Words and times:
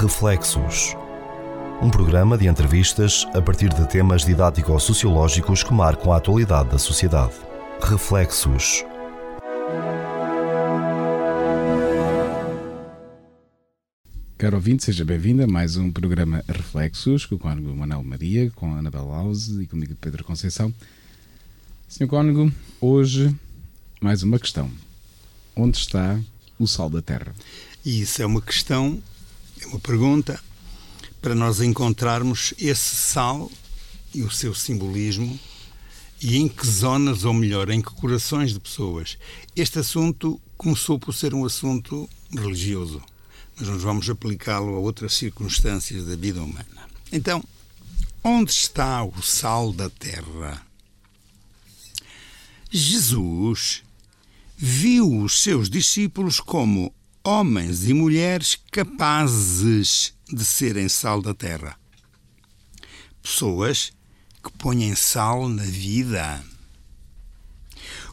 Reflexos. 0.00 0.94
Um 1.82 1.90
programa 1.90 2.38
de 2.38 2.46
entrevistas 2.46 3.26
a 3.34 3.42
partir 3.42 3.68
de 3.68 3.84
temas 3.88 4.24
didático-sociológicos 4.24 5.64
que 5.64 5.74
marcam 5.74 6.12
a 6.12 6.18
atualidade 6.18 6.68
da 6.70 6.78
sociedade. 6.78 7.32
Reflexos. 7.82 8.84
Caro 14.36 14.54
ouvinte, 14.54 14.84
seja 14.84 15.04
bem-vindo 15.04 15.42
a 15.42 15.48
mais 15.48 15.76
um 15.76 15.90
programa 15.90 16.44
Reflexos 16.46 17.26
com 17.26 17.34
o 17.34 17.38
Cónigo 17.40 17.74
Manuel 17.74 18.04
Maria, 18.04 18.52
com 18.52 18.72
a 18.72 18.78
Anabel 18.78 19.12
Alves 19.12 19.48
e 19.48 19.66
comigo 19.66 19.96
Pedro 20.00 20.22
Conceição. 20.22 20.72
Senhor 21.88 22.08
Cónigo, 22.08 22.52
hoje 22.80 23.34
mais 24.00 24.22
uma 24.22 24.38
questão. 24.38 24.70
Onde 25.56 25.76
está 25.76 26.20
o 26.56 26.68
sal 26.68 26.88
da 26.88 27.02
terra? 27.02 27.34
E 27.84 28.00
isso 28.02 28.22
é 28.22 28.26
uma 28.26 28.40
questão, 28.40 29.02
é 29.60 29.66
uma 29.66 29.78
pergunta 29.78 30.40
para 31.20 31.34
nós 31.34 31.60
encontrarmos 31.60 32.54
esse 32.58 32.96
sal 32.96 33.50
e 34.14 34.22
o 34.22 34.30
seu 34.30 34.54
simbolismo 34.54 35.38
e 36.20 36.36
em 36.36 36.48
que 36.48 36.66
zonas, 36.66 37.24
ou 37.24 37.32
melhor, 37.32 37.70
em 37.70 37.80
que 37.80 37.90
corações 37.92 38.52
de 38.52 38.60
pessoas. 38.60 39.18
Este 39.54 39.78
assunto 39.78 40.40
começou 40.56 40.98
por 40.98 41.14
ser 41.14 41.34
um 41.34 41.44
assunto 41.44 42.08
religioso 42.30 43.02
mas 43.58 43.68
nós 43.68 43.82
vamos 43.82 44.08
aplicá-lo 44.08 44.76
a 44.76 44.78
outras 44.78 45.14
circunstâncias 45.14 46.06
da 46.06 46.14
vida 46.14 46.42
humana. 46.42 46.88
Então, 47.10 47.42
onde 48.22 48.52
está 48.52 49.02
o 49.02 49.20
sal 49.20 49.72
da 49.72 49.90
terra? 49.90 50.64
Jesus 52.70 53.82
viu 54.56 55.22
os 55.22 55.40
seus 55.42 55.68
discípulos 55.68 56.38
como 56.38 56.94
homens 57.28 57.86
e 57.86 57.92
mulheres 57.92 58.58
capazes 58.72 60.14
de 60.32 60.42
serem 60.42 60.88
sal 60.88 61.20
da 61.20 61.34
terra. 61.34 61.78
Pessoas 63.22 63.92
que 64.42 64.50
põem 64.52 64.94
sal 64.94 65.46
na 65.46 65.62
vida. 65.62 66.42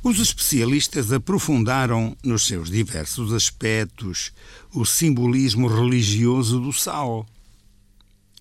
Os 0.04 0.20
especialistas 0.20 1.14
aprofundaram 1.14 2.16
nos 2.26 2.46
seus 2.46 2.70
diversos 2.70 3.32
aspectos 3.32 4.34
o 4.74 4.86
simbolismo 4.86 5.70
religioso 5.70 6.60
do 6.60 6.74
sal, 6.74 7.26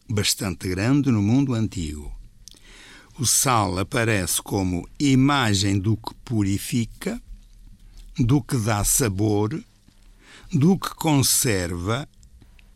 bastante 0.09 0.69
grande 0.69 1.09
no 1.13 1.23
mundo 1.23 1.55
antigo. 1.55 2.13
O 3.17 3.25
sal 3.25 3.79
aparece 3.79 4.43
como 4.43 4.89
imagem 4.99 5.79
do 5.79 5.97
que 5.97 6.13
purifica, 6.25 7.23
do 8.19 8.43
que 8.43 8.57
dá 8.57 8.83
sabor, 8.83 9.63
do 10.53 10.79
que 10.79 10.95
conserva 10.95 12.09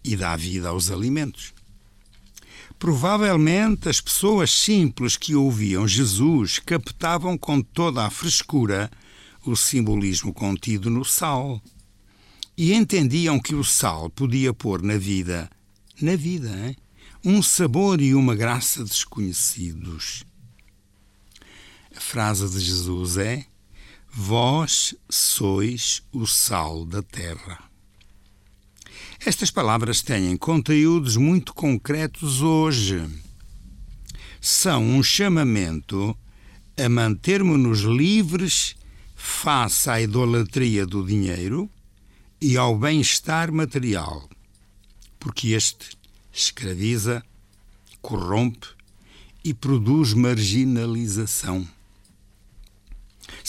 e 0.04 0.16
dá 0.16 0.36
vida 0.36 0.68
aos 0.68 0.90
alimentos. 0.90 1.52
Provavelmente 2.78 3.88
as 3.88 4.00
pessoas 4.00 4.50
simples 4.50 5.16
que 5.16 5.34
ouviam 5.34 5.86
Jesus 5.86 6.58
captavam 6.58 7.36
com 7.36 7.60
toda 7.60 8.06
a 8.06 8.10
frescura 8.10 8.90
o 9.44 9.56
simbolismo 9.56 10.32
contido 10.32 10.90
no 10.90 11.04
sal 11.04 11.60
e 12.56 12.72
entendiam 12.72 13.38
que 13.38 13.54
o 13.54 13.64
sal 13.64 14.10
podia 14.10 14.52
pôr 14.52 14.82
na 14.82 14.96
vida, 14.96 15.50
na 16.00 16.16
vida, 16.16 16.50
hein? 16.50 16.76
um 17.24 17.42
sabor 17.42 18.00
e 18.00 18.14
uma 18.14 18.34
graça 18.34 18.84
desconhecidos. 18.84 20.24
A 21.96 22.00
frase 22.00 22.48
de 22.48 22.60
Jesus 22.60 23.16
é: 23.16 23.44
Vós 24.20 24.96
sois 25.08 26.02
o 26.12 26.26
sal 26.26 26.84
da 26.84 27.00
terra. 27.04 27.56
Estas 29.24 29.48
palavras 29.48 30.02
têm 30.02 30.36
conteúdos 30.36 31.16
muito 31.16 31.54
concretos 31.54 32.42
hoje. 32.42 33.08
São 34.40 34.82
um 34.82 35.04
chamamento 35.04 36.18
a 36.76 36.88
mantermos-nos 36.88 37.82
livres 37.82 38.74
face 39.14 39.88
à 39.88 40.00
idolatria 40.00 40.84
do 40.84 41.06
dinheiro 41.06 41.70
e 42.40 42.56
ao 42.56 42.76
bem-estar 42.76 43.52
material, 43.52 44.28
porque 45.20 45.50
este 45.50 45.96
escraviza, 46.32 47.24
corrompe 48.02 48.66
e 49.44 49.54
produz 49.54 50.12
marginalização 50.12 51.64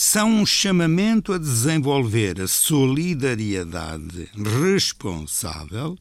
são 0.02 0.30
um 0.30 0.46
chamamento 0.46 1.30
a 1.30 1.36
desenvolver 1.36 2.40
a 2.40 2.48
solidariedade 2.48 4.30
responsável 4.64 5.98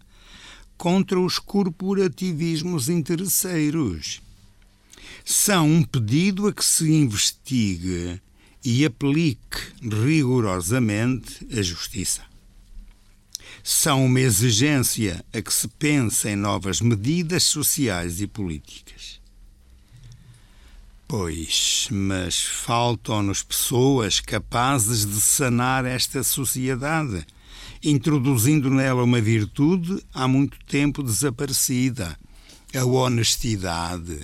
contra 0.77 1.19
os 1.19 1.37
corporativismos 1.37 2.87
interesseiros. 2.87 4.21
São 5.25 5.69
um 5.69 5.83
pedido 5.83 6.47
a 6.47 6.53
que 6.53 6.63
se 6.63 6.89
investigue 6.89 8.21
e 8.63 8.85
aplique 8.85 9.59
rigorosamente 9.81 11.45
a 11.51 11.61
justiça. 11.61 12.21
São 13.61 14.05
uma 14.05 14.21
exigência 14.21 15.25
a 15.33 15.41
que 15.41 15.53
se 15.53 15.67
pense 15.67 16.29
em 16.29 16.37
novas 16.37 16.79
medidas 16.79 17.43
sociais 17.43 18.21
e 18.21 18.27
políticas 18.27 19.18
Pois, 21.11 21.87
mas 21.89 22.39
faltam-nos 22.39 23.41
pessoas 23.41 24.19
capazes 24.19 25.07
de 25.07 25.19
sanar 25.19 25.83
esta 25.83 26.21
sociedade, 26.21 27.25
introduzindo 27.83 28.69
nela 28.69 29.03
uma 29.03 29.19
virtude 29.19 30.05
há 30.13 30.27
muito 30.27 30.63
tempo 30.67 31.01
desaparecida, 31.01 32.15
a 32.75 32.85
honestidade. 32.85 34.19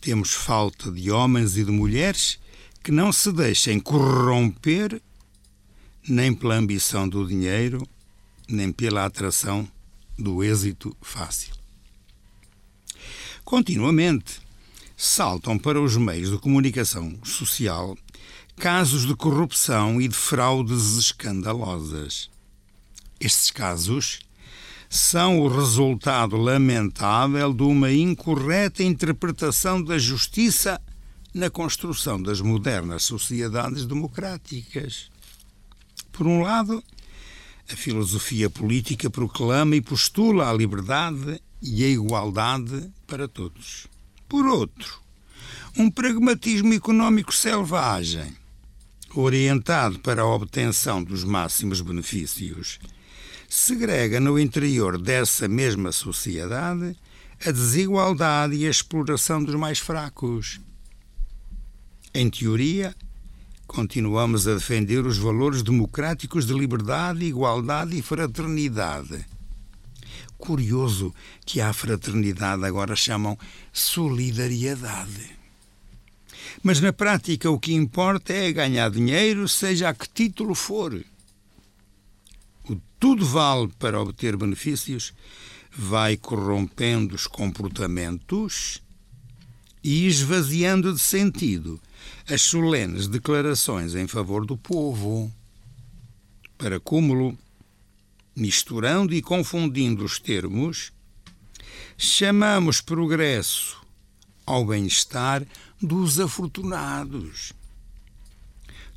Temos 0.00 0.32
falta 0.32 0.92
de 0.92 1.10
homens 1.10 1.56
e 1.56 1.64
de 1.64 1.72
mulheres 1.72 2.38
que 2.84 2.92
não 2.92 3.12
se 3.12 3.32
deixem 3.32 3.80
corromper 3.80 5.02
nem 6.08 6.32
pela 6.32 6.54
ambição 6.54 7.08
do 7.08 7.26
dinheiro, 7.26 7.84
nem 8.48 8.70
pela 8.70 9.06
atração 9.06 9.68
do 10.16 10.44
êxito 10.44 10.96
fácil 11.02 11.59
continuamente. 13.50 14.40
Saltam 14.96 15.58
para 15.58 15.80
os 15.80 15.96
meios 15.96 16.30
de 16.30 16.38
comunicação 16.38 17.18
social 17.24 17.98
casos 18.56 19.04
de 19.04 19.16
corrupção 19.16 20.00
e 20.00 20.06
de 20.06 20.14
fraudes 20.14 20.96
escandalosas. 20.96 22.30
Estes 23.18 23.50
casos 23.50 24.20
são 24.88 25.40
o 25.40 25.48
resultado 25.48 26.36
lamentável 26.36 27.52
de 27.52 27.64
uma 27.64 27.90
incorreta 27.90 28.84
interpretação 28.84 29.82
da 29.82 29.98
justiça 29.98 30.80
na 31.34 31.50
construção 31.50 32.22
das 32.22 32.40
modernas 32.40 33.02
sociedades 33.02 33.84
democráticas. 33.84 35.10
Por 36.12 36.24
um 36.24 36.42
lado, 36.42 36.80
a 37.68 37.74
filosofia 37.74 38.48
política 38.48 39.10
proclama 39.10 39.74
e 39.74 39.80
postula 39.80 40.48
a 40.48 40.52
liberdade 40.52 41.40
e 41.62 41.84
a 41.84 41.88
igualdade 41.88 42.90
para 43.06 43.28
todos. 43.28 43.86
Por 44.28 44.46
outro, 44.46 45.00
um 45.76 45.90
pragmatismo 45.90 46.72
económico 46.72 47.34
selvagem, 47.34 48.36
orientado 49.14 49.98
para 50.00 50.22
a 50.22 50.26
obtenção 50.26 51.02
dos 51.02 51.24
máximos 51.24 51.80
benefícios, 51.80 52.78
segrega 53.48 54.20
no 54.20 54.38
interior 54.38 55.00
dessa 55.00 55.48
mesma 55.48 55.92
sociedade 55.92 56.96
a 57.44 57.50
desigualdade 57.50 58.54
e 58.54 58.66
a 58.66 58.70
exploração 58.70 59.42
dos 59.42 59.54
mais 59.54 59.78
fracos. 59.78 60.60
Em 62.12 62.28
teoria, 62.28 62.94
continuamos 63.66 64.46
a 64.46 64.54
defender 64.54 65.06
os 65.06 65.16
valores 65.16 65.62
democráticos 65.62 66.46
de 66.46 66.52
liberdade, 66.52 67.24
igualdade 67.24 67.96
e 67.96 68.02
fraternidade 68.02 69.24
Curioso 70.40 71.14
que 71.44 71.60
à 71.60 71.72
fraternidade 71.72 72.64
agora 72.64 72.96
chamam 72.96 73.38
solidariedade. 73.72 75.38
Mas 76.62 76.80
na 76.80 76.92
prática 76.92 77.50
o 77.50 77.58
que 77.58 77.74
importa 77.74 78.32
é 78.32 78.50
ganhar 78.50 78.90
dinheiro, 78.90 79.46
seja 79.46 79.90
a 79.90 79.94
que 79.94 80.08
título 80.08 80.54
for. 80.54 80.92
O 82.68 82.76
tudo 82.98 83.24
vale 83.24 83.70
para 83.78 84.00
obter 84.00 84.36
benefícios 84.36 85.12
vai 85.70 86.16
corrompendo 86.16 87.14
os 87.14 87.26
comportamentos 87.26 88.82
e 89.84 90.06
esvaziando 90.06 90.92
de 90.92 91.00
sentido 91.00 91.80
as 92.28 92.42
solenes 92.42 93.06
declarações 93.08 93.94
em 93.94 94.06
favor 94.06 94.44
do 94.44 94.56
povo. 94.56 95.32
Para 96.58 96.80
cúmulo, 96.80 97.38
misturando 98.34 99.14
e 99.14 99.20
confundindo 99.22 100.04
os 100.04 100.18
termos, 100.18 100.92
chamamos 101.96 102.80
progresso 102.80 103.80
ao 104.46 104.64
bem-estar 104.64 105.46
dos 105.80 106.18
afortunados. 106.18 107.52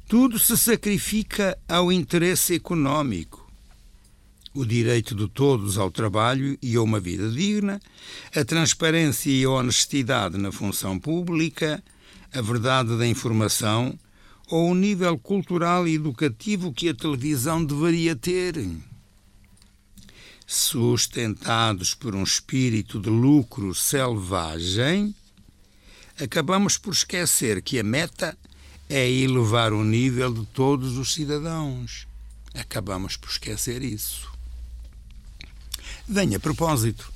Tudo 0.07 0.37
se 0.37 0.57
sacrifica 0.57 1.57
ao 1.67 1.91
interesse 1.91 2.53
econômico. 2.55 3.41
o 4.55 4.63
direito 4.63 5.15
de 5.15 5.27
todos 5.27 5.79
ao 5.79 5.89
trabalho 5.89 6.55
e 6.61 6.75
a 6.75 6.81
uma 6.81 6.99
vida 6.99 7.27
digna, 7.31 7.81
a 8.35 8.45
transparência 8.45 9.31
e 9.31 9.43
a 9.43 9.49
honestidade 9.49 10.37
na 10.37 10.51
função 10.51 10.99
pública, 10.99 11.83
a 12.31 12.39
verdade 12.39 12.95
da 12.95 13.07
informação 13.07 13.97
ou 14.47 14.69
o 14.69 14.75
nível 14.75 15.17
cultural 15.17 15.87
e 15.87 15.95
educativo 15.95 16.71
que 16.71 16.89
a 16.89 16.93
televisão 16.93 17.65
deveria 17.65 18.15
ter. 18.15 18.53
Sustentados 20.55 21.95
por 21.95 22.13
um 22.13 22.21
espírito 22.21 22.99
de 22.99 23.09
lucro 23.09 23.73
selvagem, 23.73 25.15
acabamos 26.21 26.77
por 26.77 26.93
esquecer 26.93 27.59
que 27.59 27.79
a 27.79 27.83
meta 27.83 28.37
é 28.87 29.09
elevar 29.09 29.73
o 29.73 29.83
nível 29.83 30.31
de 30.31 30.45
todos 30.45 30.95
os 30.95 31.11
cidadãos. 31.11 32.05
Acabamos 32.53 33.17
por 33.17 33.31
esquecer 33.31 33.81
isso. 33.81 34.31
Venha 36.07 36.37
a 36.37 36.39
propósito 36.39 37.11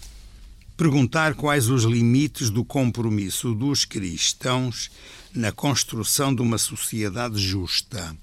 perguntar 0.75 1.35
quais 1.35 1.69
os 1.69 1.83
limites 1.83 2.49
do 2.49 2.65
compromisso 2.65 3.53
dos 3.53 3.85
cristãos 3.85 4.89
na 5.31 5.51
construção 5.51 6.33
de 6.33 6.41
uma 6.41 6.57
sociedade 6.57 7.37
justa 7.37 8.17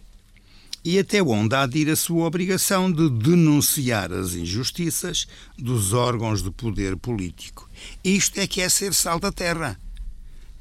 e 0.85 0.99
até 0.99 1.23
onde 1.23 1.55
há 1.57 1.67
de 1.67 1.79
ir 1.79 1.91
a 1.91 1.97
sua 1.97 2.27
obrigação 2.27 2.93
de 2.93 3.09
denunciar 3.09 4.13
as 4.13 4.35
injustiças 4.35 5.27
dos 5.59 5.93
órgãos 5.93 6.43
de 6.43 6.51
poder 6.51 6.97
político. 6.97 7.69
Isto 8.05 8.39
é 8.39 8.47
que 8.47 8.61
é 8.61 8.69
ser 8.69 8.93
sal 8.93 9.19
da 9.19 9.33
terra. 9.33 9.81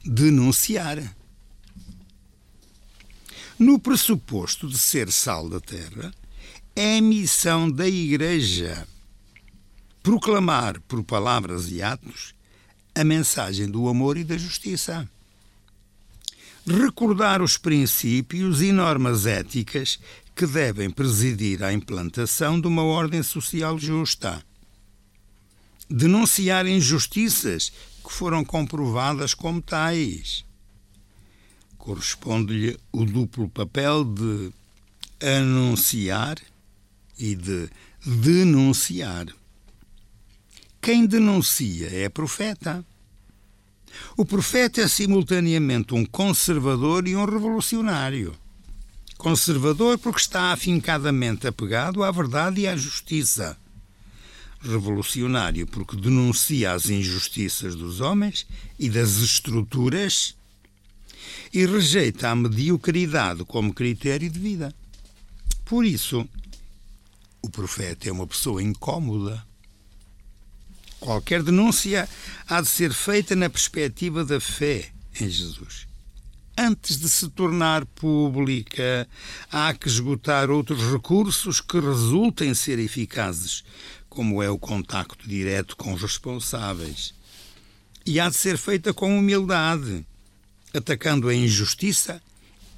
Denunciar. 0.06 1.16
No 3.60 3.78
pressuposto 3.78 4.68
de 4.68 4.80
ser 4.80 5.12
sal 5.12 5.50
da 5.50 5.60
terra, 5.60 6.14
é 6.76 6.98
a 6.98 7.02
missão 7.02 7.70
da 7.70 7.88
Igreja 7.88 8.88
proclamar 10.02 10.82
por 10.82 11.02
palavras 11.04 11.72
e 11.72 11.82
atos 11.82 12.36
a 12.94 13.04
mensagem 13.04 13.68
do 13.68 13.88
amor 13.88 14.18
e 14.18 14.24
da 14.24 14.38
justiça. 14.38 15.10
Recordar 16.66 17.42
os 17.42 17.58
princípios 17.58 18.62
e 18.62 18.72
normas 18.72 19.26
éticas 19.26 20.00
que 20.34 20.48
devem 20.48 20.90
presidir 20.90 21.62
à 21.62 21.74
implantação 21.74 22.60
de 22.60 22.68
uma 22.68 22.84
ordem 22.84 23.22
social 23.22 23.78
justa. 23.78 24.42
Denunciar 25.90 26.66
injustiças 26.66 27.72
que 28.02 28.12
foram 28.12 28.46
comprovadas 28.46 29.34
como 29.34 29.62
tais. 29.62 30.46
Corresponde-lhe 31.78 32.80
o 32.94 33.04
duplo 33.04 33.50
papel 33.50 34.06
de 34.06 34.54
anunciar 35.22 36.38
e 37.20 37.36
de 37.36 37.70
denunciar. 38.06 39.26
Quem 40.82 41.06
denuncia 41.06 41.90
é 41.94 42.08
profeta. 42.08 42.86
O 44.18 44.26
profeta 44.26 44.82
é 44.82 44.88
simultaneamente 44.88 45.94
um 45.94 46.06
conservador 46.06 47.08
e 47.08 47.16
um 47.16 47.26
revolucionário. 47.26 48.34
Conservador 49.18 49.98
porque 49.98 50.20
está 50.20 50.52
afincadamente 50.52 51.48
apegado 51.48 52.04
à 52.04 52.12
verdade 52.12 52.62
e 52.62 52.68
à 52.68 52.76
justiça. 52.76 53.58
Revolucionário 54.62 55.68
porque 55.68 55.96
denuncia 55.96 56.74
as 56.74 56.90
injustiças 56.90 57.76
dos 57.76 58.02
homens 58.02 58.46
e 58.78 58.90
das 58.90 59.18
estruturas 59.18 60.36
e 61.54 61.66
rejeita 61.66 62.30
a 62.30 62.36
mediocridade 62.36 63.46
como 63.46 63.74
critério 63.74 64.30
de 64.30 64.40
vida. 64.40 64.74
Por 65.66 65.86
isso, 65.86 66.28
o 67.42 67.50
profeta 67.50 68.10
é 68.10 68.12
uma 68.12 68.28
pessoa 68.28 68.62
incômoda 68.62 69.46
Qualquer 71.04 71.44
denúncia 71.44 72.08
há 72.48 72.62
de 72.62 72.68
ser 72.70 72.94
feita 72.94 73.36
na 73.36 73.50
perspectiva 73.50 74.24
da 74.24 74.40
fé 74.40 74.90
em 75.20 75.30
Jesus. 75.30 75.86
Antes 76.58 76.98
de 76.98 77.10
se 77.10 77.28
tornar 77.28 77.86
pública, 77.88 79.06
há 79.52 79.74
que 79.74 79.90
esgotar 79.90 80.50
outros 80.50 80.80
recursos 80.94 81.60
que 81.60 81.78
resultem 81.78 82.54
ser 82.54 82.80
eficazes, 82.80 83.66
como 84.08 84.42
é 84.42 84.50
o 84.50 84.58
contacto 84.58 85.28
direto 85.28 85.76
com 85.76 85.92
os 85.92 86.02
responsáveis. 86.02 87.14
E 88.06 88.18
há 88.18 88.30
de 88.30 88.38
ser 88.38 88.58
feita 88.58 88.94
com 88.94 89.20
humildade, 89.20 90.06
atacando 90.74 91.28
a 91.28 91.36
injustiça 91.36 92.24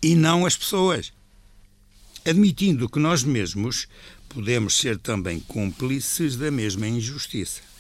e 0.01 0.15
não 0.15 0.47
as 0.47 0.57
pessoas, 0.57 1.13
admitindo 2.25 2.89
que 2.89 2.97
nós 2.97 3.21
mesmos 3.21 3.87
podemos 4.27 4.75
ser 4.77 4.97
também 4.97 5.39
cúmplices 5.41 6.35
da 6.35 6.49
mesma 6.49 6.87
injustiça. 6.87 7.74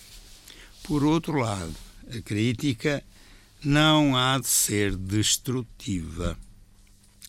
Por 0.85 1.03
outro 1.03 1.39
lado, 1.39 1.73
a 2.15 2.21
crítica 2.21 3.03
não 3.63 4.15
há 4.15 4.37
de 4.37 4.47
ser 4.47 4.95
destrutiva. 4.95 6.37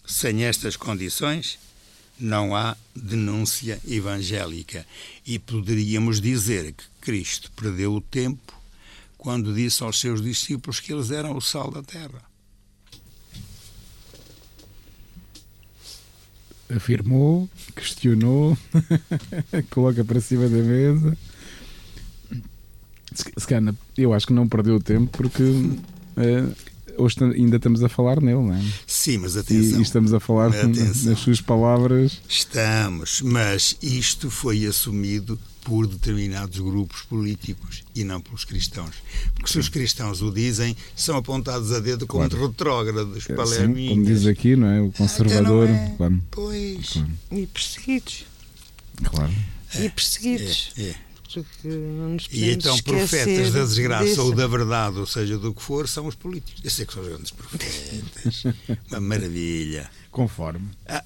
Sem 0.07 0.45
estas 0.45 0.77
condições, 0.77 1.59
não 2.21 2.55
há 2.55 2.77
denúncia 2.95 3.81
evangélica. 3.89 4.87
E 5.27 5.39
poderíamos 5.39 6.21
dizer 6.21 6.71
que 6.73 6.85
Cristo 7.01 7.51
perdeu 7.53 7.95
o 7.95 8.01
tempo 8.01 8.53
quando 9.17 9.55
disse 9.55 9.83
aos 9.83 9.99
seus 9.99 10.21
discípulos 10.21 10.79
que 10.79 10.93
eles 10.93 11.11
eram 11.11 11.35
o 11.35 11.41
sal 11.41 11.71
da 11.71 11.83
terra. 11.83 12.23
Afirmou, 16.69 17.49
questionou, 17.75 18.59
coloca 19.71 20.05
para 20.05 20.21
cima 20.21 20.47
da 20.47 20.59
mesa 20.59 21.17
se 23.17 23.47
calhar, 23.47 23.75
eu 23.97 24.13
acho 24.13 24.27
que 24.27 24.33
não 24.33 24.49
perdeu 24.49 24.77
o 24.77 24.81
tempo 24.81 25.11
porque 25.17 25.43
uh, 25.43 26.55
hoje 26.99 27.17
ainda 27.23 27.57
estamos 27.57 27.83
a 27.83 27.89
falar 27.89 28.21
nele, 28.21 28.43
não 28.43 28.55
é? 28.55 28.63
Sim, 28.87 29.19
mas 29.19 29.37
atenção. 29.37 29.79
E, 29.79 29.81
e 29.81 29.83
estamos 29.83 30.13
a 30.15 30.21
falar 30.21 30.49
atenção. 30.49 31.11
nas 31.11 31.19
suas 31.19 31.41
palavras. 31.41 32.21
Estamos, 32.29 33.23
mas 33.23 33.77
isto 33.83 34.31
foi 34.31 34.67
assumido 34.67 35.39
por 35.63 35.87
determinados 35.87 36.59
grupos 36.61 37.03
políticos 37.03 37.83
e 37.95 38.05
não 38.05 38.21
pelos 38.21 38.45
cristãos. 38.45 38.95
Porque 39.35 39.51
se 39.51 39.59
os 39.59 39.69
cristãos 39.69 40.23
o 40.23 40.31
dizem, 40.31 40.77
são 40.95 41.17
apontados 41.17 41.73
a 41.73 41.81
dedo 41.81 42.07
como 42.07 42.29
claro. 42.29 42.47
retrógrados, 42.47 43.27
palerminhas. 43.27 43.95
Como 43.95 44.05
diz 44.05 44.27
aqui, 44.27 44.55
não 44.55 44.69
é? 44.69 44.81
O 44.81 44.93
conservador. 44.93 45.69
É. 45.69 45.95
Claro. 45.97 46.23
Pois. 46.31 46.93
Claro. 46.93 47.09
E 47.33 47.47
perseguidos. 47.47 48.27
Claro. 49.03 49.33
E 49.75 49.89
perseguidos. 49.91 50.73
É, 50.79 50.95
é 51.35 51.43
que 51.63 51.69
não 51.69 52.11
nos 52.11 52.29
E 52.31 52.51
então, 52.51 52.79
profetas 52.81 53.53
da 53.53 53.65
desgraça 53.65 54.05
desse... 54.05 54.21
ou 54.21 54.35
da 54.35 54.47
verdade, 54.47 54.99
ou 54.99 55.07
seja, 55.07 55.39
do 55.39 55.53
que 55.55 55.63
for, 55.63 55.89
são 55.89 56.07
os 56.07 56.15
políticos. 56.15 56.63
Eu 56.65 56.71
sei 56.71 56.87
que 56.87 56.93
são 56.93 57.03
os 57.03 57.09
grandes 57.09 57.31
profetas. 57.31 58.45
Uma 58.91 59.01
maravilha. 59.01 59.91
Conforme. 60.11 60.69
Ah, 60.87 61.03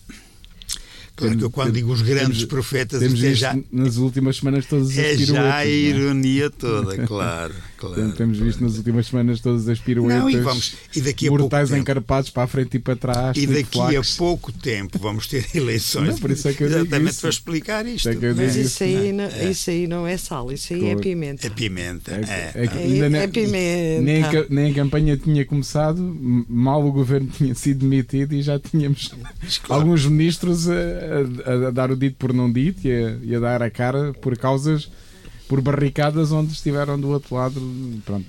Claro 1.21 1.37
que 1.37 1.45
eu 1.45 1.50
quando 1.50 1.73
digo 1.73 1.93
os 1.93 2.00
grandes 2.00 2.39
temos, 2.39 2.45
profetas 2.47 3.00
temos 3.00 3.23
é 3.23 3.35
já, 3.35 3.57
nas 3.71 3.97
últimas 3.97 4.37
semanas 4.39 4.65
todas 4.65 4.91
as 4.91 4.99
é. 4.99 5.12
É 5.12 5.17
já 5.19 5.57
a 5.57 5.67
ironia 5.67 6.49
toda, 6.49 6.97
claro. 7.07 7.55
Claro 7.80 8.12
temos 8.12 8.38
visto 8.38 8.62
nas 8.62 8.76
últimas 8.76 9.06
semanas 9.06 9.40
todas 9.40 9.68
as 9.68 9.78
piruetas. 9.78 10.22
Não, 10.22 10.30
e, 10.30 10.37
vamos, 10.37 10.75
e 10.94 11.00
daqui 11.00 11.28
a 11.28 11.30
mortais 11.30 11.72
encarpados 11.72 12.30
para 12.30 12.42
a 12.42 12.46
frente 12.46 12.76
e 12.76 12.80
para 12.80 12.96
trás. 12.96 13.37
E 13.37 13.46
daqui 13.46 13.96
a 13.96 14.02
pouco 14.18 14.52
tempo 14.52 14.99
vamos 14.99 15.26
ter 15.26 15.46
eleições. 15.56 16.10
Não, 16.10 16.18
por 16.18 16.30
isso 16.30 16.49
é 16.49 16.52
que 16.52 16.64
eu 16.64 16.68
exatamente 16.68 17.12
isso. 17.12 17.20
para 17.20 17.30
explicar 17.30 17.87
isto. 17.87 18.08
É 18.08 18.34
Mas 18.34 18.56
isso, 18.56 18.84
aí 18.84 19.12
não, 19.12 19.25
é. 19.25 19.50
isso 19.50 19.70
aí 19.70 19.87
não 19.87 20.06
é 20.06 20.16
sal, 20.16 20.52
isso 20.52 20.72
aí 20.75 20.88
é 20.88 20.96
pimenta. 20.96 21.46
É 21.46 21.50
pimenta. 21.50 22.12
É, 22.12 22.52
é, 22.54 22.64
é, 22.64 23.22
é 23.22 23.26
pimenta. 23.26 24.02
Nem, 24.02 24.22
nem 24.50 24.72
a 24.72 24.75
campanha 24.75 25.16
tinha 25.16 25.44
começado, 25.44 26.00
mal 26.49 26.84
o 26.84 26.92
governo 26.92 27.28
tinha 27.37 27.54
sido 27.54 27.80
demitido 27.80 28.34
e 28.34 28.42
já 28.42 28.58
tínhamos 28.58 29.10
claro. 29.62 29.82
alguns 29.82 30.04
ministros 30.06 30.68
a, 30.68 30.75
a, 30.75 31.68
a, 31.68 31.70
dar 31.70 31.90
o 31.90 31.96
dito 31.96 32.16
por 32.16 32.32
não 32.32 32.50
dito 32.50 32.87
e 32.87 32.92
a, 32.92 33.18
e 33.22 33.34
a 33.34 33.40
dar 33.40 33.62
a 33.62 33.70
cara 33.70 34.12
por 34.14 34.37
causas, 34.37 34.90
por 35.50 35.61
barricadas 35.61 36.30
onde 36.30 36.52
estiveram 36.52 36.99
do 36.99 37.09
outro 37.09 37.35
lado. 37.35 37.61
Pronto 38.07 38.25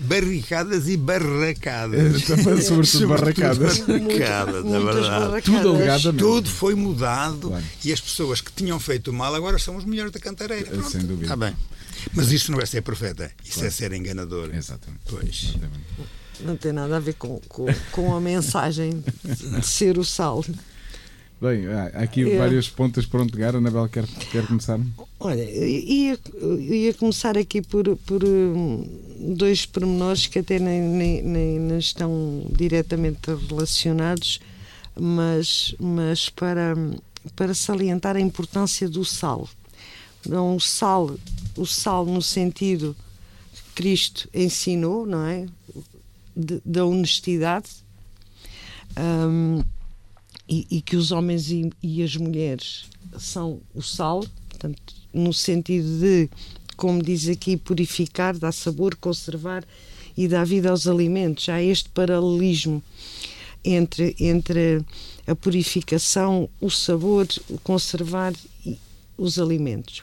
barricadas 0.00 0.88
e 0.88 0.96
barracadas. 0.96 2.22
Também, 2.22 2.62
sobretudo 2.62 3.08
barracadas. 3.08 3.78
barracadas, 3.80 4.64
na 4.64 4.78
verdade. 4.78 5.42
Tudo 5.42 5.68
alegadamente. 5.70 6.18
Tudo 6.18 6.48
foi 6.48 6.74
mudado 6.74 7.48
claro. 7.48 7.64
e 7.84 7.92
as 7.92 8.00
pessoas 8.00 8.40
que 8.40 8.52
tinham 8.52 8.78
feito 8.78 9.12
mal 9.12 9.34
agora 9.34 9.58
são 9.58 9.76
os 9.76 9.84
melhores 9.84 10.12
da 10.12 10.20
cantareira. 10.20 10.70
Pronto. 10.70 10.90
Sem 10.90 11.00
dúvida. 11.00 11.24
Está 11.24 11.36
bem. 11.36 11.56
Mas 12.12 12.30
isso 12.30 12.52
não 12.52 12.60
é 12.60 12.66
ser 12.66 12.82
profeta, 12.82 13.30
isso 13.44 13.54
claro. 13.54 13.66
é 13.66 13.70
ser 13.70 13.92
enganador. 13.92 14.54
Exatamente. 14.54 15.00
Pois. 15.08 15.46
Exatamente. 15.48 15.84
Não 16.40 16.56
tem 16.56 16.72
nada 16.72 16.96
a 16.96 17.00
ver 17.00 17.14
com, 17.14 17.40
com, 17.48 17.66
com 17.90 18.14
a 18.14 18.20
mensagem 18.20 19.02
de 19.24 19.66
ser 19.66 19.98
o 19.98 20.04
sal. 20.04 20.44
Bem, 21.40 21.68
há 21.68 22.02
aqui 22.02 22.28
é. 22.28 22.36
várias 22.36 22.68
pontas 22.68 23.06
para 23.06 23.22
onde 23.22 23.30
pegar. 23.30 23.54
Anabel, 23.54 23.88
quer, 23.88 24.04
quer 24.06 24.44
começar? 24.46 24.80
Olha, 25.20 25.44
ia, 25.44 26.18
ia 26.42 26.94
começar 26.94 27.38
aqui 27.38 27.62
por, 27.62 27.96
por 27.98 28.24
hum, 28.24 28.84
dois 29.36 29.64
pormenores 29.64 30.26
que 30.26 30.40
até 30.40 30.58
nem, 30.58 30.80
nem, 30.80 31.22
nem 31.22 31.78
estão 31.78 32.44
diretamente 32.50 33.30
relacionados, 33.48 34.40
mas, 34.98 35.76
mas 35.78 36.28
para, 36.28 36.74
para 37.36 37.54
salientar 37.54 38.16
a 38.16 38.20
importância 38.20 38.88
do 38.88 39.04
sal. 39.04 39.48
Não 40.26 40.56
o 40.56 40.60
sal, 40.60 41.16
o 41.56 41.64
sal 41.64 42.04
no 42.04 42.20
sentido 42.20 42.96
que 43.52 43.62
Cristo 43.76 44.28
ensinou, 44.34 45.06
não 45.06 45.24
é? 45.24 45.46
De, 46.36 46.60
da 46.64 46.84
honestidade. 46.84 47.68
Um, 48.98 49.62
e, 50.48 50.66
e, 50.70 50.80
que 50.80 50.96
os 50.96 51.12
homens 51.12 51.50
e, 51.50 51.70
e, 51.82 52.02
as 52.02 52.16
mulheres 52.16 52.84
são 53.18 53.60
o 53.74 53.82
sal, 53.82 54.24
portanto, 54.48 54.94
no 55.12 55.32
sentido 55.32 56.00
de, 56.00 56.30
como 56.76 57.02
diz 57.02 57.28
aqui, 57.28 57.56
purificar, 57.56 58.36
dar 58.36 58.52
sabor, 58.52 58.96
conservar 58.96 59.64
e 60.16 60.26
dar 60.26 60.44
vida 60.44 60.70
aos 60.70 60.86
alimentos. 60.86 61.48
Há 61.48 61.62
este 61.62 61.88
paralelismo 61.90 62.82
entre, 63.64 64.16
entre 64.18 64.84
a 65.26 65.34
purificação, 65.34 66.48
o 66.60 66.70
sabor, 66.70 67.26
o 67.50 67.58
conservar 67.58 68.32
os 69.18 69.38
alimentos. 69.38 70.02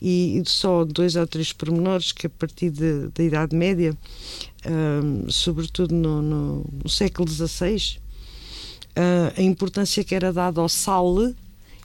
E, 0.00 0.42
só 0.46 0.84
dois 0.84 1.16
ou 1.16 1.26
três 1.26 1.52
pormenores 1.52 2.12
que 2.12 2.26
a 2.26 2.30
partir 2.30 2.70
de, 2.70 3.08
da 3.08 3.22
Idade 3.22 3.54
Média, 3.54 3.96
um, 4.66 5.30
sobretudo 5.30 5.94
no, 5.94 6.22
no, 6.22 6.88
século 6.88 7.28
XVI, 7.28 7.98
a 9.36 9.42
importância 9.42 10.02
que 10.02 10.14
era 10.14 10.32
dada 10.32 10.60
ao 10.60 10.68
sal 10.68 11.16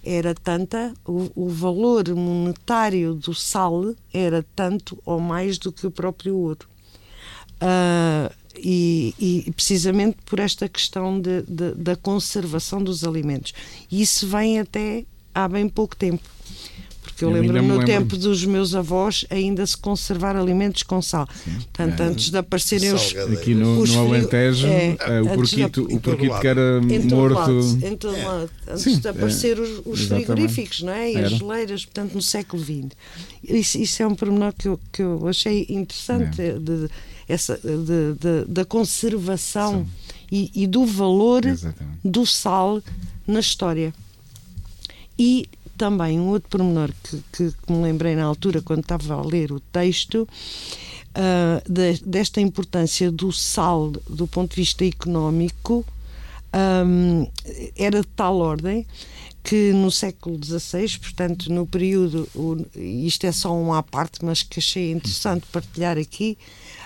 era 0.03 0.36
tanta, 0.36 0.93
o, 1.05 1.32
o, 1.34 1.50
valor 1.50 2.13
monetário 2.13 3.13
do 3.13 3.34
sal 3.34 3.96
era 4.13 4.46
tanto 4.55 5.01
ou 5.05 5.20
mais 5.20 5.58
do 5.58 5.72
que 5.72 5.88
o 5.88 5.91
próprio 5.91 6.36
ouro. 6.36 6.67
Uh, 7.55 8.34
e, 8.58 9.15
e, 9.48 9.51
precisamente 9.51 10.17
por 10.25 10.39
esta 10.39 10.67
questão 10.67 11.20
de, 11.20 11.41
de, 11.43 11.74
da 11.75 11.96
conservação 11.96 12.84
dos 12.84 13.03
alimentos. 13.03 13.53
Isso 13.91 14.27
vem 14.27 14.60
até 14.60 15.05
há 15.34 15.48
bem 15.48 15.67
pouco 15.70 15.96
tempo. 15.96 16.24
Porque 17.24 17.38
eu, 17.38 17.44
eu 17.44 17.53
lembro 17.53 17.62
no 17.62 17.74
lembro. 17.74 17.86
tempo 17.86 18.18
dos 18.18 18.46
meus 18.46 18.75
avós 18.75 19.25
ainda 19.30 19.65
se 19.65 19.77
conservar 19.77 20.36
alimentos 20.36 20.84
com 20.84 21.01
sal. 21.01 21.27
Portanto, 21.46 22.01
é. 22.01 22.06
antes 22.06 22.30
de 22.30 22.38
aparecerem 22.38 22.94
os. 22.94 23.15
Aqui 23.15 23.56
no, 23.56 23.80
os 23.80 23.92
no 23.92 24.08
Alentejo, 24.08 24.68
é, 24.68 24.98
é, 25.00 25.22
o 25.22 25.36
porquito, 25.36 25.84
o 25.84 26.00
porquito 26.00 26.39
que 26.39 26.48
era 26.48 26.82
morto. 26.82 27.34
Lado, 27.34 27.86
em 27.86 27.96
todo 27.96 28.15
é. 28.15 28.25
lado, 28.25 28.50
antes 28.68 28.84
Sim, 28.84 29.00
de 29.00 29.08
aparecer 29.08 29.60
os, 29.60 29.82
os 29.86 30.08
frigoríficos, 30.08 30.82
não 30.82 30.94
é? 30.94 31.12
E 31.12 31.18
as 31.18 31.32
geleiras, 31.32 31.86
portanto, 31.86 32.13
no 32.13 32.22
século 32.22 32.62
XX. 32.62 32.92
Isso, 33.44 33.77
isso 33.77 34.03
é 34.03 34.08
um 34.08 34.15
pormenor 34.15 34.53
que 34.58 34.68
eu, 34.68 34.80
que 34.92 35.01
eu 35.01 35.27
achei 35.27 35.65
interessante. 35.70 36.42
É. 36.42 36.53
De, 36.53 36.89
essa, 37.27 37.58
de, 37.58 38.13
de, 38.20 38.46
da 38.48 38.65
conservação 38.65 39.88
e, 40.32 40.51
e, 40.53 40.68
do 40.68 40.86
valor 40.86 41.46
Exatamente. 41.46 42.00
do 42.03 42.25
sal 42.25 42.82
na 43.25 43.39
história. 43.39 43.94
E 45.18 45.48
também 45.77 46.20
um 46.20 46.30
outro 46.30 46.50
pormenor 46.50 46.92
que, 47.03 47.24
que, 47.32 47.51
que, 47.51 47.72
me 47.72 47.82
lembrei 47.82 48.15
na 48.15 48.24
altura, 48.24 48.62
quando 48.62 48.82
estava 48.82 49.13
a 49.13 49.22
ler 49.22 49.51
o 49.51 49.60
texto, 49.60 50.27
uh, 51.18 51.72
de, 51.72 52.03
desta 52.06 52.42
importância 52.42 53.12
do 53.12 53.32
sal 53.32 53.92
do 54.10 54.27
ponto 54.27 54.51
de 54.51 54.62
vista 54.62 54.86
económico, 54.86 55.86
um, 56.86 57.27
era 57.75 58.01
de 58.01 58.08
tal 58.08 58.38
ordem 58.38 58.86
que 59.44 59.74
no 59.74 59.92
século 59.92 60.39
XVI, 60.42 60.98
portanto, 61.00 61.51
no 61.51 61.68
período, 61.68 62.30
isto 62.75 63.25
é 63.25 63.32
só 63.32 63.53
um 63.53 63.74
à 63.74 63.84
parte, 63.84 64.24
mas 64.24 64.42
que 64.42 64.60
achei 64.60 64.92
interessante 64.92 65.46
partilhar 65.51 65.98
aqui, 65.98 66.38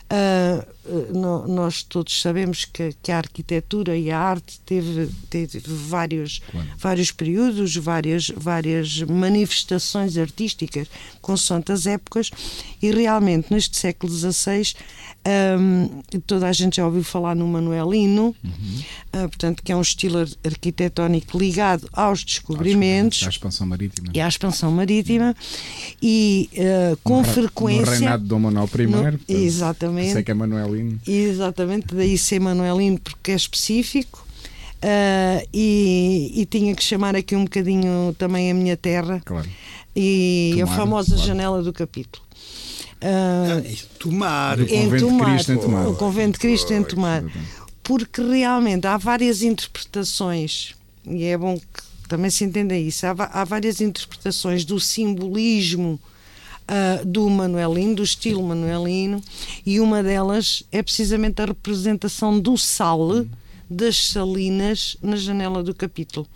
Uh, 0.07 0.65
nós 1.13 1.83
todos 1.83 2.21
sabemos 2.21 2.65
que, 2.65 2.93
que, 3.01 3.11
a 3.11 3.17
arquitetura 3.17 3.97
e 3.97 4.11
a 4.11 4.19
arte 4.19 4.59
teve, 4.65 5.09
teve 5.29 5.61
vários, 5.65 6.39
claro. 6.51 6.67
vários 6.77 7.11
períodos, 7.11 7.75
várias, 7.75 8.29
várias 8.29 9.01
manifestações 9.03 10.17
artísticas 10.17 10.87
consoante 11.21 11.71
as 11.71 11.85
épocas 11.85 12.31
e 12.81 12.91
realmente 12.91 13.53
neste 13.53 13.77
século 13.77 14.11
XVI 14.11 14.73
um, 15.27 16.01
toda 16.25 16.47
a 16.47 16.53
gente 16.53 16.77
já 16.77 16.85
ouviu 16.85 17.03
falar 17.03 17.35
no 17.35 17.45
Manuelino, 17.47 18.33
uhum. 18.43 18.79
uh, 19.13 19.27
portanto, 19.27 19.61
que 19.61 19.73
é 19.73 19.75
um 19.75 19.81
estilo 19.81 20.25
arquitetónico 20.45 21.37
ligado 21.37 21.87
aos 21.91 22.23
descobrimentos. 22.23 23.23
À 23.23 23.29
expansão 23.29 23.67
marítima. 23.67 24.09
E 24.13 24.21
à 24.21 24.27
expansão 24.27 24.71
marítima. 24.71 25.35
E 26.01 26.49
uh, 26.53 26.97
com 27.03 27.17
no 27.17 27.23
frequência. 27.25 27.85
No 27.85 27.91
reinado 27.91 28.23
de 28.23 28.29
Dom 28.29 28.39
Manuel 28.39 28.69
I. 28.73 28.87
No, 28.87 28.91
portanto, 28.91 29.23
exatamente. 29.27 30.13
Sei 30.13 30.23
que 30.23 30.31
é 30.31 30.33
Manuelino. 30.33 30.76
Exatamente, 31.07 31.93
daí 31.93 32.17
ser 32.17 32.39
Manuelino, 32.39 32.99
porque 32.99 33.31
é 33.31 33.35
específico. 33.35 34.25
Uh, 34.77 35.47
e, 35.51 36.33
e, 36.35 36.45
tinha 36.45 36.75
que 36.75 36.83
chamar 36.83 37.15
aqui 37.15 37.35
um 37.35 37.45
bocadinho 37.45 38.15
também 38.15 38.51
a 38.51 38.53
minha 38.53 38.77
terra 38.77 39.19
claro. 39.25 39.49
e 39.95 40.51
Tomar, 40.53 40.71
a 40.71 40.75
famosa 40.75 41.15
claro. 41.15 41.27
janela 41.27 41.63
do 41.63 41.73
capítulo. 41.73 42.23
Uh, 42.97 43.75
tomar. 43.97 44.59
O 44.59 44.67
convento 44.67 45.07
de 45.07 45.17
Cristo 45.17 45.51
em 45.51 45.57
Tomar. 45.57 45.87
O 45.87 45.95
convento 45.95 46.31
de 46.33 46.39
Cristo 46.39 46.73
em 46.73 46.83
Tomar. 46.83 47.23
Porque 47.81 48.21
realmente 48.21 48.85
há 48.85 48.97
várias 48.97 49.41
interpretações, 49.41 50.75
e 51.07 51.23
é 51.23 51.37
bom 51.37 51.57
que 51.57 51.83
também 52.07 52.29
se 52.29 52.43
entenda 52.43 52.75
isso, 52.75 53.05
há, 53.07 53.15
há 53.31 53.43
várias 53.43 53.81
interpretações 53.81 54.63
do 54.63 54.79
simbolismo 54.79 55.99
uh, 56.69 57.05
do 57.05 57.29
Manuelino, 57.29 57.95
do 57.95 58.03
estilo 58.03 58.43
Manuelino, 58.43 59.21
e 59.65 59.79
uma 59.79 60.03
delas 60.03 60.63
é 60.71 60.81
precisamente 60.83 61.41
a 61.41 61.45
representação 61.45 62.39
do 62.39 62.57
sal 62.57 63.25
das 63.69 64.09
salinas 64.11 64.95
na 65.01 65.15
janela 65.15 65.61
do 65.61 65.73
capítulo. 65.73 66.27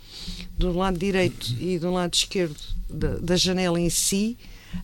Do 0.58 0.72
lado 0.76 0.98
direito 0.98 1.54
e 1.60 1.78
do 1.78 1.90
lado 1.90 2.14
esquerdo 2.14 2.56
da, 2.88 3.16
da 3.18 3.36
janela 3.36 3.80
em 3.80 3.90
si, 3.90 4.36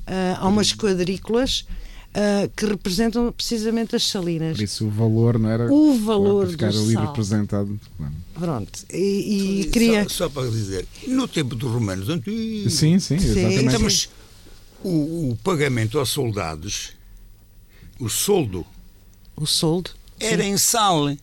Uh, 0.07 0.37
há 0.39 0.47
umas 0.47 0.73
quadrículas 0.73 1.65
uh, 2.11 2.51
que 2.55 2.67
representam 2.67 3.33
precisamente 3.33 3.97
as 3.97 4.07
salinas. 4.07 4.57
Por 4.57 4.63
isso 4.63 4.87
o 4.87 4.91
valor 4.91 5.39
não 5.39 5.49
era 5.49 5.73
o 5.73 5.95
valor 5.95 6.45
claro, 6.45 6.51
ficar 6.51 6.69
ali 6.69 6.93
sal. 6.93 7.07
representado. 7.07 7.81
Pronto, 8.35 8.85
e, 8.93 9.63
e 9.63 9.65
queria. 9.71 10.05
Só, 10.05 10.11
só, 10.11 10.29
para 10.29 10.51
dizer, 10.51 10.87
no 11.07 11.27
tempo 11.27 11.55
dos 11.55 11.71
romanos 11.71 12.09
antigos. 12.09 12.75
Sim, 12.75 12.99
sim, 12.99 13.15
exatamente. 13.15 13.65
Então, 13.65 13.81
mas 13.81 14.11
o, 14.83 15.31
o, 15.31 15.39
pagamento 15.43 15.99
aos 15.99 16.11
soldados, 16.11 16.93
o 17.99 18.09
soldo. 18.09 18.67
O 19.37 19.47
soldo? 19.47 19.91
Era 20.21 20.43
sim. 20.43 20.51
em 20.51 20.59
sal. 20.59 21.17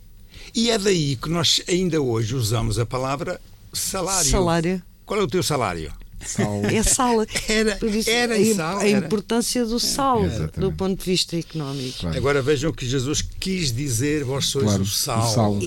E 0.54 0.70
é 0.70 0.78
daí 0.78 1.16
que 1.16 1.30
nós 1.30 1.62
ainda 1.68 2.02
hoje 2.02 2.36
usamos 2.36 2.80
a 2.80 2.86
palavra 2.86 3.42
salário. 3.74 4.30
Salário. 4.30 4.84
Qual 5.06 5.20
é 5.20 5.24
o 5.24 5.28
teu 5.28 5.44
salário? 5.44 5.94
Sal. 6.26 6.66
É 6.66 6.82
sal. 6.82 7.26
Era, 7.48 7.78
isso, 7.86 8.10
era 8.10 8.36
a, 8.36 8.56
sal. 8.56 8.80
A 8.80 8.90
importância 8.90 9.66
do 9.66 9.80
sal 9.80 10.22
do 10.58 10.72
ponto 10.72 11.00
de 11.00 11.06
vista 11.06 11.38
económico. 11.38 12.00
Claro. 12.00 12.18
Agora 12.18 12.42
vejam 12.42 12.72
o 12.72 12.74
que 12.74 12.88
Jesus 12.88 13.22
quis 13.22 13.72
dizer: 13.72 14.24
vós 14.24 14.46
sois 14.46 14.66
claro, 14.66 14.84
o 14.84 14.86
sal. 14.86 15.30
O 15.30 15.34
sal. 15.34 15.60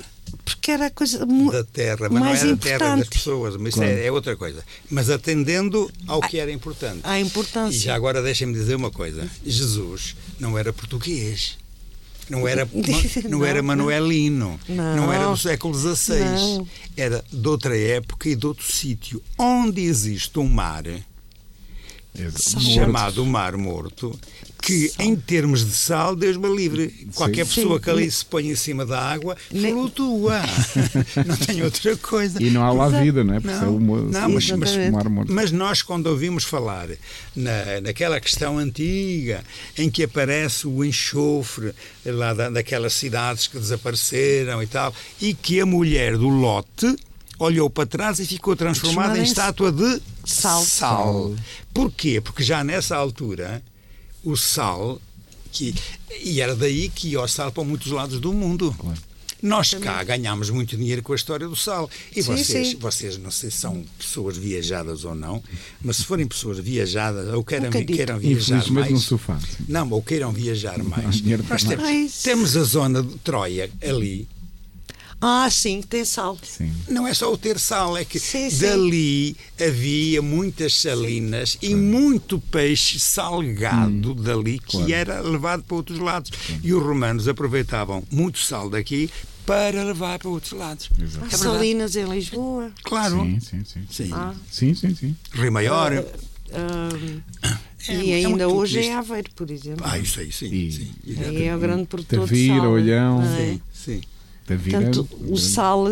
Porque 0.45 0.71
era 0.71 0.87
a 0.87 0.91
coisa 0.91 1.25
da 1.27 1.65
terra, 1.65 2.09
mas 2.11 2.21
mais 2.21 2.43
não 2.43 2.49
era 2.49 2.51
importante. 2.51 2.75
a 2.75 2.79
terra 2.79 2.97
das 2.97 3.09
pessoas, 3.09 3.57
mas 3.57 3.75
claro. 3.75 3.91
é, 3.91 4.07
é, 4.07 4.13
outra 4.13 4.37
coisa. 4.37 4.65
Mas 4.91 5.11
atendendo 5.11 5.91
ao 6.07 6.21
que 6.21 6.39
era 6.39 6.51
importante. 6.51 7.01
À 7.05 7.19
importância. 7.19 7.77
E 7.77 7.81
já 7.81 7.95
agora 7.95 8.23
deixem-me 8.23 8.53
dizer 8.55 8.75
uma 8.75 8.91
coisa: 8.91 9.29
Jesus 9.45 10.17
não 10.39 10.59
era 10.59 10.73
português. 10.73 11.57
Não 12.29 12.47
era, 12.47 12.69
não, 13.25 13.39
não 13.39 13.45
era 13.45 13.63
Manuelino, 13.63 14.61
não. 14.69 14.97
não. 14.97 15.13
era 15.13 15.29
do 15.29 15.37
século 15.37 15.75
XVI, 15.75 16.63
era 16.95 17.25
de 17.33 17.49
outra 17.49 17.75
época 17.75 18.29
e 18.29 18.37
de 18.37 18.47
outro 18.47 18.71
sítio. 18.71 19.23
Onde 19.39 19.81
existe 19.81 20.39
um 20.39 20.47
mar 20.47 20.85
chamado 22.61 23.25
Mar 23.25 23.57
Morto, 23.57 24.19
que 24.61 24.93
em 24.99 25.15
termos 25.17 25.65
de 25.65 25.73
sal, 25.73 26.15
Deus 26.17 26.37
me 26.37 26.55
livre, 26.55 27.09
qualquer 27.15 27.47
Sim. 27.47 27.55
pessoa 27.55 27.77
Sim. 27.77 27.85
que 27.85 27.91
ali 27.91 28.11
se 28.11 28.25
põe 28.25 28.49
em 28.49 28.55
cima 28.55 28.85
da 28.85 29.01
água 29.01 29.37
flutua. 29.51 30.41
não 31.27 31.37
tem 31.37 31.63
outra 31.63 31.97
coisa. 31.97 32.43
E 32.43 32.51
não 32.51 32.63
há 32.65 32.73
lá 32.73 32.89
vida, 32.89 33.23
não 33.25 33.35
é? 33.35 33.41
Porque 33.41 33.57
não, 33.57 33.77
é 33.77 34.03
não 34.03 34.29
mas, 34.31 34.51
mas, 34.51 34.91
mar 34.91 35.09
morto. 35.09 35.33
mas 35.33 35.53
nós, 35.53 35.83
quando 35.83 36.07
ouvimos 36.09 36.45
falar 36.45 36.89
na, 37.35 37.81
naquela 37.83 38.21
questão 38.21 38.59
antiga 38.59 39.43
em 39.77 39.89
que 39.91 40.03
aparece 40.03 40.67
o 40.67 40.85
enxofre 40.85 41.73
lá 42.05 42.35
da, 42.35 42.51
daquelas 42.51 42.93
cidades 42.93 43.47
que 43.47 43.59
desapareceram 43.59 44.63
e 44.63 44.67
tal, 44.67 44.93
e 45.21 45.35
que 45.35 45.61
a 45.61 45.67
mulher 45.67 46.17
do 46.17 46.29
lote 46.29 46.97
olhou 47.39 47.71
para 47.71 47.87
trás 47.87 48.19
e 48.19 48.27
ficou 48.27 48.57
transformada 48.57 49.19
em 49.19 49.23
estátua 49.23 49.71
de 49.71 50.03
sal. 50.25 50.63
sal. 50.65 51.35
Porquê? 51.73 52.21
Porque 52.21 52.43
já 52.43 52.65
nessa 52.65 52.97
altura 52.97 53.63
o 54.31 54.37
sal, 54.37 55.01
que, 55.51 55.75
e 56.23 56.41
era 56.41 56.55
daí 56.55 56.89
que 56.89 57.09
ia 57.09 57.21
o 57.21 57.29
sal 57.29 57.51
para 57.51 57.65
muitos 57.65 57.91
lados 57.91 58.21
do 58.21 58.33
mundo. 58.33 58.75
Claro. 58.79 59.09
Nós 59.41 59.73
cá 59.75 60.03
ganhámos 60.03 60.51
muito 60.51 60.77
dinheiro 60.77 61.01
com 61.01 61.13
a 61.13 61.17
história 61.17 61.47
do 61.47 61.55
sal. 61.55 61.89
E 62.15 62.23
sim, 62.23 62.37
vocês, 62.37 62.69
sim. 62.71 62.77
vocês, 62.77 63.19
não 63.19 63.31
sei 63.31 63.51
se 63.51 63.59
são 63.59 63.85
pessoas 63.97 64.37
viajadas 64.37 65.05
ou 65.05 65.15
não, 65.15 65.43
mas 65.81 65.99
se 65.99 66.05
forem 66.05 66.27
pessoas 66.27 66.59
viajadas 66.59 67.33
ou 67.33 67.45
queiram, 67.45 67.69
um 67.69 67.71
queiram 67.71 68.19
viajar 68.19 68.69
mais. 68.71 68.91
no 68.91 68.99
sofá. 68.99 69.39
Não, 69.69 69.89
ou 69.91 70.03
queiram 70.03 70.33
viajar 70.33 70.83
mais. 70.83 71.23
Nós 71.49 71.63
temos, 71.63 72.23
temos 72.23 72.57
a 72.57 72.65
zona 72.65 73.03
de 73.03 73.15
Troia 73.19 73.71
ali, 73.81 74.27
Ah, 75.21 75.49
sim, 75.51 75.83
tem 75.83 76.05
sal. 76.05 76.39
Sim. 76.43 76.73
Não 76.89 77.07
é 77.07 77.13
só 77.13 77.33
o 77.33 77.37
ter 77.37 77.59
sal, 77.59 77.97
é 77.97 78.05
que 78.05 78.21
Sim, 78.21 78.49
sim. 78.51 78.59
dali 78.61 79.37
havia 79.61 80.23
muitas 80.23 80.75
salinas 80.77 81.59
e 81.61 81.75
muito 81.75 82.39
peixe 82.39 83.01
salgado 83.01 84.15
dali 84.15 84.59
que 84.61 84.73
Claro. 84.77 84.93
era 84.93 85.21
levado 85.21 85.65
para 85.65 85.77
outros 85.77 85.99
lados. 85.99 86.31
E 86.63 86.73
os 86.73 86.83
romanos 86.83 87.27
aproveitavam 87.27 88.05
muito 88.13 88.39
sal 88.39 88.71
daqui 88.71 89.11
para 89.45 89.83
levar 89.83 90.19
para 90.21 90.29
outros 90.29 90.53
lados. 90.53 90.89
Exato. 91.03 91.27
É. 91.35 91.37
Salinas 91.37 91.97
em 91.97 92.05
Lisboa. 92.05 92.71
Claro. 92.85 93.17
Sim, 93.23 93.41
sim, 93.41 93.65
sim. 93.65 93.87
Sim. 93.91 94.11
Ah. 94.13 94.35
Sim, 94.51 94.75
sim, 94.75 94.95
sim. 94.95 95.17
Rio 95.33 95.51
Maior. 95.51 95.93
Ahm, 96.53 97.21
É- 97.89 97.95
e 97.95 98.11
é 98.13 98.15
ainda 98.17 98.29
muito 98.31 98.45
hoje 98.57 98.79
é 98.87 98.95
Aveiro, 98.95 99.31
por 99.35 99.51
exemplo. 99.51 99.85
Ah, 99.87 99.99
isso 99.99 100.21
aí, 100.21 100.31
sim. 100.31 100.47
E- 100.53 100.73
sim. 100.73 100.91
Aí 101.25 101.45
é 101.45 101.57
o 101.57 101.59
grande 101.59 101.87
produtor 101.87 102.21
Tavira, 102.21 102.55
de 102.55 102.61
sal. 102.61 102.71
Olhão. 102.71 103.23
não 103.23 103.35
é? 103.35 103.37
Sim, 103.47 103.61
sim. 103.73 104.01
Da 104.49 104.57
vida. 104.57 104.81
Portanto, 104.81 105.09
o 105.29 105.37
sal, 105.37 105.85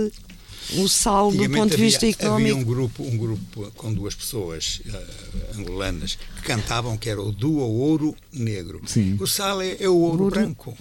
o 0.79 0.89
sal 0.89 1.31
do 1.31 1.51
ponto 1.51 1.77
de 1.77 1.83
vista 1.83 2.07
havia, 2.07 2.11
económico. 2.11 2.51
Havia 2.51 2.57
um 2.57 2.65
grupo, 2.65 3.03
um 3.03 3.17
grupo 3.17 3.73
com 3.77 3.93
duas 3.93 4.15
pessoas 4.15 4.81
eh, 4.87 5.59
angolanas 5.59 6.19
que 6.37 6.43
cantavam 6.43 6.97
que 6.97 7.11
era 7.11 7.21
o 7.21 7.31
duo 7.31 7.61
ouro 7.61 8.17
negro. 8.33 8.81
Sim. 8.87 9.17
O 9.21 9.27
sal 9.27 9.61
é, 9.61 9.77
é 9.79 9.89
o 9.89 9.95
ouro, 9.95 10.25
Ouro. 10.25 10.35
branco. 10.35 10.77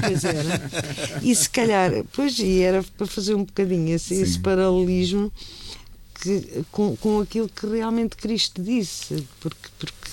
Pois 0.00 0.24
era. 0.24 1.20
E 1.22 1.34
se 1.34 1.50
calhar, 1.50 1.92
pois, 2.12 2.38
e 2.38 2.60
era 2.60 2.82
para 2.96 3.06
fazer 3.06 3.34
um 3.34 3.44
bocadinho 3.44 3.94
esse, 3.94 4.14
esse 4.14 4.38
paralelismo 4.38 5.32
que, 6.20 6.64
com, 6.72 6.96
com 6.96 7.20
aquilo 7.20 7.48
que 7.48 7.66
realmente 7.66 8.16
Cristo 8.16 8.62
disse, 8.62 9.26
porque, 9.40 9.68
porque 9.78 10.10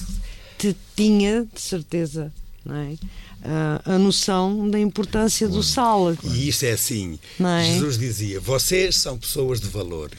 te 0.57 0.75
tinha, 0.95 1.45
de 1.53 1.61
certeza, 1.61 2.31
não 2.65 2.75
é? 2.75 2.95
A, 3.43 3.95
a 3.95 3.99
noção 3.99 4.69
da 4.69 4.79
importância 4.79 5.47
do 5.47 5.61
sal. 5.61 6.15
E 6.23 6.47
isso 6.49 6.65
é 6.65 6.71
assim. 6.71 7.19
Não 7.39 7.49
é? 7.49 7.65
Jesus 7.73 7.97
dizia: 7.97 8.39
vocês 8.39 8.95
são 8.95 9.17
pessoas 9.17 9.59
de 9.59 9.67
valor. 9.67 10.11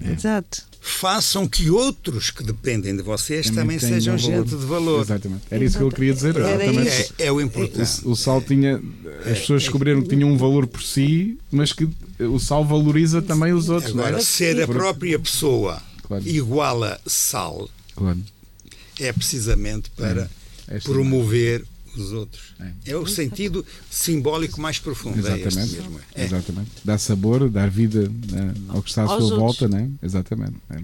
Exato. 0.00 0.68
Façam 0.82 1.46
que 1.46 1.68
outros 1.68 2.30
que 2.30 2.42
dependem 2.42 2.96
de 2.96 3.02
vocês 3.02 3.50
também, 3.50 3.78
tenham 3.78 3.92
sejam 4.00 4.16
valor. 4.16 4.36
gente 4.46 4.48
de 4.58 4.64
valor. 4.66 5.00
Exatamente. 5.02 5.42
Era 5.50 5.62
isso 5.62 5.76
que 5.76 5.84
eu 5.84 5.90
queria 5.90 6.14
dizer. 6.14 6.34
Era 6.36 6.64
Exatamente. 6.64 7.14
É, 7.18 7.26
é 7.26 7.32
o 7.32 7.38
importante. 7.38 8.00
O, 8.06 8.12
o 8.12 8.16
sal 8.16 8.40
tinha. 8.40 8.80
As 9.30 9.40
pessoas 9.40 9.62
descobriram 9.64 10.00
que 10.00 10.08
tinha 10.08 10.26
um 10.26 10.38
valor 10.38 10.66
por 10.66 10.82
si, 10.82 11.38
mas 11.50 11.74
que 11.74 11.86
o 12.18 12.38
sal 12.38 12.64
valoriza 12.64 13.20
também 13.20 13.52
os 13.52 13.68
outros. 13.68 13.92
não 13.94 14.04
é? 14.04 14.08
Agora, 14.08 14.22
ser 14.24 14.62
a 14.62 14.66
própria 14.66 15.18
pessoa 15.18 15.82
Claro. 16.08 16.26
igual 16.26 16.82
a 16.82 16.98
sal 17.06 17.68
Claro. 17.94 18.18
é 18.98 19.12
precisamente 19.12 19.90
para 19.90 20.30
É 20.66 20.76
assim, 20.78 20.88
promover 20.90 21.62
os 21.96 22.12
outros. 22.12 22.54
É. 22.60 22.92
É. 22.92 22.96
o 22.96 23.06
sentido 23.06 23.64
simbólico 23.90 24.60
mais 24.60 24.78
profundo. 24.78 25.16
É 25.26 25.38
Exatamente. 25.38 25.76
mesmo. 25.76 26.00
É. 26.14 26.24
Exatamente. 26.24 26.70
Dar 26.84 26.98
sabor, 26.98 27.48
dar 27.50 27.68
vida 27.70 28.08
né, 28.30 28.54
ao 28.68 28.82
que 28.82 28.88
está 28.90 29.02
à 29.02 29.06
Aos 29.06 29.24
sua 29.28 29.38
outros. 29.38 29.38
volta, 29.60 29.68
né? 29.68 29.90
Exatamente. 30.02 30.54
É. 30.70 30.80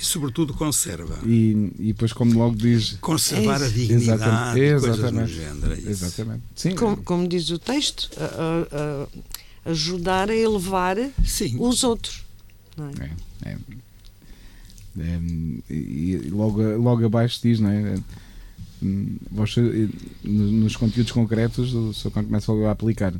E, 0.00 0.04
sobretudo, 0.04 0.52
conserva. 0.54 1.18
E, 1.24 1.72
e 1.78 1.86
depois, 1.88 2.12
como 2.12 2.36
logo 2.38 2.56
diz. 2.56 2.96
Conservar 3.00 3.62
É 3.62 3.66
a 3.66 3.68
dignidade, 3.68 4.60
Exatamente. 4.60 5.32
género. 5.32 5.72
é 5.72 5.78
isso. 5.78 5.88
Exatamente. 5.88 6.42
Sim. 6.56 6.74
Como, 6.74 6.96
como 6.98 7.28
diz 7.28 7.48
o 7.50 7.58
texto, 7.58 8.10
a- 8.18 8.24
a- 8.24 9.04
a- 9.68 9.70
ajudar 9.70 10.28
a 10.30 10.34
elevar 10.36 10.96
Sim. 11.24 11.56
os 11.58 11.82
outros. 11.84 12.22
não 12.76 12.88
é? 13.00 13.10
É, 13.46 13.56
é. 15.00 15.18
E 15.70 16.28
logo, 16.30 16.62
logo 16.76 17.04
abaixo 17.04 17.40
diz, 17.42 17.58
não 17.60 17.70
é? 17.70 17.96
Hum, 18.82 19.16
Você, 19.30 19.88
no- 20.22 20.50
nos 20.52 20.76
conteúdos 20.76 21.12
concretos, 21.12 21.72
o 21.74 21.92
Sr. 21.94 22.10
Conde 22.10 22.26
começa 22.26 22.52
logo 22.52 22.66
a 22.66 22.70
aplicar 22.72 23.14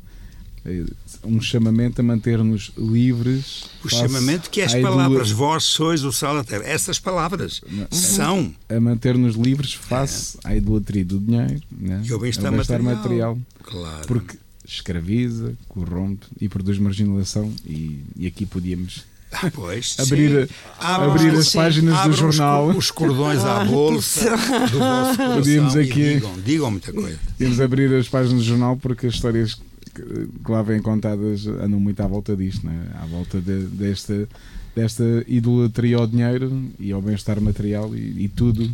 um 1.23 1.41
chamamento 1.43 2.01
a 2.01 2.05
manter-nos 2.05 2.73
livres. 2.79 3.65
O 3.85 3.89
chamamento 3.89 4.49
que 4.49 4.63
é 4.63 4.65
as 4.65 4.75
palavras, 4.75 5.31
vós 5.31 5.65
sois 5.65 6.05
o 6.05 6.13
sal 6.13 6.35
da 6.37 6.45
terra. 6.45 6.65
Essas 6.65 6.99
palavras 6.99 7.61
Não. 7.71 7.87
são 7.91 8.55
A 8.69 8.81
manter-nos 8.81 9.37
livres 9.37 9.75
face 9.75 10.39
à 10.43 10.57
idolatria 10.57 11.05
do 11.05 11.19
dinheiro 11.19 11.61
né? 11.71 12.03
E 12.07 12.13
ao 12.13 12.19
bem-estar 12.19 12.47
ao 12.47 12.53
bem-estar 12.53 12.83
material. 12.83 13.39
Claro. 13.63 14.07
Porque 14.07 14.39
escraviza, 14.67 15.53
corrompe 15.69 16.27
e 16.41 16.49
produz 16.49 16.79
marginalização. 16.79 17.53
E, 17.67 18.01
e 18.17 18.27
aqui 18.27 18.47
podíamos 18.47 19.05
Ah, 19.43 19.51
pois, 19.53 19.97
abrir, 20.01 20.47
sim. 20.49 20.55
a- 20.79 20.95
Abram 20.95 21.13
abrir 21.13 21.33
os- 21.33 21.47
as 21.49 21.53
páginas 21.53 21.95
do 21.95 21.99
abram 21.99 22.11
os 22.13 22.19
jornal. 22.19 22.67
cor- 22.67 22.77
Os, 22.77 22.91
cordões 22.91 23.41
à 23.45 23.61
Ah, 23.61 23.65
bolsa 23.65 24.31
do 24.31 24.37
vosso 24.79 25.17
coração 25.17 25.35
Podíamos 25.35 25.75
e 25.75 25.79
aqui- 25.81 26.15
digam, 26.15 26.41
digam 26.45 26.71
muita 26.71 26.93
coisa. 26.93 27.19
Temos 27.39 27.61
a 27.61 27.65
abrir 27.65 27.93
as 27.95 28.09
páginas 28.09 28.43
do 28.43 28.49
jornal 28.49 28.77
porque 28.77 29.07
as 29.07 29.15
histórias 29.15 29.55
que, 29.95 30.29
lá 30.51 30.63
vêm 30.63 30.81
contadas 30.81 31.47
andam 31.47 31.79
muito 31.81 32.01
à 32.01 32.07
volta 32.07 32.37
disto, 32.37 32.67
né? 32.67 32.87
à 33.01 33.07
volta 33.07 33.41
de- 33.41 33.65
desta, 33.67 34.29
desta 34.75 35.05
idolatria 35.29 35.97
ao 35.97 36.07
dinheiro 36.07 36.71
e 36.81 36.91
ao 36.93 37.01
bem-estar 37.01 37.41
material 37.41 37.95
e, 37.95 38.25
e 38.25 38.29
tudo, 38.29 38.65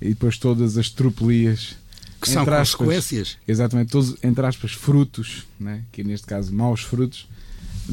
e 0.00 0.08
depois 0.08 0.36
todas 0.38 0.76
as 0.76 0.90
tropelias, 0.90 1.76
Que 2.20 2.28
são 2.28 2.42
aspas. 2.42 2.74
consequências. 2.74 3.36
exatamente, 3.46 3.90
todos, 3.92 4.16
entre 4.22 4.44
aspas, 4.46 4.72
frutos, 4.72 5.44
né? 5.60 5.82
que 5.92 6.02
neste 6.02 6.26
caso 6.26 6.52
maus 6.52 6.80
frutos, 6.82 7.28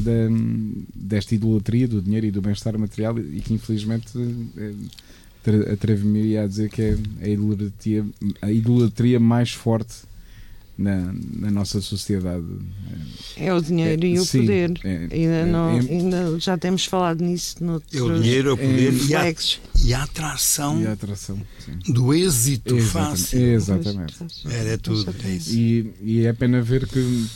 da, 0.00 0.28
desta 0.94 1.34
idolatria 1.34 1.86
do 1.88 2.00
dinheiro 2.02 2.26
e 2.26 2.30
do 2.30 2.40
bem-estar 2.42 2.76
material 2.78 3.18
e 3.18 3.40
que 3.40 3.54
infelizmente 3.54 4.08
eh, 4.56 5.72
atrevo-me 5.72 6.36
a 6.36 6.46
dizer 6.46 6.68
que 6.70 6.82
é 6.82 6.98
a 7.22 7.28
idolatria, 7.28 8.04
a 8.42 8.50
idolatria 8.52 9.18
mais 9.20 9.50
forte 9.52 9.94
na, 10.76 11.12
na 11.38 11.50
nossa 11.50 11.80
sociedade. 11.80 12.44
É 13.36 13.52
o 13.52 13.60
dinheiro 13.60 14.06
e 14.06 14.18
o 14.18 14.24
Sim, 14.24 14.40
poder. 14.40 14.72
é- 14.82 14.96
ainda 15.12 15.34
é- 15.34 15.44
não, 15.46 15.68
é- 15.76 15.80
ainda 15.80 16.38
já 16.40 16.56
temos 16.56 16.86
falado 16.86 17.22
nisso 17.22 17.62
noutros 17.62 17.94
É 17.94 18.02
o 18.02 18.18
dinheiro, 18.18 18.50
é 18.50 18.52
o 18.52 18.56
poder 18.56 18.92
e, 18.94 19.14
a, 19.14 19.34
e 19.84 19.94
a 19.94 20.02
atração 20.04 20.80
E 20.80 20.86
a 20.86 20.92
atração. 20.92 21.38
Do 21.86 22.14
êxito 22.14 22.76
Exatamente. 22.76 23.20
fácil. 23.20 23.38
Exatamente. 23.40 24.14
Era 24.48 24.78
tudo. 24.78 25.14
É 25.24 25.28
isso. 25.34 25.54
E, 25.54 25.92
e 26.02 26.26
é 26.26 26.32
pena 26.32 26.62
ver 26.62 26.86
que 26.86 27.26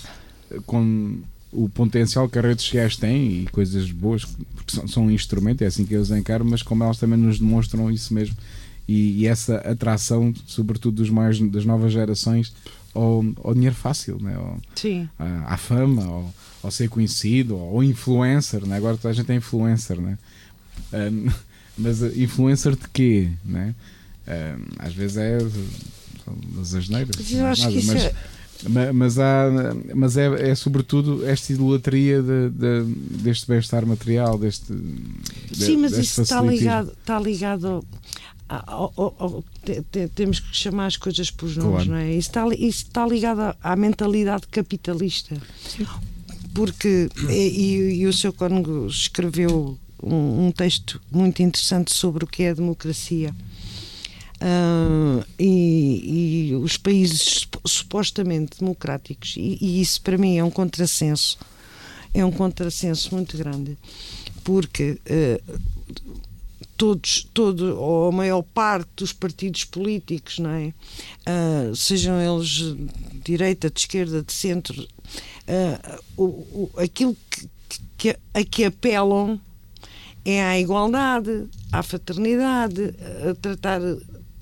com 0.65 1.19
o 1.55 1.69
potencial 1.69 2.29
que 2.29 2.39
as 2.39 2.45
redes 2.45 2.65
sociais 2.65 2.97
têm 2.97 3.43
e 3.43 3.47
coisas 3.47 3.91
boas, 3.91 4.25
porque 4.25 4.75
são, 4.75 4.89
são 4.89 5.07
um 5.07 5.11
instrumento, 5.11 5.63
é 5.63 5.67
assim 5.67 5.87
que 5.87 5.95
eu 5.95 6.01
os 6.01 6.11
encaro, 6.11 6.45
mas 6.45 6.63
como 6.63 6.83
elas 6.83 6.99
também 6.99 7.19
nos 7.19 7.39
demonstram 7.39 7.91
isso 7.91 8.13
mesmo. 8.13 8.37
E, 8.87 9.23
e 9.23 9.27
essa 9.27 9.57
atração, 9.59 10.35
sobretudo 10.47 10.97
dos 10.97 11.09
mais, 11.09 11.39
das 11.39 11.65
novas 11.65 11.93
gerações, 11.93 12.53
ao, 12.93 13.25
ao 13.43 13.55
dinheiro 13.55 13.75
fácil, 13.75 14.19
né? 14.21 14.35
ao, 14.35 14.59
Sim. 14.75 15.09
à, 15.19 15.55
à 15.55 15.57
fama, 15.57 16.05
ao, 16.05 16.35
ao 16.63 16.71
ser 16.71 16.89
conhecido, 16.89 17.57
ao 17.57 17.83
influencer, 17.83 18.67
né? 18.67 18.77
agora 18.77 18.97
toda 18.97 19.11
a 19.11 19.15
gente 19.15 19.31
é 19.31 19.37
influencer, 19.37 20.01
né? 20.01 20.19
Ahm, 20.93 21.31
mas 21.79 22.03
uh, 22.03 22.13
influencer 22.17 22.77
de 22.77 22.89
quê? 22.93 23.31
Né? 23.45 23.75
Ahm, 24.27 24.65
às 24.79 24.93
vezes 24.93 25.17
é 25.17 25.39
das 26.57 26.75
asneiras, 26.75 27.15
Mas 27.17 27.33
eu 27.33 27.47
acho 27.47 27.69
que 27.69 27.79
isso 27.79 27.93
mas, 27.93 28.05
é, 28.05 28.15
mas, 28.95 29.19
há, 29.19 29.47
mas 29.95 30.17
é, 30.17 30.51
é 30.51 30.55
sobretudo 30.55 31.27
esta 31.27 31.53
idolatria 31.53 32.23
de, 32.23 32.51
de- 32.51 32.95
deste 33.23 33.47
bem-estar 33.47 33.85
material, 33.87 34.39
deste. 34.39 34.73
de- 34.73 35.65
Sim, 35.65 35.77
mas 35.79 35.93
isso 35.99 36.23
está 36.23 36.41
ligado, 36.41 36.93
está 37.01 37.19
ligado 37.21 37.85
ao- 38.49 38.93
ao- 38.97 39.15
ao- 39.19 39.45
te- 39.65 39.83
te- 39.91 40.09
temos 40.09 40.39
que 40.41 40.55
chamar 40.57 40.87
as 40.87 40.97
coisas 40.97 41.31
pelos 41.31 41.57
nomes, 41.57 41.85
Claro. 41.87 41.91
não 41.91 41.97
é? 41.97 42.11
Isso 42.11 42.29
está, 42.29 42.47
isso 42.49 42.85
está 42.85 43.07
ligado 43.07 43.41
à, 43.41 43.57
à 43.63 43.75
mentalidade 43.77 44.47
capitalista. 44.49 45.37
Porque, 46.55 47.09
e, 47.29 47.33
e- 47.33 47.95
e 48.03 48.07
o 48.07 48.13
seu 48.13 48.33
Cónigo 48.33 48.87
escreveu 48.87 49.77
um, 50.03 50.47
um 50.47 50.53
texto 50.53 51.01
muito 51.11 51.43
interessante 51.43 51.93
sobre 51.93 52.25
o 52.25 52.27
que 52.27 52.45
é 52.45 52.51
a 52.51 52.55
democracia. 52.55 53.35
Ah, 54.41 55.25
e, 55.39 56.49
e 56.51 56.55
os 56.57 56.77
países 56.77 57.21
sup- 57.23 57.61
supostamente 57.67 58.59
democráticos, 58.61 59.35
e, 59.37 59.59
e 59.61 59.81
isso 59.81 60.01
para 60.03 60.19
mim 60.19 60.37
é 60.37 60.45
um 60.45 60.51
contrassenso, 60.51 61.39
é 62.13 62.25
um 62.25 62.33
contrassenso 62.33 63.15
muito 63.15 63.37
grande, 63.39 63.79
porque 64.43 64.99
eh, 65.07 65.41
todos, 66.77 67.27
todo, 67.33 67.77
ou 67.81 68.09
a 68.09 68.13
maior 68.13 68.43
parte 68.43 68.89
dos 68.97 69.13
partidos 69.13 69.65
políticos, 69.65 70.39
não 70.39 70.51
é? 70.51 70.75
Ah, 71.25 71.73
sejam 71.75 72.21
eles 72.21 72.49
de 72.49 72.77
direita, 73.25 73.71
de 73.71 73.81
esquerda, 73.81 74.23
de 74.23 74.33
centro, 74.33 74.87
o, 76.17 76.25
o- 76.25 76.71
aquilo 76.77 77.17
que, 77.31 77.49
que, 77.97 78.17
a 78.35 78.45
que 78.45 78.65
apelam 78.65 79.41
é 80.25 80.43
à 80.43 80.59
igualdade, 80.59 81.47
à 81.71 81.83
fraternidade, 81.83 82.95
a 83.31 83.35
tratar 83.35 83.81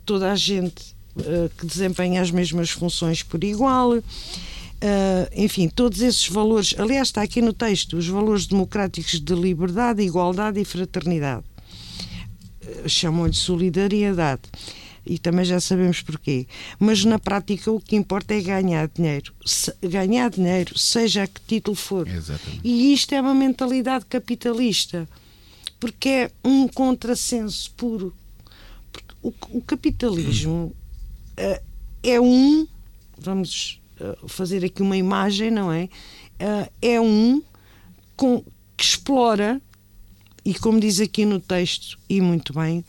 toda 0.04 0.30
a 0.32 0.36
gente 0.36 0.94
ah, 1.18 1.48
que 1.58 1.66
desempenha 1.66 2.20
as 2.22 2.30
mesmas 2.30 2.70
funções 2.70 3.22
por 3.22 3.42
igual. 3.44 3.94
Ah, 4.80 5.28
enfim, 5.36 5.68
todos 5.68 6.00
esses 6.00 6.28
valores, 6.28 6.74
aliás, 6.78 7.08
está 7.08 7.22
aqui 7.22 7.40
no 7.40 7.52
texto, 7.52 7.96
os 7.96 8.06
valores 8.08 8.46
democráticos 8.46 9.20
de 9.20 9.34
liberdade, 9.34 10.02
igualdade 10.02 10.60
e 10.60 10.64
fraternidade. 10.64 11.44
Ah, 12.84 12.88
Chamam-lhe 12.88 13.34
solidariedade. 13.34 14.42
e 15.04 15.18
também 15.18 15.44
já 15.44 15.58
sabemos 15.60 16.00
porquê. 16.00 16.46
Mas 16.78 17.04
na 17.04 17.18
prática 17.18 17.70
o 17.72 17.80
que 17.80 17.96
importa 17.96 18.34
é 18.34 18.40
ganhar 18.40 18.88
dinheiro. 18.88 19.32
Se, 19.44 19.72
ganhar 19.82 20.30
dinheiro, 20.30 20.78
seja 20.78 21.24
a 21.24 21.26
que 21.26 21.40
título 21.46 21.76
for. 21.76 22.06
Exatamente. 22.06 22.60
E 22.62 22.92
isto 22.92 23.12
é 23.12 23.20
uma 23.20 23.34
mentalidade 23.34 24.04
capitalista, 24.06 25.08
porque 25.80 26.08
é 26.08 26.30
um 26.44 26.68
contrassenso 26.68 27.72
puro. 27.76 28.14
O, 29.22 29.32
o 29.50 29.60
capitalismo 29.62 30.74
uh, 31.38 31.62
é 32.02 32.20
um, 32.20 32.66
vamos 33.16 33.80
uh, 34.00 34.28
fazer 34.28 34.64
aqui 34.64 34.82
uma 34.82 34.96
imagem, 34.96 35.50
não 35.50 35.72
é? 35.72 35.84
Uh, 36.40 36.72
é 36.80 37.00
um 37.00 37.42
com, 38.16 38.42
que 38.76 38.84
explora, 38.84 39.60
e 40.44 40.54
como 40.54 40.80
diz 40.80 41.00
aqui 41.00 41.24
no 41.24 41.38
texto, 41.38 41.98
e 42.08 42.20
muito 42.20 42.52
bem, 42.52 42.84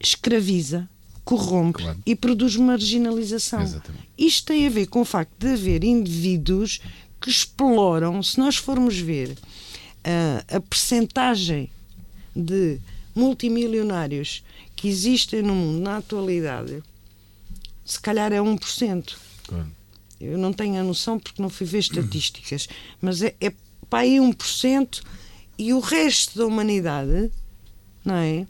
escraviza, 0.00 0.88
corrompe 1.24 1.82
Claro. 1.82 1.98
e 2.04 2.16
produz 2.16 2.56
marginalização. 2.56 3.62
Exatamente. 3.62 4.08
Isto 4.18 4.46
tem 4.46 4.66
a 4.66 4.70
ver 4.70 4.86
com 4.86 5.02
o 5.02 5.04
facto 5.04 5.32
de 5.38 5.48
haver 5.52 5.84
indivíduos 5.84 6.80
que 7.20 7.30
exploram, 7.30 8.22
se 8.22 8.38
nós 8.38 8.56
formos 8.56 8.98
ver 8.98 9.36
ah, 10.02 10.56
a 10.56 10.60
percentagem 10.60 11.70
de 12.34 12.80
multimilionários 13.14 14.44
que 14.76 14.88
existem 14.88 15.42
no 15.42 15.54
mundo 15.54 15.80
na 15.82 15.98
atualidade, 15.98 16.82
se 17.84 18.00
calhar 18.00 18.32
é 18.32 18.38
1%. 18.38 19.16
Claro. 19.46 19.70
Eu 20.20 20.36
não 20.36 20.52
tenho 20.52 20.78
a 20.78 20.84
noção 20.84 21.18
porque 21.18 21.40
não 21.40 21.48
fui 21.48 21.66
ver 21.66 21.78
estatísticas, 21.78 22.68
mas 23.00 23.22
é, 23.22 23.34
é 23.40 23.52
para 23.88 24.00
aí 24.00 24.16
1% 24.16 25.02
e 25.58 25.72
o 25.72 25.80
resto 25.80 26.38
da 26.38 26.46
humanidade, 26.46 27.30
não 28.04 28.14
é? 28.14 28.46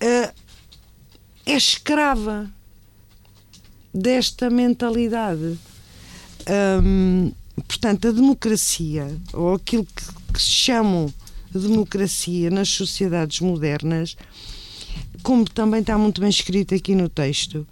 Ah, 0.00 0.34
é 1.46 1.56
escrava 1.56 2.50
desta 3.92 4.50
mentalidade. 4.50 5.58
Hum, 6.82 7.32
portanto, 7.66 8.08
a 8.08 8.12
democracia, 8.12 9.16
ou 9.32 9.54
aquilo 9.54 9.84
que, 9.84 10.32
que 10.34 10.42
se 10.42 10.50
chamam 10.50 11.12
de 11.50 11.58
democracia 11.58 12.50
nas 12.50 12.68
sociedades 12.68 13.40
modernas, 13.40 14.16
como 15.22 15.44
também 15.44 15.80
está 15.80 15.96
muito 15.98 16.20
bem 16.20 16.30
escrito 16.30 16.74
aqui 16.74 16.94
no 16.94 17.08
texto, 17.08 17.66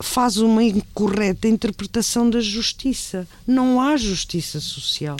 faz 0.00 0.36
uma 0.36 0.62
incorreta 0.62 1.48
interpretação 1.48 2.28
da 2.28 2.40
justiça. 2.40 3.26
Não 3.46 3.80
há 3.80 3.96
justiça 3.96 4.60
social. 4.60 5.16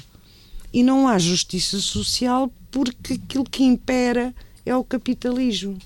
E 0.72 0.82
não 0.82 1.08
há 1.08 1.18
justiça 1.18 1.78
social 1.80 2.52
porque 2.70 3.14
aquilo 3.14 3.44
que 3.44 3.64
impera 3.64 4.34
é 4.64 4.76
o 4.76 4.84
capitalismo. 4.84 5.78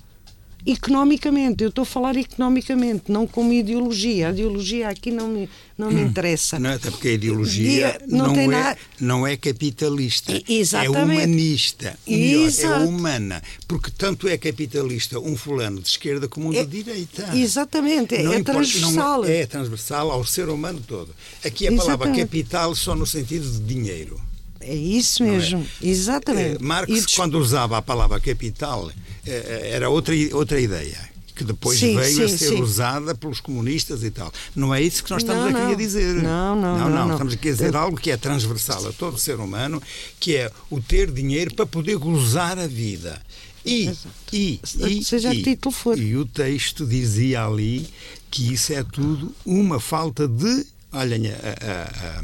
Economicamente, 0.65 1.63
eu 1.63 1.69
estou 1.69 1.83
a 1.83 1.85
falar 1.85 2.15
economicamente, 2.15 3.03
não 3.11 3.25
como 3.27 3.51
ideologia. 3.53 4.27
A 4.27 4.31
ideologia 4.31 4.89
aqui 4.89 5.11
não 5.11 5.27
me, 5.27 5.49
não 5.77 5.91
me 5.91 6.01
interessa. 6.01 6.59
Não, 6.59 6.71
até 6.71 6.89
porque 6.91 7.07
a 7.09 7.11
ideologia 7.13 7.97
Dia- 7.97 8.01
não 8.07 8.27
não, 8.27 8.35
é, 8.35 8.47
nada- 8.47 8.77
não 8.99 9.27
é 9.27 9.35
capitalista, 9.37 10.33
exatamente. 10.47 10.97
é 10.97 11.25
humanista. 11.25 11.99
Melhor, 12.07 12.45
Exato. 12.47 12.83
é 12.83 12.85
humana. 12.85 13.43
Porque 13.67 13.91
tanto 13.97 14.27
é 14.27 14.37
capitalista 14.37 15.19
um 15.19 15.35
fulano 15.35 15.81
de 15.81 15.87
esquerda 15.87 16.27
como 16.27 16.49
um 16.49 16.53
É- 16.53 16.63
de 16.63 16.83
direita. 16.83 17.35
Exatamente, 17.35 18.15
é, 18.15 18.23
Não 18.23 18.33
é 18.33 18.39
importa- 18.39 18.59
transversal. 18.61 19.25
é, 19.25 19.37
é 19.41 19.45
transversal 19.45 20.11
ao 20.11 20.23
ser 20.25 20.49
humano 20.49 20.81
todo. 20.87 21.09
Aqui 21.43 21.67
a 21.67 21.71
palavra 21.71 21.93
Exatamente. 22.07 22.19
capital 22.21 22.75
só 22.75 22.95
no 22.95 23.05
sentido 23.05 23.49
de 23.49 23.59
dinheiro. 23.61 24.19
É 24.61 24.75
isso 24.75 25.23
é? 25.23 25.27
mesmo, 25.27 25.65
exatamente. 25.81 26.55
Eh, 26.55 26.59
Marx, 26.59 26.91
E 26.91 27.15
quando 27.15 27.37
usava 27.39 27.77
a 27.77 27.81
palavra 27.81 28.19
capital, 28.19 28.91
eh, 29.25 29.69
era 29.73 29.89
outra, 29.89 30.13
outra 30.33 30.59
ideia. 30.59 31.09
Que 31.33 31.43
depois 31.45 31.79
Sim, 31.79 31.95
veio 31.95 32.25
a 32.25 32.27
sim, 32.29 32.37
ser 32.37 32.49
sim. 32.49 32.61
usada 32.61 33.15
pelos 33.15 33.39
comunistas 33.39 34.03
e 34.03 34.11
tal. 34.11 34.31
Não 34.55 34.73
é 34.75 34.81
isso 34.81 35.03
que 35.03 35.09
nós 35.09 35.23
estamos 35.23 35.43
Não, 35.43 35.49
aqui 35.49 35.59
não. 35.65 35.71
a 35.71 35.75
dizer. 35.75 36.15
Não, 36.21 36.55
não, 36.55 36.77
não, 36.77 36.89
não. 36.89 37.11
Estamos 37.13 37.33
aqui 37.33 37.49
a 37.49 37.51
dizer 37.53 37.75
algo 37.75 37.97
que 37.97 38.11
é 38.11 38.17
transversal 38.17 38.85
a 38.87 38.91
todo 38.91 39.17
ser 39.17 39.39
humano, 39.39 39.81
que 40.19 40.35
é 40.35 40.51
o 40.69 40.79
ter 40.79 41.09
dinheiro 41.09 41.55
para 41.55 41.65
poder 41.65 41.95
gozar 41.97 42.59
a 42.59 42.67
vida. 42.67 43.19
E, 43.65 43.91
e, 44.33 44.59
e, 44.79 45.03
Seja 45.03 45.33
e, 45.33 45.41
título 45.41 45.71
for. 45.73 45.97
e 45.97 46.15
o 46.17 46.25
texto 46.25 46.85
dizia 46.85 47.45
ali 47.45 47.87
que 48.29 48.53
isso 48.53 48.73
é 48.73 48.83
tudo 48.83 49.33
uma 49.45 49.79
falta 49.79 50.27
de. 50.27 50.65
Olhem 50.93 51.27
a, 51.27 51.33
a- 51.33 52.19
a- 52.19 52.21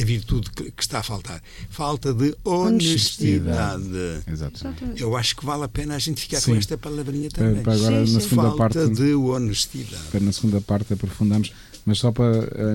a 0.00 0.04
virtude 0.04 0.50
que, 0.50 0.70
que 0.70 0.82
está 0.82 0.98
a 0.98 1.02
faltar. 1.02 1.42
Falta 1.70 2.12
de 2.12 2.34
honestidade. 2.44 3.82
Exato. 4.30 4.60
Eu 4.96 5.16
acho 5.16 5.36
que 5.36 5.44
vale 5.44 5.64
a 5.64 5.68
pena 5.68 5.94
a 5.96 5.98
gente 5.98 6.20
ficar 6.20 6.40
Sim. 6.40 6.52
com 6.52 6.58
esta 6.58 6.76
palavrinha 6.78 7.30
também. 7.30 7.62
para 7.62 7.74
agora, 7.74 8.06
Sim, 8.06 8.12
na 8.14 8.20
sim. 8.20 8.28
segunda 8.28 8.42
Falta 8.50 8.56
parte, 8.74 8.88
de 8.94 9.14
honestidade. 9.14 10.02
para 10.10 10.20
na 10.20 10.32
segunda 10.32 10.60
parte 10.60 10.92
aprofundamos, 10.92 11.52
mas 11.86 11.98
só 11.98 12.12
para 12.12 12.40
a 12.40 12.74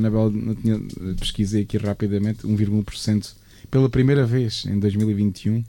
tinha, 0.62 0.82
pesquisei 1.20 1.62
aqui 1.64 1.78
rapidamente, 1.78 2.46
1,1% 2.46 3.34
pela 3.70 3.90
primeira 3.90 4.26
vez 4.26 4.66
em 4.66 4.80
2021 4.80 5.64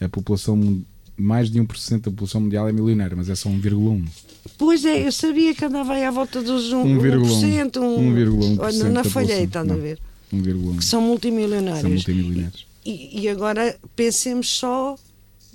a 0.00 0.08
população 0.08 0.82
mais 1.16 1.50
de 1.50 1.60
1% 1.60 2.00
da 2.00 2.10
população 2.10 2.40
mundial 2.40 2.68
é 2.68 2.72
milionária, 2.72 3.16
mas 3.16 3.28
é 3.28 3.34
só 3.34 3.48
1,1. 3.48 4.04
Pois 4.62 4.84
é, 4.84 5.04
eu 5.08 5.10
sabia 5.10 5.52
que 5.56 5.64
andava 5.64 5.94
aí 5.94 6.04
à 6.04 6.10
volta 6.12 6.40
dos 6.40 6.72
1%. 6.72 6.84
1,1%, 6.84 7.76
1, 7.78 8.14
1,1% 8.14 8.60
Olha, 8.60 8.84
na 8.90 9.02
da 9.02 9.10
folheia, 9.10 9.44
população. 9.44 9.44
estás 9.44 9.70
a 9.72 9.74
ver? 9.74 9.98
1,1. 10.32 10.78
Que 10.78 10.84
são 10.84 11.02
multimilionários. 11.02 11.80
São 11.80 11.90
multimilionários. 11.90 12.66
E, 12.86 13.22
e 13.22 13.28
agora 13.28 13.76
pensemos 13.96 14.48
só 14.48 14.96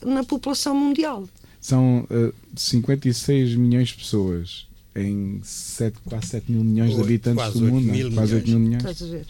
na 0.05 0.25
população 0.25 0.75
mundial. 0.75 1.23
São 1.61 2.05
uh, 2.11 2.33
56 2.53 3.55
milhões 3.55 3.87
de 3.87 3.93
pessoas 3.93 4.67
em 4.93 5.39
7, 5.41 5.99
quase 6.03 6.27
7 6.27 6.51
mil 6.51 6.65
milhões 6.65 6.93
de 6.93 7.01
habitantes 7.01 7.41
quase 7.41 7.59
do 7.61 7.65
mundo. 7.65 7.87
é? 7.87 7.91
mil 7.93 8.11
quase 8.11 8.35
8 8.35 8.49
mil 8.49 8.59
milhões. 8.59 8.83
Estás 8.83 9.03
a 9.03 9.05
ver? 9.05 9.25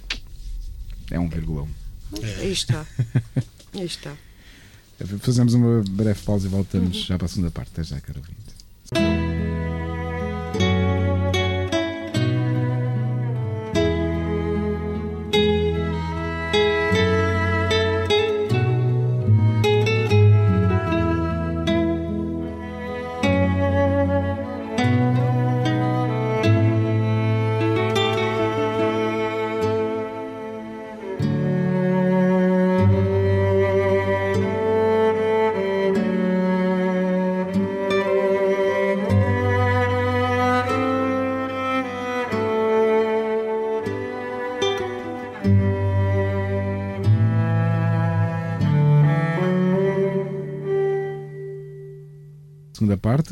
É 1.11 1.17
1,1. 1.19 1.67
Aí 2.39 2.51
está. 2.51 2.83
Aí 3.75 3.85
está. 3.85 4.11
Fazemos 5.21 5.53
uma 5.53 5.83
breve 5.87 6.19
pausa 6.21 6.47
e 6.47 6.49
voltamos 6.49 6.97
já 6.97 7.15
para 7.15 7.27
a 7.27 7.29
segunda 7.29 7.51
parte. 7.51 7.69
Até 7.73 7.83
já, 7.83 8.01
caro 8.01 8.23
ouvinte. 8.95 10.06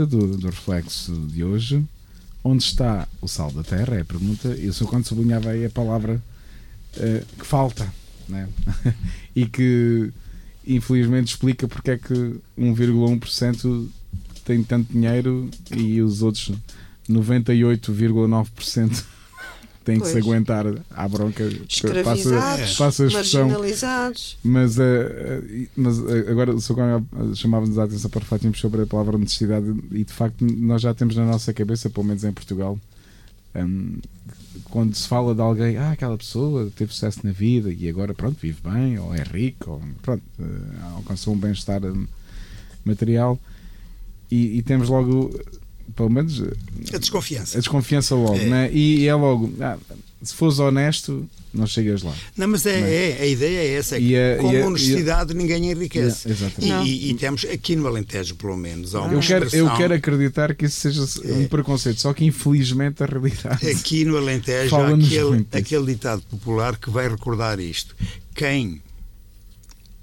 Do, 0.03 0.37
do 0.37 0.47
reflexo 0.47 1.13
de 1.27 1.43
hoje. 1.43 1.83
Onde 2.43 2.63
está 2.63 3.07
o 3.21 3.27
sal 3.27 3.51
da 3.51 3.63
terra? 3.63 3.95
É 3.95 4.01
a 4.01 4.05
pergunta. 4.05 4.49
E 4.49 4.67
o 4.67 4.73
Sr. 4.73 4.85
Conde 4.85 5.07
sublinhava 5.07 5.49
aí 5.49 5.65
a 5.65 5.69
palavra 5.69 6.21
eh, 6.97 7.23
que 7.39 7.45
falta. 7.45 7.91
Né? 8.27 8.47
e 9.35 9.45
que 9.45 10.11
infelizmente 10.67 11.29
explica 11.29 11.67
porque 11.67 11.91
é 11.91 11.97
que 11.97 12.13
1,1% 12.57 13.87
tem 14.43 14.63
tanto 14.63 14.91
dinheiro 14.91 15.49
e 15.75 16.01
os 16.01 16.21
outros 16.21 16.51
98,9% 17.09 19.03
têm 19.85 19.99
que 19.99 20.07
se 20.07 20.13
Pois. 20.13 20.25
aguentar 20.25 20.65
à 20.89 21.07
bronca. 21.07 21.43
Escravizados, 21.69 22.75
passa 22.75 23.03
a 23.03 23.07
expressão. 23.07 23.41
marginalizados. 23.47 24.37
Mas, 24.43 24.77
eh, 24.79 25.67
mas 25.75 25.99
eh, 25.99 26.25
agora 26.29 26.53
o 26.53 26.59
Sr. 26.59 26.73
Coronel 26.73 27.05
chamava-nos 27.35 27.77
a 27.77 27.83
atenção 27.83 28.09
para 28.09 28.19
refletirmos 28.21 28.59
sobre 28.59 28.81
a 28.81 28.85
palavra 28.87 29.15
honestidade 29.15 29.73
e 29.91 30.03
de 30.03 30.11
facto 30.11 30.43
nós 30.45 30.81
já 30.81 30.93
temos 30.93 31.15
na 31.15 31.25
nossa 31.25 31.53
cabeça, 31.53 31.89
pelo 31.89 32.05
menos 32.05 32.23
em 32.23 32.31
Portugal, 32.33 32.77
hum, 33.55 33.99
quando 34.65 34.95
se 34.95 35.07
fala 35.07 35.35
de 35.35 35.41
alguém, 35.41 35.77
ah, 35.77 35.91
aquela 35.91 36.17
pessoa 36.17 36.71
teve 36.75 36.91
sucesso 36.93 37.19
na 37.23 37.31
vida 37.31 37.71
e 37.71 37.87
agora 37.87 38.13
pronto, 38.13 38.37
vive 38.41 38.59
bem, 38.63 38.97
ou 38.97 39.13
é 39.13 39.21
rico, 39.23 39.71
ou 39.71 39.81
pronto, 40.01 40.23
eh, 40.39 40.43
alcançou 40.95 41.33
um 41.33 41.37
bem-estar 41.37 41.83
hum, 41.85 42.07
material 42.83 43.39
e, 44.31 44.57
e 44.57 44.61
temos 44.63 44.89
logo 44.89 45.31
pelo 45.95 46.09
menos 46.09 46.41
A 46.93 46.97
desconfiança. 46.97 47.57
a 47.57 47.59
desconfiança 47.59 48.15
logo, 48.15 48.35
É. 48.37 48.45
né? 48.45 48.69
E 48.73 49.07
é 49.07 49.13
logo, 49.15 49.53
ah, 49.61 49.77
se 50.21 50.33
fores 50.33 50.59
honesto, 50.59 51.27
não 51.53 51.65
chegas 51.67 52.01
lá. 52.03 52.13
Não, 52.35 52.47
mas 52.49 52.65
é, 52.65 52.79
é, 53.17 53.21
a 53.21 53.25
ideia 53.25 53.57
é 53.59 53.73
essa. 53.75 53.95
É 53.95 53.99
que 53.99 54.15
a- 54.17 54.37
com 54.41 54.49
a- 54.49 54.65
honestidade 54.67 55.33
ninguém 55.33 55.71
enriquece. 55.71 56.27
É, 56.27 56.31
exatamente. 56.31 56.89
E, 56.89 57.07
e- 57.07 57.11
e 57.11 57.13
temos 57.15 57.45
aqui 57.45 57.75
no 57.77 57.87
Alentejo, 57.87 58.35
pelo 58.35 58.57
menos, 58.57 58.93
há 58.93 59.01
uma 59.03 59.13
Eu 59.13 59.19
quero, 59.21 59.55
eu 59.55 59.73
quero 59.77 59.93
acreditar 59.93 60.53
que 60.55 60.65
isso 60.65 60.79
seja 60.81 61.01
um 61.33 61.47
preconceito, 61.47 62.01
só 62.01 62.13
que 62.13 62.25
infelizmente 62.25 63.01
a 63.03 63.05
realidade. 63.05 63.69
Aqui 63.69 64.03
no 64.03 64.17
Alentejo 64.17 64.75
há 64.75 64.87
aquele, 64.95 65.47
aquele 65.51 65.85
ditado 65.93 66.21
popular 66.23 66.77
que 66.77 66.89
vai 66.89 67.07
recordar 67.07 67.59
isto. 67.59 67.95
Quem 68.33 68.81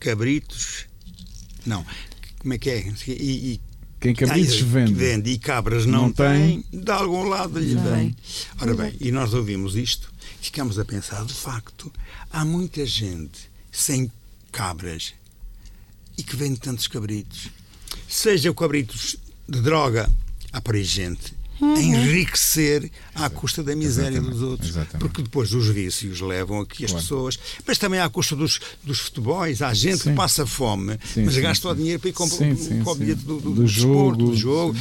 cabritos. 0.01 0.87
Não. 1.67 1.85
Como 2.39 2.55
é 2.55 2.59
que 2.59 2.71
é? 2.71 2.85
E, 3.07 3.13
e 3.13 3.61
Quem 4.03 4.15
cabritos 4.15 4.61
vende. 4.61 4.93
vende 4.93 5.31
e 5.31 5.39
cabras 5.39 5.87
não, 5.87 6.03
Não 6.03 6.13
tem. 6.13 6.61
tem, 6.63 6.81
de 6.83 6.91
algum 6.91 7.23
lado 7.29 7.59
lhe 7.59 7.75
Não. 7.75 7.83
vem. 7.95 8.17
Ora 8.61 8.75
bem, 8.75 8.95
e 9.01 9.13
nós 9.13 9.33
ouvimos 9.33 9.77
isto, 9.77 10.13
ficamos 10.41 10.79
a 10.79 10.85
pensar, 10.85 11.25
de 11.25 11.33
facto, 11.33 11.91
há 12.31 12.45
muita 12.45 12.85
gente 12.85 13.49
sem 13.71 14.11
cabras 14.51 15.15
e 16.19 16.23
que 16.23 16.37
vende 16.37 16.59
tantos 16.61 16.87
cabritos. 16.89 17.49
Seja 18.09 18.53
cabritos 18.53 19.17
de 19.49 19.61
droga, 19.61 20.11
há 20.53 20.61
por 20.61 20.75
aí 20.75 20.85
gente 20.85 21.33
a 21.63 21.81
enriquecer 21.81 22.91
à 23.15 23.31
custa 23.31 23.63
da 23.63 23.75
miséria 23.77 24.17
Exatamente, 24.17 24.33
dos 24.33 24.43
outros. 24.43 24.69
exatamente. 24.71 24.99
Porque 24.99 25.23
depois 25.23 25.53
os 25.53 25.67
vícios 25.69 26.21
levam 26.21 26.61
a 26.61 26.67
que 26.67 26.85
as 26.85 26.91
Claro. 26.91 27.03
pessoas. 27.05 27.39
Mas 27.67 27.79
também 27.79 28.01
à 28.01 28.09
custa 28.09 28.35
dos, 28.35 28.61
dos 28.83 28.99
futebols, 28.99 29.63
há 29.63 29.73
gente 29.73 29.99
Sim. 29.99 30.11
que 30.11 30.17
passa 30.17 30.45
fome, 30.47 30.99
Sim, 31.15 31.25
mas 31.25 31.35
sim, 31.35 31.41
gasta 31.41 31.69
o 31.69 31.73
sim. 31.73 31.79
dinheiro 31.79 32.01
para 32.01 32.11
ir 32.11 32.13
comprar 32.13 32.37
Sim, 32.39 32.57
sim, 32.57 32.81
o 32.83 32.85
sim. 32.93 32.99
bilhete 32.99 33.23
do, 33.23 33.41
do, 33.41 33.51
Do 33.53 33.65
desporto, 33.65 34.21
jogo, 34.21 34.33
do 34.33 34.37
jogo. 34.37 34.77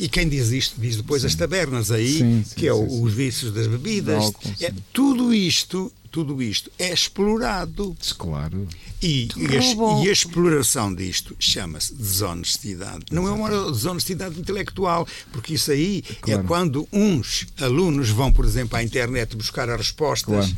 E 0.00 0.08
quem 0.08 0.28
diz 0.28 0.50
isto 0.52 0.80
diz 0.80 0.96
depois 0.96 1.24
as 1.24 1.34
tabernas 1.34 1.90
aí, 1.90 2.18
Sim, 2.18 2.44
sim, 2.46 2.54
que 2.54 2.68
é 2.68 2.72
o- 2.72 2.82
sim, 2.88 2.88
sim. 2.88 3.02
os 3.02 3.12
vícios 3.12 3.52
das 3.52 3.66
bebidas. 3.66 4.14
Álcool, 4.26 4.50
É, 4.60 4.70
sim. 4.70 4.76
tudo 4.92 5.34
isto, 5.34 5.92
tudo 6.10 6.42
isto 6.42 6.70
é 6.78 6.92
explorado. 6.92 7.96
Claro. 8.16 8.66
E, 9.00 9.28
e, 9.36 9.46
a, 9.56 10.04
e 10.04 10.08
a 10.08 10.12
exploração 10.12 10.92
disto 10.94 11.36
chama-se 11.38 11.94
desonestidade. 11.94 13.04
Não 13.12 13.28
é 13.28 13.30
uma 13.30 13.48
desonestidade 13.70 14.38
intelectual, 14.40 15.06
porque 15.32 15.54
isso 15.54 15.70
aí 15.70 16.02
Claro. 16.20 16.40
é 16.40 16.44
quando 16.44 16.88
uns 16.92 17.46
alunos 17.60 18.10
vão, 18.10 18.32
por 18.32 18.44
exemplo, 18.44 18.76
à 18.76 18.82
internet 18.82 19.36
buscar 19.36 19.68
as 19.70 19.76
respostas, 19.78 20.24
Claro. 20.46 20.56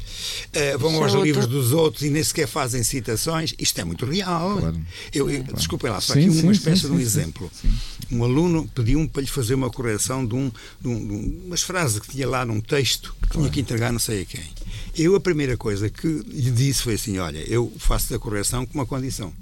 eh, 0.52 0.76
vão 0.78 0.90
Isso 0.92 1.02
aos 1.02 1.12
é 1.12 1.16
outro- 1.16 1.24
livros 1.26 1.46
dos 1.46 1.72
outros 1.72 2.02
e 2.02 2.10
nem 2.10 2.22
sequer 2.24 2.46
fazem 2.48 2.82
citações. 2.82 3.54
Isto 3.58 3.80
é 3.80 3.84
muito 3.84 4.06
real. 4.06 4.58
Claro. 4.58 4.80
Eu, 5.12 5.28
eu- 5.30 5.42
Desculpem 5.60 5.90
lá, 5.90 6.00
só 6.00 6.14
Sim, 6.14 6.20
aqui 6.20 6.28
uma 6.30 6.40
sim, 6.40 6.50
espécie 6.50 6.80
sim, 6.82 6.86
de 6.88 6.92
um 6.92 6.96
sim, 6.96 7.02
exemplo. 7.02 7.50
sim. 7.60 7.68
Um 8.12 8.24
aluno 8.24 8.68
pediu-me 8.74 9.06
para 9.08 9.22
lhe 9.22 9.28
fazer 9.28 9.54
uma 9.54 9.70
correção 9.70 10.24
de, 10.26 10.34
um, 10.34 10.50
de, 10.80 10.88
um, 10.88 11.06
de 11.06 11.12
um- 11.12 11.42
umas 11.46 11.60
frases 11.62 11.98
que 12.00 12.08
tinha 12.10 12.26
lá 12.28 12.44
num 12.44 12.60
texto 12.60 13.14
que 13.22 13.28
tinha 13.36 13.50
que 13.50 13.60
entregar 13.60 13.92
não 13.92 13.98
sei 14.00 14.22
a 14.22 14.24
quem. 14.24 14.42
Eu, 14.96 15.14
a 15.16 15.20
primeira 15.20 15.56
coisa 15.56 15.88
que 15.88 16.06
lhe 16.06 16.50
disse 16.50 16.82
foi 16.82 16.94
assim: 16.94 17.18
olha, 17.18 17.38
eu 17.48 17.72
faço 17.78 18.14
a 18.14 18.18
correção 18.18 18.66
com 18.66 18.74
uma 18.78 18.86
condição. 18.86 19.32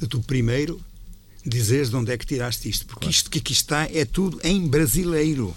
De 0.00 0.06
tu 0.08 0.20
primeiro 0.20 0.80
dizeres 1.46 1.90
de 1.90 1.96
onde 1.96 2.10
é 2.10 2.16
que 2.16 2.24
tiraste 2.24 2.68
isto, 2.70 2.86
porque 2.86 3.06
isto 3.08 3.28
que 3.30 3.38
aqui 3.38 3.52
está 3.52 3.84
é 3.92 4.04
tudo 4.06 4.40
em 4.42 4.66
brasileiro. 4.66 5.54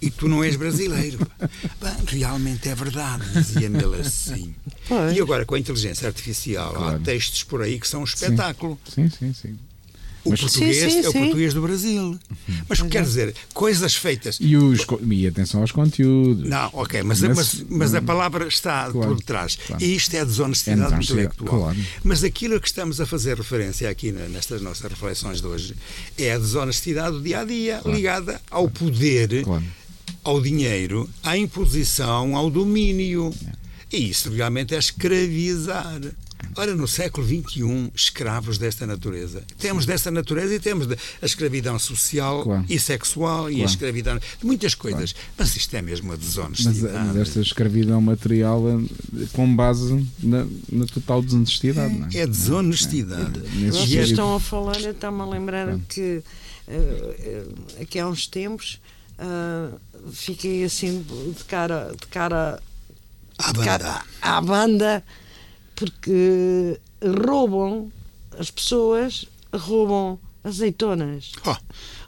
e 0.00 0.08
tu 0.10 0.28
não 0.28 0.44
és 0.44 0.54
brasileiro. 0.56 1.18
Bem, 1.82 2.20
realmente 2.20 2.68
é 2.68 2.74
verdade, 2.76 3.24
dizia-me 3.32 3.82
ele 3.82 4.00
assim. 4.00 4.54
Pois. 4.88 5.16
E 5.16 5.20
agora, 5.20 5.44
com 5.44 5.56
a 5.56 5.58
inteligência 5.58 6.06
artificial, 6.06 6.74
Claro. 6.74 6.96
há 6.96 6.98
textos 7.00 7.42
por 7.42 7.60
aí 7.62 7.80
que 7.80 7.88
são 7.88 8.02
um 8.02 8.04
espetáculo. 8.04 8.78
Sim, 8.88 9.10
sim, 9.10 9.32
sim. 9.34 9.58
O 10.24 10.30
Mas- 10.30 10.40
português 10.40 10.76
Sim, 10.78 10.88
sim, 10.90 11.04
é 11.04 11.08
o 11.08 11.12
sim. 11.12 11.18
português 11.20 11.52
do 11.54 11.60
Brasil. 11.60 12.18
Mas 12.66 12.78
o 12.80 12.84
que 12.84 12.90
quer 12.90 13.02
dizer? 13.02 13.34
Coisas 13.52 13.94
feitas. 13.94 14.38
E, 14.40 14.56
os, 14.56 14.86
e 15.10 15.26
atenção 15.26 15.60
aos 15.60 15.70
conteúdos. 15.70 16.48
Não, 16.48 16.70
ok, 16.72 17.02
mas, 17.02 17.20
Mas- 17.20 17.36
mas, 17.36 17.64
mas 17.68 17.94
a 17.94 18.00
palavra 18.00 18.46
está 18.48 18.90
Claro, 18.90 19.08
por 19.10 19.16
detrás. 19.18 19.56
claro. 19.66 19.82
E 19.84 19.94
isto 19.94 20.14
é 20.14 20.24
desonestidade, 20.24 20.94
É 20.94 20.96
intelectual. 20.98 21.60
claro. 21.60 21.78
Mas 22.02 22.24
aquilo 22.24 22.54
a 22.56 22.60
que 22.60 22.66
estamos 22.66 23.00
a 23.00 23.06
fazer 23.06 23.36
referência 23.36 23.88
aqui 23.90 24.10
nestas 24.12 24.62
nossas 24.62 24.90
reflexões 24.90 25.40
de 25.42 25.46
hoje 25.46 25.74
é 26.16 26.32
a 26.32 26.38
desonestidade 26.38 27.16
do 27.16 27.22
dia 27.22 27.40
a 27.40 27.44
dia, 27.44 27.82
ligada 27.84 28.40
ao 28.50 28.68
poder, 28.70 29.44
ao 30.22 30.40
dinheiro, 30.40 31.08
à 31.22 31.36
imposição, 31.36 32.34
ao 32.34 32.50
domínio. 32.50 33.30
E 33.92 34.08
isso 34.10 34.30
realmente 34.30 34.74
é 34.74 34.78
escravizar. 34.78 36.00
Ora, 36.56 36.74
no 36.74 36.86
século 36.86 37.26
XXI, 37.26 37.90
escravos 37.94 38.58
desta 38.58 38.86
natureza. 38.86 39.42
Temos 39.58 39.84
desta 39.86 40.10
natureza 40.10 40.54
e 40.54 40.60
temos 40.60 40.86
de- 40.86 40.96
a 41.20 41.26
escravidão 41.26 41.78
social 41.78 42.42
Claro. 42.42 42.64
e 42.68 42.78
sexual 42.78 43.50
e 43.50 43.54
a 43.54 43.56
Claro. 43.58 43.70
escravidão 43.70 44.18
de 44.18 44.46
muitas 44.46 44.74
coisas. 44.74 45.14
Mas 45.36 45.56
isto 45.56 45.74
é 45.74 45.82
mesmo 45.82 46.06
uma 46.08 46.16
Mas, 46.16 46.24
desonestidade. 46.26 47.06
mas 47.08 47.16
esta 47.16 47.40
escravidão 47.40 48.00
material 48.00 48.62
eh, 48.68 49.26
com 49.32 49.54
base 49.54 50.06
na, 50.22 50.46
na 50.70 50.86
total 50.86 51.22
desonestidade, 51.22 51.94
não 51.94 52.06
é? 52.12 52.16
É 52.18 52.26
desonestidade. 52.26 53.40
Vocês 53.40 53.90
E 53.90 53.98
é- 53.98 54.02
estão 54.02 54.34
a 54.34 54.40
falar, 54.40 54.80
eu 54.80 54.92
estava-me 54.92 55.22
a 55.22 55.26
lembrar 55.26 55.78
que 55.88 56.22
eh, 56.68 57.44
eh, 57.78 57.82
aqui 57.82 57.98
há 57.98 58.08
uns 58.08 58.26
tempos 58.26 58.80
ah, 59.18 59.70
fiquei 60.12 60.64
assim 60.64 61.04
de 61.36 61.44
cara, 61.44 61.94
de 62.00 62.06
cara, 62.08 62.60
À 63.38 63.52
de 63.52 63.58
banda. 63.58 63.64
cara 63.64 64.04
à 64.20 64.40
banda 64.40 65.04
porque 65.74 66.78
roubam 67.26 67.90
as 68.38 68.50
pessoas, 68.50 69.26
roubam 69.54 70.18
azeitonas, 70.42 71.32
Oh, 71.46 71.56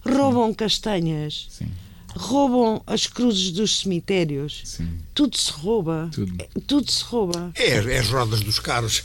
roubam 0.09 0.53
castanhas, 0.55 1.47
Sim, 1.51 1.69
roubam 2.17 2.83
as 2.87 3.07
cruzes 3.07 3.51
dos 3.53 3.81
cemitérios. 3.81 4.63
sim. 4.65 4.89
Tudo 5.15 5.37
se 5.39 5.51
rouba. 5.51 6.11
Tudo. 6.13 6.35
É, 6.39 6.49
Tudo 6.67 6.91
se 6.91 7.03
rouba. 7.05 7.51
é, 7.55 7.69
é 7.77 7.99
as 7.99 8.09
rodas 8.09 8.41
dos 8.41 8.59
carros. 8.59 9.03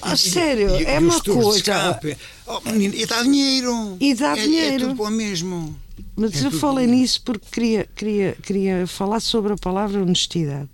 a 0.00 0.16
sério, 0.16 0.68
é 0.76 0.98
os 0.98 1.04
uma 1.04 1.20
coisa-. 1.22 2.00
Oh, 2.46 2.60
menino, 2.70 2.94
e 2.94 3.04
dá 3.06 3.22
dinheiro. 3.22 3.96
E 4.00 4.14
dá 4.14 4.36
É- 4.38 4.42
dinheiro. 4.42 4.84
É 4.84 4.88
tudo 4.88 5.02
o 5.02 5.10
mesmo. 5.10 5.76
Mas 6.16 6.42
É 6.42 6.46
eu 6.46 6.50
falei 6.50 6.86
nisso 6.86 7.20
porque 7.22 7.46
queria, 7.52 7.86
queria, 7.94 8.36
queria 8.42 8.86
falar 8.86 9.20
sobre 9.20 9.52
a 9.52 9.56
palavra 9.56 10.00
honestidade. 10.02 10.68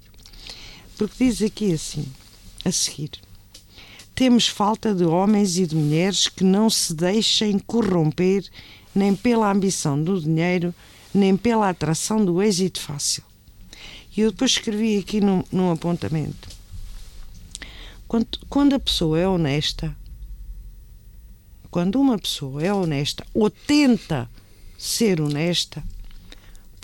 Porque 0.96 1.24
diz 1.26 1.42
aqui 1.42 1.72
assim, 1.72 2.06
a 2.64 2.70
seguir: 2.72 3.10
Temos 4.16 4.48
falta 4.48 4.94
de 4.94 5.04
homens 5.04 5.58
e 5.58 5.66
de 5.66 5.76
mulheres 5.76 6.26
que 6.26 6.42
não 6.42 6.70
se 6.70 6.94
deixem 6.94 7.58
corromper 7.58 8.48
nem 8.94 9.14
pela 9.14 9.52
ambição 9.52 10.02
do 10.02 10.18
dinheiro, 10.18 10.74
nem 11.12 11.36
pela 11.36 11.68
atração 11.68 12.24
do 12.24 12.42
êxito 12.42 12.80
fácil. 12.80 13.22
E 14.16 14.22
eu 14.22 14.30
depois 14.30 14.52
escrevi 14.52 14.96
aqui 14.96 15.20
num, 15.20 15.44
num 15.52 15.70
apontamento: 15.70 16.48
quando, 18.08 18.26
quando 18.48 18.74
a 18.74 18.80
pessoa 18.80 19.20
é 19.20 19.28
honesta, 19.28 19.94
quando 21.70 22.00
uma 22.00 22.18
pessoa 22.18 22.62
é 22.62 22.72
honesta 22.72 23.22
ou 23.34 23.50
tenta 23.50 24.30
ser 24.78 25.20
honesta, 25.20 25.84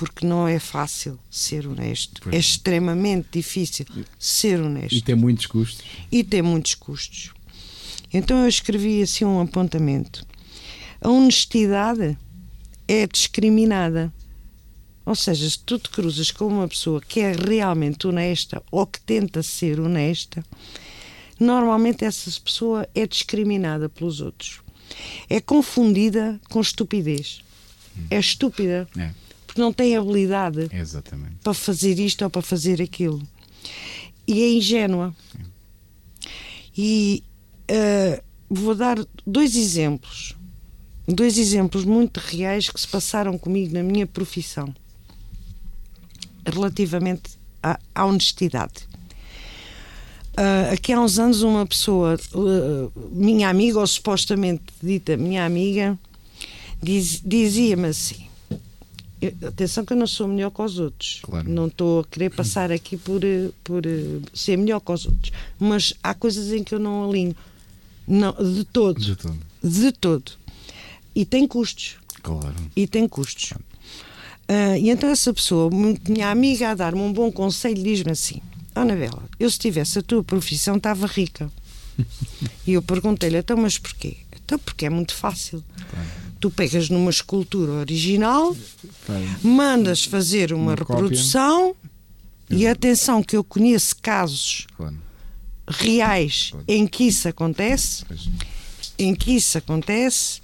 porque 0.02 0.26
não 0.26 0.48
é 0.48 0.58
fácil 0.58 1.16
ser 1.30 1.64
honesto, 1.68 2.20
Pois 2.22 2.34
é 2.34 2.38
extremamente 2.38 3.28
difícil 3.30 3.86
ser 4.18 4.60
honesto 4.60 4.96
E 4.96 5.00
tem 5.00 5.14
muitos 5.14 5.46
custos. 5.46 5.84
e 6.10 6.24
tem 6.24 6.42
muitos 6.42 6.74
custos. 6.74 7.30
Então 8.12 8.36
eu 8.42 8.48
escrevi 8.48 9.00
assim 9.00 9.24
um 9.24 9.40
apontamento. 9.40 10.26
A 11.00 11.08
honestidade 11.08 12.18
é 12.88 13.06
discriminada. 13.06 14.12
Ou 15.06 15.14
seja, 15.14 15.48
se 15.48 15.58
tu 15.60 15.78
te 15.78 15.88
cruzas 15.88 16.32
com 16.32 16.46
uma 16.48 16.66
pessoa 16.66 17.00
que 17.00 17.20
é 17.20 17.32
realmente 17.32 18.06
honesta 18.08 18.60
ou 18.72 18.84
que 18.84 19.00
tenta 19.00 19.40
ser 19.40 19.78
honesta, 19.78 20.44
normalmente 21.38 22.04
essa 22.04 22.28
pessoa 22.40 22.88
é 22.92 23.06
discriminada 23.06 23.88
pelos 23.88 24.20
outros. 24.20 24.60
É 25.30 25.40
confundida 25.40 26.40
com 26.50 26.60
estupidez. 26.60 27.40
É 28.10 28.18
estúpida, 28.18 28.88
É, 28.98 29.10
porque 29.52 29.60
não 29.60 29.70
tem 29.70 29.94
habilidade 29.98 30.66
exatamente. 30.72 31.34
para 31.44 31.52
fazer 31.52 31.98
isto 31.98 32.22
ou 32.24 32.30
para 32.30 32.40
fazer 32.40 32.80
aquilo. 32.80 33.22
E 34.26 34.40
é 34.42 34.50
ingênua. 34.54 35.14
E 36.74 37.22
eh, 37.68 38.22
vou 38.48 38.74
dar 38.74 38.96
dois 39.26 39.54
exemplos. 39.54 40.34
Dois 41.06 41.36
exemplos 41.36 41.84
muito 41.84 42.16
reais 42.18 42.70
que 42.70 42.80
se 42.80 42.88
passaram 42.88 43.36
comigo 43.36 43.74
na 43.74 43.82
minha 43.82 44.06
profissão 44.06 44.74
relativamente 46.46 47.32
à, 47.62 47.78
à 47.94 48.06
honestidade. 48.06 48.88
Ah, 50.34 50.70
aqui 50.72 50.92
há 50.94 51.00
uns 51.00 51.18
anos, 51.18 51.42
uma 51.42 51.66
pessoa, 51.66 52.16
ah, 52.34 53.00
minha 53.10 53.50
amiga, 53.50 53.78
ou 53.80 53.86
supostamente 53.86 54.62
dita 54.82 55.14
minha 55.16 55.44
amiga, 55.44 55.98
diz- 56.82 57.20
dizia-me 57.22 57.88
assim: 57.88 58.26
eu- 59.22 59.48
atenção 59.48 59.84
que 59.84 59.92
eu 59.92 59.96
não 59.96 60.06
sou 60.06 60.26
melhor 60.28 60.50
que 60.50 60.60
os 60.60 60.78
outros. 60.78 61.20
Claro. 61.22 61.48
Não 61.48 61.66
estou 61.68 62.00
a 62.00 62.04
querer 62.04 62.30
passar 62.30 62.70
aqui 62.72 62.96
por, 62.96 63.22
eh, 63.24 63.50
por 63.64 63.86
eh, 63.86 64.20
ser 64.34 64.56
melhor 64.58 64.80
que 64.80 64.92
os 64.92 65.06
outros. 65.06 65.32
Mas 65.58 65.94
há 66.02 66.12
coisas 66.14 66.52
em 66.52 66.62
que 66.64 66.74
eu 66.74 66.78
não 66.78 67.08
alinho. 67.08 67.34
Não, 68.06 68.32
de 68.32 68.64
todo. 68.64 69.00
De 69.00 69.14
todo. 69.16 69.38
De 69.62 69.92
todo. 69.92 70.32
E 71.14 71.24
tem 71.24 71.46
custos. 71.46 71.96
Claro. 72.22 72.54
e 72.76 72.86
tem 72.86 73.08
custos. 73.08 73.52
Ah, 74.48 74.78
e 74.78 74.90
então 74.90 75.08
essa 75.10 75.32
pessoa, 75.34 75.68
minha 76.08 76.30
amiga 76.30 76.70
a 76.70 76.74
dar-me 76.74 77.00
um 77.00 77.12
bom 77.12 77.32
conselho, 77.32 77.82
diz-me 77.82 78.12
assim: 78.12 78.40
Ana 78.74 78.94
Bela, 78.94 79.22
eu 79.40 79.50
se 79.50 79.58
tivesse 79.58 79.98
a 79.98 80.02
tua 80.02 80.22
profissão 80.22 80.76
estava 80.76 81.06
rica. 81.06 81.50
e 82.66 82.72
eu 82.74 82.82
perguntei-lhe, 82.82 83.38
então, 83.38 83.56
mas 83.56 83.76
porquê? 83.78 84.16
Então, 84.44 84.58
porque 84.58 84.86
é 84.86 84.90
muito 84.90 85.14
fácil. 85.14 85.62
Tu 86.42 86.50
pegas 86.50 86.88
numa 86.90 87.08
escultura 87.08 87.70
original, 87.70 88.56
mandas 89.44 90.02
fazer 90.04 90.52
uma, 90.52 90.72
Uma 90.72 90.76
cópia. 90.76 90.94
reprodução 90.96 91.76
e 92.50 92.66
atenção 92.66 93.22
que 93.22 93.36
eu 93.36 93.44
conheço 93.44 93.94
casos 94.02 94.66
Claro. 94.76 94.96
reais 95.68 96.50
em 96.66 96.84
que 96.84 97.04
isso 97.04 97.28
acontece, 97.28 98.04
Pois. 98.06 98.28
em 98.98 99.14
que 99.14 99.36
isso 99.36 99.56
acontece, 99.56 100.40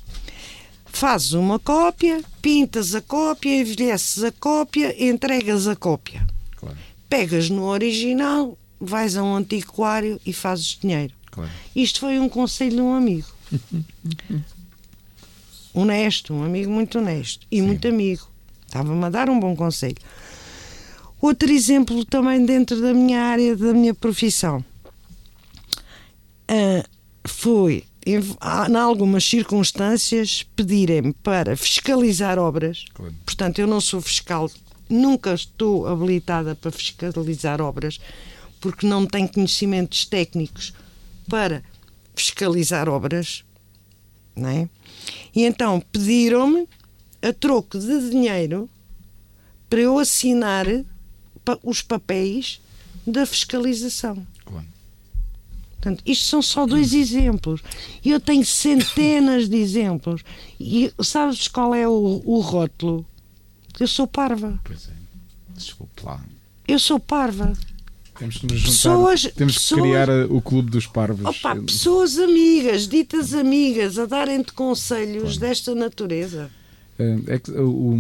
fazes 0.87 1.32
uma 1.32 1.58
cópia, 1.58 2.22
pintas 2.40 2.94
a 2.94 3.00
cópia, 3.00 3.61
envelheces 3.61 4.22
a 4.22 4.30
cópia, 4.30 4.94
entregas 5.04 5.66
a 5.66 5.74
cópia. 5.74 6.24
Claro. 6.54 6.78
Pegas 7.11 7.50
no 7.50 7.64
original, 7.64 8.56
vais 8.80 9.16
a 9.16 9.24
um 9.24 9.34
antiquário 9.34 10.20
e 10.24 10.32
fazes 10.32 10.78
dinheiro. 10.80 11.12
Claro. 11.32 11.50
Isto 11.74 11.98
foi 11.98 12.20
um 12.20 12.28
conselho 12.28 12.76
de 12.76 12.80
um 12.82 12.94
amigo. 12.94 13.26
honesto, 15.74 16.35
um 16.35 16.42
amigo 16.42 16.70
muito 16.70 16.98
honesto 16.98 17.46
e 17.50 17.62
muito 17.62 17.87
amigo. 17.88 18.28
Estava-me 18.66 19.04
a 19.04 19.09
dar 19.09 19.31
um 19.31 19.38
bom 19.38 19.57
conselho. 19.57 19.96
Outro 21.20 21.50
exemplo 21.50 22.04
também 22.04 22.44
dentro 22.44 22.81
da 22.81 22.94
minha 22.94 23.20
área, 23.20 23.57
da 23.57 23.72
minha 23.74 23.94
profissão, 23.94 24.64
ah, 26.48 26.85
foi, 27.26 27.85
em, 28.07 28.18
em 28.18 28.76
algumas 28.76 29.24
circunstâncias, 29.24 30.44
pedirem-me 30.57 31.12
para 31.12 31.57
fiscalizar 31.57 32.38
obras. 32.38 32.87
Claro. 32.94 33.14
Portanto, 33.24 33.59
eu 33.59 33.66
não 33.66 33.81
sou 33.81 34.00
fiscal, 34.00 34.50
nunca 34.88 35.35
estou 35.35 35.87
habilitada 35.87 36.54
para 36.54 36.70
fiscalizar 36.70 37.61
obras, 37.61 38.00
porque 38.61 38.87
não 38.87 39.07
tenho 39.07 39.28
conhecimentos 39.28 40.07
técnicos 40.07 40.72
para 41.28 41.62
fiscalizar 42.14 42.88
obras, 42.88 43.44
não 44.38 44.48
é? 44.48 44.68
E 45.35 45.44
então 45.44 45.81
pediram-me 45.92 46.68
a 47.20 47.33
troco 47.33 47.79
de 47.79 48.11
dinheiro 48.11 48.68
para 49.68 49.81
eu 49.81 49.98
assinar 49.98 50.66
os 51.62 51.83
papéis 51.83 52.61
da 53.07 53.27
fiscalização. 53.27 54.27
Claro. 54.44 54.66
Portanto, 55.72 56.03
isto 56.05 56.24
são 56.24 56.42
só 56.42 56.66
dois 56.66 56.92
exemplos. 56.92 57.62
E 58.05 58.11
eu 58.11 58.20
tenho 58.20 58.44
centenas 58.44 59.48
de 59.48 59.57
exemplos. 59.57 60.22
E 60.59 60.92
sabes 61.03 61.48
qual 61.48 61.74
é 61.74 61.87
o, 61.87 62.20
o 62.24 62.40
rótulo? 62.40 63.07
Eu 63.79 63.87
sou 63.87 64.07
parva. 64.07 64.59
Pois 64.64 64.88
é. 64.88 64.92
Desculpe 65.51 66.05
lá. 66.05 66.22
Eu 66.66 66.79
sou 66.79 66.98
parva. 66.98 67.53
Temos 68.18 68.37
que 68.38 68.46
nos 68.46 68.59
juntar. 68.61 68.72
Pessoas- 68.72 69.22
Temos 69.35 69.54
que 69.54 69.61
pessoas- 69.61 69.81
criar 69.81 70.09
uh, 70.09 70.35
o 70.37 70.40
clube 70.42 70.70
dos 70.70 70.87
parvos. 70.87 71.24
Opa, 71.24 71.54
pessoas 71.57 72.18
amigas, 72.18 72.88
ditas 72.88 73.33
amigas, 73.35 73.98
a 73.98 74.07
darem-te 74.07 74.52
conselhos 74.52 75.38
desta 75.38 75.74
natureza. 75.74 76.50
Uh, 76.98 77.22
é 77.28 77.38
que 77.38 77.50
o, 77.52 77.96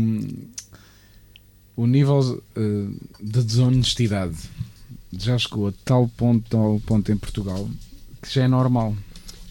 o 1.76 1.86
nível 1.86 2.18
uh, 2.56 2.96
de 3.20 3.42
desonestidade 3.42 4.36
já 5.12 5.38
chegou 5.38 5.68
a 5.68 5.72
tal 5.84 6.08
ponto, 6.16 6.44
tal 6.50 6.80
ponto 6.84 7.10
em 7.12 7.16
Portugal 7.16 7.68
que 8.20 8.34
já 8.34 8.42
é 8.44 8.48
normal. 8.48 8.94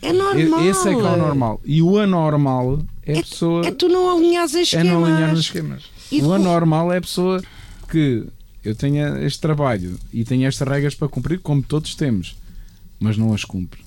É 0.01 0.12
normal. 0.13 0.63
Esse 0.65 0.89
é 0.89 0.93
que 0.93 0.99
é 0.99 1.03
o 1.03 1.17
normal. 1.17 1.62
E 1.65 1.82
o 1.82 1.97
anormal 1.97 2.80
é 3.03 3.13
a 3.19 3.23
pessoa. 3.23 3.65
É 3.65 3.71
tu 3.71 3.88
não 3.88 4.15
alinhas 4.15 4.53
em 4.53 4.60
É 4.60 4.62
esquemas. 4.62 4.88
não 4.88 5.06
alinhar 5.06 5.30
nos 5.32 5.39
esquemas. 5.39 5.84
E 6.12 6.17
o 6.17 6.21
depois- 6.23 6.41
anormal 6.41 6.91
é 6.93 6.97
a 6.97 7.01
pessoa 7.01 7.41
que 7.89 8.25
eu 8.67 8.75
tenho 8.75 9.17
este 9.25 9.39
trabalho 9.39 9.97
e 10.13 10.23
tenho 10.23 10.45
estas 10.47 10.67
regras 10.67 10.95
para 10.95 11.08
cumprir, 11.08 11.39
como 11.39 11.62
todos 11.62 11.95
temos, 11.95 12.36
mas 12.99 13.17
não 13.17 13.34
as 13.34 13.43
cumpre. 13.45 13.80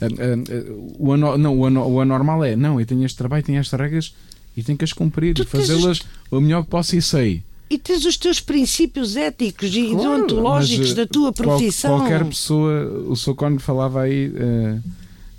Ah, 0.00 0.06
ah, 0.06 0.08
ah, 0.08 0.72
O, 0.98 1.12
ano- 1.12 1.38
não, 1.38 1.56
o, 1.58 1.64
ano- 1.66 1.86
o 1.86 2.00
anormal 2.00 2.44
é, 2.44 2.56
não, 2.56 2.80
eu 2.80 2.86
tenho 2.86 3.04
este 3.04 3.16
trabalho, 3.18 3.42
tenho 3.42 3.60
estas 3.60 3.78
regras 3.78 4.14
e 4.56 4.62
tenho 4.62 4.76
que 4.78 4.84
as 4.84 4.92
cumprir 4.92 5.38
e 5.38 5.44
fazê-las 5.44 6.00
o 6.30 6.40
melhor 6.40 6.62
que 6.64 6.70
posso 6.70 6.96
e 6.96 7.02
sei. 7.02 7.42
E 7.70 7.78
tens 7.78 8.04
os 8.04 8.16
teus 8.16 8.40
princípios 8.40 9.16
éticos 9.16 9.74
e 9.74 9.88
Claro, 9.90 10.18
deontológicos 10.18 10.88
mas, 10.90 10.98
eh, 10.98 11.00
da 11.02 11.06
tua 11.06 11.32
qual- 11.32 11.56
profissão. 11.56 11.98
qualquer 11.98 12.24
pessoa, 12.24 13.04
o 13.08 13.16
Socorro 13.16 13.58
falava 13.58 14.02
aí 14.02 14.32
eh, 14.36 14.78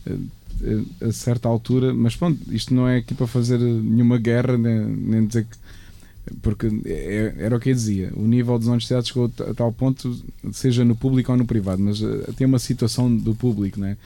eh, 0.07 0.81
a 1.07 1.11
certa 1.11 1.47
altura, 1.47 1.93
mas 1.93 2.15
pronto, 2.15 2.39
isto 2.51 2.73
não 2.73 2.87
é 2.87 2.97
aqui 2.97 3.13
para 3.13 3.27
fazer 3.27 3.59
nenhuma 3.59 4.17
guerra, 4.17 4.57
nem, 4.57 4.79
nem 4.85 5.25
dizer 5.27 5.45
que. 5.45 5.64
Porque 6.41 6.67
é- 6.85 7.33
era 7.37 7.55
o 7.55 7.59
que 7.59 7.69
eu 7.69 7.73
dizia, 7.73 8.11
o 8.15 8.21
nível 8.27 8.53
de 8.55 8.61
desonestidade 8.61 9.07
chegou 9.07 9.31
a 9.47 9.53
tal 9.53 9.71
ponto, 9.71 10.19
seja 10.51 10.83
no 10.83 10.95
público 10.95 11.31
ou 11.31 11.37
no 11.37 11.45
privado, 11.45 11.81
mas 11.81 12.01
eh, 12.01 12.31
tem 12.35 12.47
uma 12.47 12.59
situação 12.59 13.15
do 13.15 13.35
público, 13.35 13.79
não 13.79 13.87
é? 13.87 13.97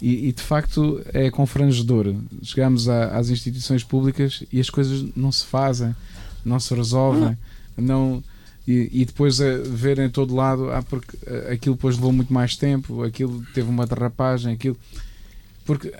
E, 0.00 0.28
e, 0.28 0.32
de 0.32 0.42
facto 0.42 1.00
é 1.12 1.30
confrangedor. 1.30 2.14
Chegamos 2.42 2.88
a- 2.88 3.16
às 3.16 3.30
instituições 3.30 3.82
públicas 3.82 4.42
e 4.52 4.60
as 4.60 4.68
coisas 4.70 5.04
não 5.16 5.32
se 5.32 5.44
fazem, 5.46 5.94
não 6.44 6.60
se 6.60 6.74
resolvem, 6.74 7.36
não. 7.76 8.22
E, 8.66 8.88
e 8.92 9.04
depois 9.04 9.40
a 9.40 9.58
ver 9.58 9.98
em 9.98 10.08
todo 10.08 10.34
lado, 10.34 10.70
ah, 10.70 10.82
porque 10.82 11.16
ah, 11.26 11.52
aquilo 11.52 11.74
depois 11.74 11.96
levou 11.96 12.12
muito 12.12 12.32
mais 12.32 12.56
tempo, 12.56 13.02
aquilo 13.02 13.44
teve 13.54 13.68
uma 13.68 13.86
derrapagem, 13.86 14.52
aquilo. 14.54 14.76
Porque. 15.64 15.92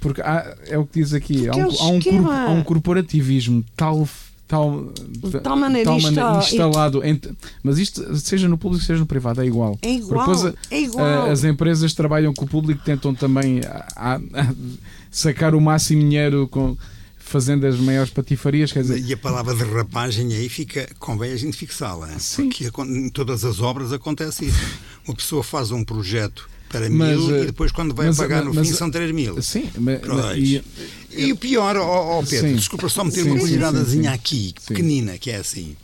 Porque 0.00 0.20
há, 0.20 0.56
é 0.66 0.78
o 0.78 0.86
que 0.86 1.00
diz 1.00 1.12
aqui, 1.12 1.48
há 1.48 1.52
é 1.58 1.66
um, 1.66 1.68
o 1.68 1.80
há 1.80 1.86
um, 1.88 2.00
corpo- 2.00 2.30
há 2.30 2.50
um 2.50 2.62
corporativismo 2.62 3.64
tal. 3.76 4.08
Tal, 4.48 4.92
De 5.24 5.40
tal 5.40 5.56
maneira 5.56 5.90
insta- 5.92 6.38
instalado, 6.38 7.02
em- 7.04 7.20
mas 7.64 7.78
isto, 7.78 8.16
seja 8.16 8.46
no 8.46 8.56
público, 8.56 8.84
seja 8.84 9.00
no 9.00 9.04
privado, 9.06 9.42
é 9.42 9.44
igual. 9.46 9.76
É 9.82 9.90
igual. 9.90 10.20
Depois, 10.36 10.54
é 10.70 10.80
igual. 10.82 11.04
ah, 11.04 11.32
As 11.32 11.42
empresas 11.42 11.92
trabalham 11.94 12.32
com 12.32 12.44
o 12.44 12.48
público, 12.48 12.80
tentam 12.84 13.12
também 13.12 13.60
ah, 13.66 13.88
ah, 13.96 14.54
sacar 15.10 15.52
o 15.52 15.60
máximo 15.60 16.00
dinheiro 16.00 16.46
com, 16.46 16.76
fazendo 17.18 17.66
as 17.66 17.76
maiores 17.80 18.12
patifarias. 18.12 18.70
Quer 18.70 18.82
dizer, 18.82 19.04
E 19.04 19.12
a 19.12 19.16
palavra 19.16 19.52
derrapagem 19.52 20.32
aí 20.32 20.48
fica, 20.48 20.88
convém 21.00 21.32
a 21.32 21.36
gente 21.36 21.56
fixá-la. 21.56 22.08
Sim. 22.20 22.44
Porque 22.48 22.70
em 22.84 23.08
todas 23.08 23.44
as 23.44 23.58
obras 23.60 23.92
acontece 23.92 24.44
isso. 24.46 24.60
Uma 25.08 25.16
pessoa 25.16 25.42
faz 25.42 25.72
um 25.72 25.82
projeto 25.82 26.48
para 26.68 26.88
Mas, 26.90 27.16
mil 27.18 27.36
eh, 27.36 27.42
e 27.42 27.46
depois 27.46 27.70
quando 27.72 27.94
vai 27.94 28.06
mas- 28.06 28.16
pagar 28.16 28.44
no 28.44 28.52
mas- 28.54 28.68
fim 28.68 28.74
são 28.74 28.90
três 28.90 29.10
mil. 29.12 29.40
sim, 29.42 29.68
mas, 29.78 30.00
Pois. 30.00 30.38
e- 30.38 30.64
E 31.16 31.32
o 31.32 31.36
pior, 31.36 31.76
ó 31.76 32.18
ó, 32.18 32.22
Pedro, 32.22 32.48
Sim. 32.50 32.56
desculpa 32.56 32.88
só 32.88 33.02
meter 33.04 33.22
Sim, 33.24 33.30
uma 33.30 33.38
sim. 34.02 34.06
aqui, 34.06 34.54
pequenina, 34.66 35.16
que 35.16 35.30
é 35.30 35.36
assim. 35.36 35.74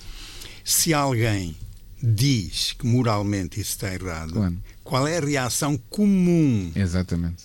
Se 0.64 0.92
alguém 0.92 1.56
diz 2.02 2.74
que 2.78 2.86
moralmente 2.86 3.60
isso 3.60 3.70
está 3.70 3.92
errado, 3.94 4.32
Claro. 4.34 4.56
qual 4.84 5.06
é 5.08 5.16
a 5.16 5.20
reação 5.20 5.78
comum? 5.88 6.70
exatamente. 6.76 7.44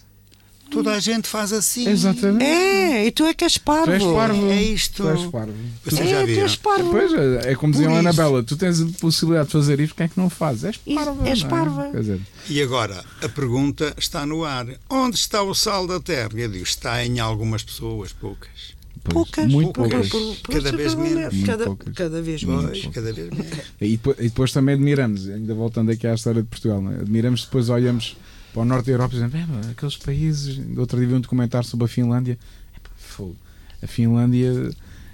Toda 0.70 0.94
a 0.94 1.00
gente 1.00 1.28
faz 1.28 1.54
assim. 1.54 1.88
Exatamente. 1.88 2.44
É, 2.46 3.06
e 3.08 3.12
tu 3.12 3.24
é 3.26 3.34
que 3.34 3.44
és 3.44 3.58
parvo. 3.58 3.86
Tu 3.86 3.92
és 3.92 4.04
parvo. 4.04 4.50
É 4.50 4.62
isto. 4.64 5.04
Tu 5.04 5.10
és 5.10 5.26
parvo. 5.26 5.54
Vocês 5.84 6.02
É, 6.02 6.10
já 6.12 6.20
tu 6.22 6.26
viram? 6.28 6.44
és 6.44 6.56
parvo. 6.56 6.92
Pois, 6.92 7.12
é 7.46 7.56
como 7.56 7.74
Por 7.74 7.80
dizia 7.80 7.96
a. 7.96 8.00
Anabela, 8.00 8.44
tu 8.44 8.56
tens 8.58 8.82
a 8.82 8.86
possibilidade 9.00 9.48
de 9.48 9.52
fazer 9.54 9.80
isto, 9.80 9.96
quem 9.96 10.06
é 10.06 10.10
que 10.10 10.20
não 10.20 10.30
faz? 10.30 10.64
És 10.64 10.78
parva. 10.78 11.28
és 11.30 11.44
é? 11.44 11.48
parva. 11.48 11.90
Quer 11.92 12.00
dizer, 12.02 12.22
E 12.50 12.62
agora, 12.62 13.04
a 13.24 13.30
pergunta 13.30 13.94
está 13.98 14.26
no 14.26 14.44
ar. 14.44 14.68
Onde 14.90 15.16
está 15.16 15.42
o 15.42 15.54
sal 15.56 15.88
da 15.88 16.00
terra? 16.00 16.30
Eu 16.36 16.50
digo, 16.50 16.64
está 16.64 17.04
em 17.06 17.20
algumas 17.20 17.64
pessoas, 17.64 18.12
poucas. 18.14 18.76
Poucas. 19.04 19.50
muito 19.50 19.72
poucas. 19.72 20.10
poucas. 20.10 20.38
Por- 20.40 20.54
Cada 20.56 20.72
vez 20.76 20.94
menos. 20.94 21.44
Cada, 21.46 21.64
poucas. 21.66 21.94
cada 21.94 22.22
vez 22.22 22.44
menos. 22.44 22.66
Pois, 22.82 22.88
cada 22.94 23.14
vez 23.14 23.30
menos. 23.30 23.48
E 23.80 23.92
depois, 23.92 24.18
e 24.20 24.24
depois 24.24 24.52
também 24.52 24.76
admiramos, 24.76 25.30
ainda 25.30 25.54
voltando 25.54 25.92
aqui 25.92 26.06
à 26.06 26.14
história 26.14 26.42
de 26.42 26.48
Portugal, 26.50 26.84
é? 26.92 26.96
admiramos 27.02 27.46
depois 27.46 27.70
olhamos 27.70 28.18
para 28.58 28.64
o 28.64 28.66
norte 28.66 28.86
da 28.88 28.92
Europa 28.94 29.14
dizemos, 29.14 29.36
"É, 29.36 29.72
aqueles 29.72 29.98
países, 29.98 30.60
outro 30.78 30.98
dia 30.98 31.08
vi 31.08 31.14
um 31.14 31.22
documentário 31.22 31.68
sobre 31.68 31.86
a 31.86 31.88
Finlândia, 31.88 32.38
Epá, 32.76 32.90
fogo. 32.98 33.36
a 33.84 33.86
Finlândia, 33.88 34.72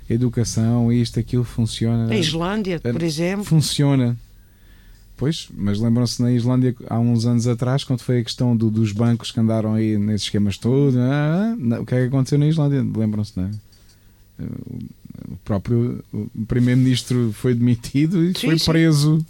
educação, 0.09 0.91
isto, 0.91 1.19
aquilo 1.19 1.43
funciona. 1.43 2.09
A 2.11 2.15
Islândia, 2.17 2.79
por 2.79 3.01
É, 3.01 3.05
exemplo. 3.05 3.43
Funciona. 3.43 4.17
Pois, 5.17 5.47
mas 5.55 5.79
lembram-se 5.79 6.21
na 6.21 6.31
Islândia 6.31 6.75
há 6.89 6.99
uns 6.99 7.25
anos 7.25 7.45
atrás, 7.47 7.83
quando 7.83 7.99
foi 8.01 8.19
a 8.19 8.23
questão 8.23 8.55
do- 8.55 8.69
dos 8.71 8.91
bancos 8.91 9.31
que 9.31 9.39
andaram 9.39 9.73
aí 9.73 9.97
nesses 9.97 10.23
esquemas 10.23 10.57
todos, 10.57 10.95
ah, 10.97 11.55
ah, 11.75 11.79
o 11.81 11.85
que 11.85 11.95
é 11.95 12.01
que 12.01 12.07
aconteceu 12.07 12.39
na 12.39 12.47
Islândia? 12.47 12.81
Lembram-se, 12.95 13.33
não 13.37 13.45
é? 13.45 13.51
O 15.31 15.37
próprio 15.45 16.03
primeiro-ministro 16.47 17.31
foi 17.33 17.53
demitido 17.53 18.23
e 18.25 18.29
Sim, 18.37 18.57
foi 18.57 18.73
preso, 18.73 19.19
Sim. 19.19 19.25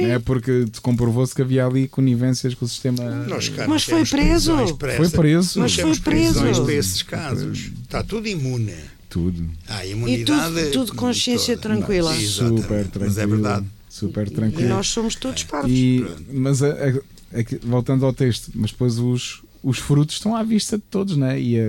Não 0.00 0.06
é? 0.10 0.18
porque 0.18 0.66
comprovou-se 0.82 1.34
que 1.34 1.42
havia 1.42 1.64
ali 1.66 1.88
conivências 1.88 2.54
com 2.54 2.64
o 2.64 2.68
sistema. 2.68 3.02
Nós 3.26 3.48
cá 3.48 3.66
Mas 3.68 3.84
foi 3.84 4.04
preso. 4.04 4.56
Foi 4.56 5.08
preso. 5.10 5.60
Mas 5.60 5.74
foi 5.74 5.96
preso. 5.98 6.40
para 6.64 6.72
esses 6.74 7.02
casos. 7.02 7.70
Está 7.82 8.02
tudo 8.02 8.26
imune. 8.28 8.74
Tudo. 9.08 9.48
Há 9.68 9.84
E 9.86 9.92
imunidade. 9.92 10.54
tudo, 10.54 10.70
tudo 10.86 10.94
consciência 10.94 11.56
toda. 11.56 11.74
tranquila. 11.76 12.14
Super 12.14 12.86
tranquilo. 12.86 13.04
Mas 13.06 13.18
é 13.18 13.26
verdade. 13.26 13.66
Super 13.88 14.26
E 14.26 14.30
tranquilo. 14.30 14.68
nós 14.68 14.88
somos 14.88 15.14
todos 15.14 15.44
parvos. 15.44 15.70
E- 15.72 16.04
mas 16.32 16.62
a- 16.62 16.68
a- 16.68 17.38
a 17.40 17.44
voltando 17.66 18.04
ao 18.04 18.12
texto, 18.12 18.50
mas 18.54 18.70
depois 18.72 18.98
os, 18.98 19.42
os 19.62 19.78
frutos 19.78 20.16
estão 20.16 20.36
à 20.36 20.42
vista 20.42 20.76
de 20.76 20.82
todos, 20.90 21.16
né? 21.16 21.40
e 21.40 21.58
a, 21.58 21.64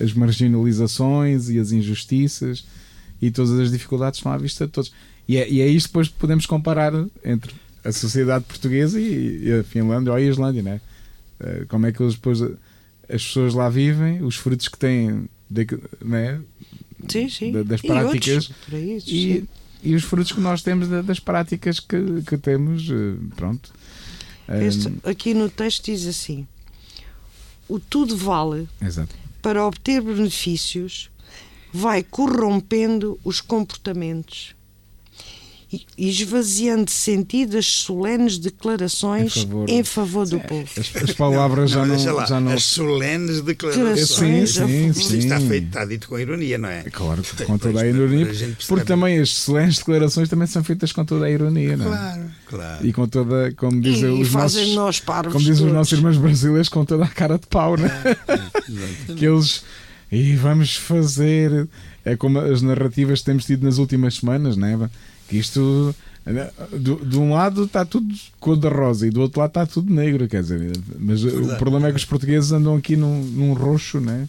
a, 0.00 0.04
as 0.04 0.12
marginalizações 0.14 1.48
e 1.50 1.58
as 1.58 1.72
injustiças 1.72 2.64
e 3.20 3.30
todas 3.30 3.58
as 3.58 3.70
dificuldades 3.70 4.18
estão 4.18 4.32
à 4.32 4.38
vista 4.38 4.66
de 4.66 4.72
todos. 4.72 4.92
E 5.26 5.36
é, 5.36 5.48
e 5.48 5.60
é 5.60 5.66
isto 5.66 5.88
depois 5.88 6.08
podemos 6.08 6.46
comparar 6.46 6.92
entre 7.24 7.54
a 7.84 7.92
sociedade 7.92 8.44
portuguesa 8.44 9.00
e, 9.00 9.60
a 9.60 9.64
Finlândia 9.64 10.10
ou 10.10 10.16
a 10.16 10.20
Islândia, 10.20 10.62
né? 10.62 10.80
Uh, 11.40 11.66
como 11.66 11.86
é 11.86 11.92
que 11.92 12.02
eles 12.02 12.14
depois 12.14 12.40
as 12.42 13.22
pessoas 13.22 13.54
lá 13.54 13.68
vivem, 13.68 14.22
os 14.22 14.36
frutos 14.36 14.68
que 14.68 14.78
têm 14.78 15.28
de, 15.48 15.66
né? 16.02 16.40
sim, 17.08 17.28
sim. 17.28 17.52
das 17.64 17.80
práticas 17.82 18.50
e, 18.72 18.72
outros, 18.72 19.04
e, 19.06 19.44
e, 19.82 19.94
os 19.94 20.02
frutos 20.04 20.32
que 20.32 20.40
nós 20.40 20.62
temos 20.62 20.88
das 20.88 21.20
práticas 21.20 21.80
que, 21.80 22.22
que 22.26 22.38
temos, 22.38 22.88
uh, 22.88 23.18
pronto. 23.36 23.72
Este, 24.48 24.92
aqui 25.04 25.32
no 25.32 25.48
texto 25.48 25.84
diz 25.84 26.06
assim: 26.06 26.46
o 27.68 27.78
tudo 27.78 28.16
vale 28.16 28.68
Exato. 28.80 29.14
para 29.40 29.66
obter 29.66 30.00
benefícios, 30.02 31.10
vai 31.72 32.02
corrompendo 32.02 33.18
os 33.24 33.40
comportamentos 33.40 34.53
esvaziando 35.96 36.90
sentido 36.90 37.56
as 37.56 37.66
solenes 37.66 38.38
declarações 38.38 39.36
em 39.36 39.40
favor, 39.40 39.70
em 39.70 39.84
favor 39.84 40.28
do 40.28 40.40
povo. 40.40 40.68
As, 40.78 41.02
as 41.02 41.12
palavras 41.12 41.72
não, 41.72 41.98
já, 41.98 42.10
não, 42.10 42.14
lá, 42.14 42.26
já 42.26 42.40
não. 42.40 42.52
As 42.52 42.64
solenes 42.64 43.40
declarações. 43.40 44.54
Sim, 44.54 44.92
sim, 44.92 44.92
sim. 44.92 45.18
Está, 45.18 45.40
feito, 45.40 45.66
está 45.66 45.84
dito 45.84 46.08
com 46.08 46.18
ironia, 46.18 46.58
não 46.58 46.68
é? 46.68 46.82
Claro, 46.84 47.22
com 47.46 47.58
toda 47.58 47.80
a 47.82 47.86
ironia. 47.86 48.26
Porque 48.66 48.84
também 48.84 49.18
as 49.18 49.30
solenes 49.30 49.78
declarações 49.78 50.28
também 50.28 50.46
são 50.46 50.62
feitas 50.64 50.92
com 50.92 51.04
toda 51.04 51.26
a 51.26 51.30
ironia, 51.30 51.76
não 51.76 51.86
é? 51.86 51.96
Claro, 51.96 52.22
claro. 52.46 52.86
E 52.86 52.92
com 52.92 53.08
toda, 53.08 53.52
como 53.56 53.80
dizem 53.80 54.18
e 54.18 54.22
os 54.22 54.32
nossos. 54.32 54.74
Nós 54.74 55.00
parvos 55.00 55.32
como 55.32 55.44
dizem 55.44 55.66
os 55.66 55.72
nossos 55.72 55.92
irmãos 55.92 56.16
brasileiros, 56.16 56.68
com 56.68 56.84
toda 56.84 57.04
a 57.04 57.08
cara 57.08 57.38
de 57.38 57.46
pau, 57.46 57.76
né? 57.76 57.90
que 59.16 59.24
eles. 59.24 59.62
E 60.10 60.36
vamos 60.36 60.76
fazer. 60.76 61.68
É 62.04 62.16
como 62.16 62.38
as 62.38 62.60
narrativas 62.60 63.20
que 63.20 63.24
temos 63.24 63.46
tido 63.46 63.64
nas 63.64 63.78
últimas 63.78 64.16
semanas, 64.16 64.56
não 64.56 64.66
é? 64.66 64.90
Que 65.28 65.38
isto 65.38 65.94
do, 66.72 67.04
de 67.04 67.18
um 67.18 67.34
lado 67.34 67.64
está 67.64 67.84
tudo 67.84 68.14
cor 68.40 68.56
de 68.56 68.68
rosa 68.68 69.06
e 69.06 69.10
do 69.10 69.20
outro 69.20 69.40
lado 69.40 69.50
está 69.50 69.66
tudo 69.66 69.92
negro, 69.92 70.26
quer 70.26 70.42
dizer, 70.42 70.72
mas 70.98 71.22
o 71.22 71.56
problema 71.56 71.88
é 71.88 71.90
que 71.90 71.98
os 71.98 72.04
portugueses 72.04 72.50
andam 72.50 72.76
aqui 72.76 72.96
num, 72.96 73.22
num 73.22 73.52
roxo, 73.52 74.00
né? 74.00 74.26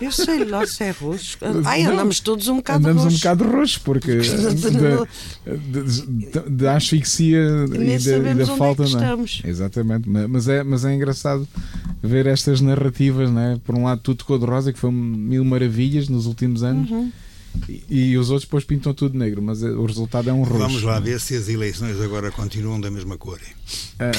Eu 0.00 0.12
sei 0.12 0.44
lá 0.44 0.66
se 0.66 0.84
é 0.84 0.90
roxo. 0.90 1.38
Ai, 1.64 1.84
andamos 1.84 2.20
todos 2.20 2.48
um 2.48 2.56
bocado 2.56 2.80
andamos 2.80 3.04
roxo. 3.04 3.16
um 3.16 3.18
bocado 3.18 3.44
roxo, 3.44 3.80
porque 3.82 4.18
da 6.50 6.76
asfixia 6.76 7.38
e 7.72 7.98
da, 7.98 8.30
e 8.30 8.34
da 8.34 8.46
falta. 8.56 8.82
É 8.82 8.88
não 8.88 9.24
é? 9.24 9.48
Exatamente, 9.48 10.08
mas 10.08 10.48
é, 10.48 10.62
mas 10.62 10.84
é 10.84 10.94
engraçado 10.94 11.48
ver 12.02 12.26
estas 12.26 12.60
narrativas, 12.60 13.30
né? 13.30 13.58
por 13.64 13.74
um 13.74 13.84
lado, 13.84 14.00
tudo 14.02 14.24
cor 14.24 14.38
de 14.38 14.44
rosa, 14.44 14.72
que 14.72 14.78
foi 14.78 14.90
mil 14.90 15.44
maravilhas 15.44 16.08
nos 16.08 16.26
últimos 16.26 16.62
anos. 16.62 16.90
Uhum 16.90 17.10
e, 17.68 18.10
e, 18.10 18.18
os 18.18 18.30
outros 18.30 18.46
depois 18.46 18.64
pintam 18.64 18.92
tudo 18.94 19.18
negro, 19.18 19.42
mas 19.42 19.62
o 19.62 19.84
resultado 19.84 20.30
é 20.30 20.32
um 20.32 20.42
roxo. 20.42 20.58
Vamos 20.58 20.82
lá 20.82 20.98
ver 21.00 21.20
se 21.20 21.36
as 21.36 21.48
eleições 21.48 22.00
agora 22.00 22.30
continuam 22.30 22.80
da 22.80 22.90
mesma 22.90 23.16
cor. 23.16 23.40
Ah, 23.98 24.12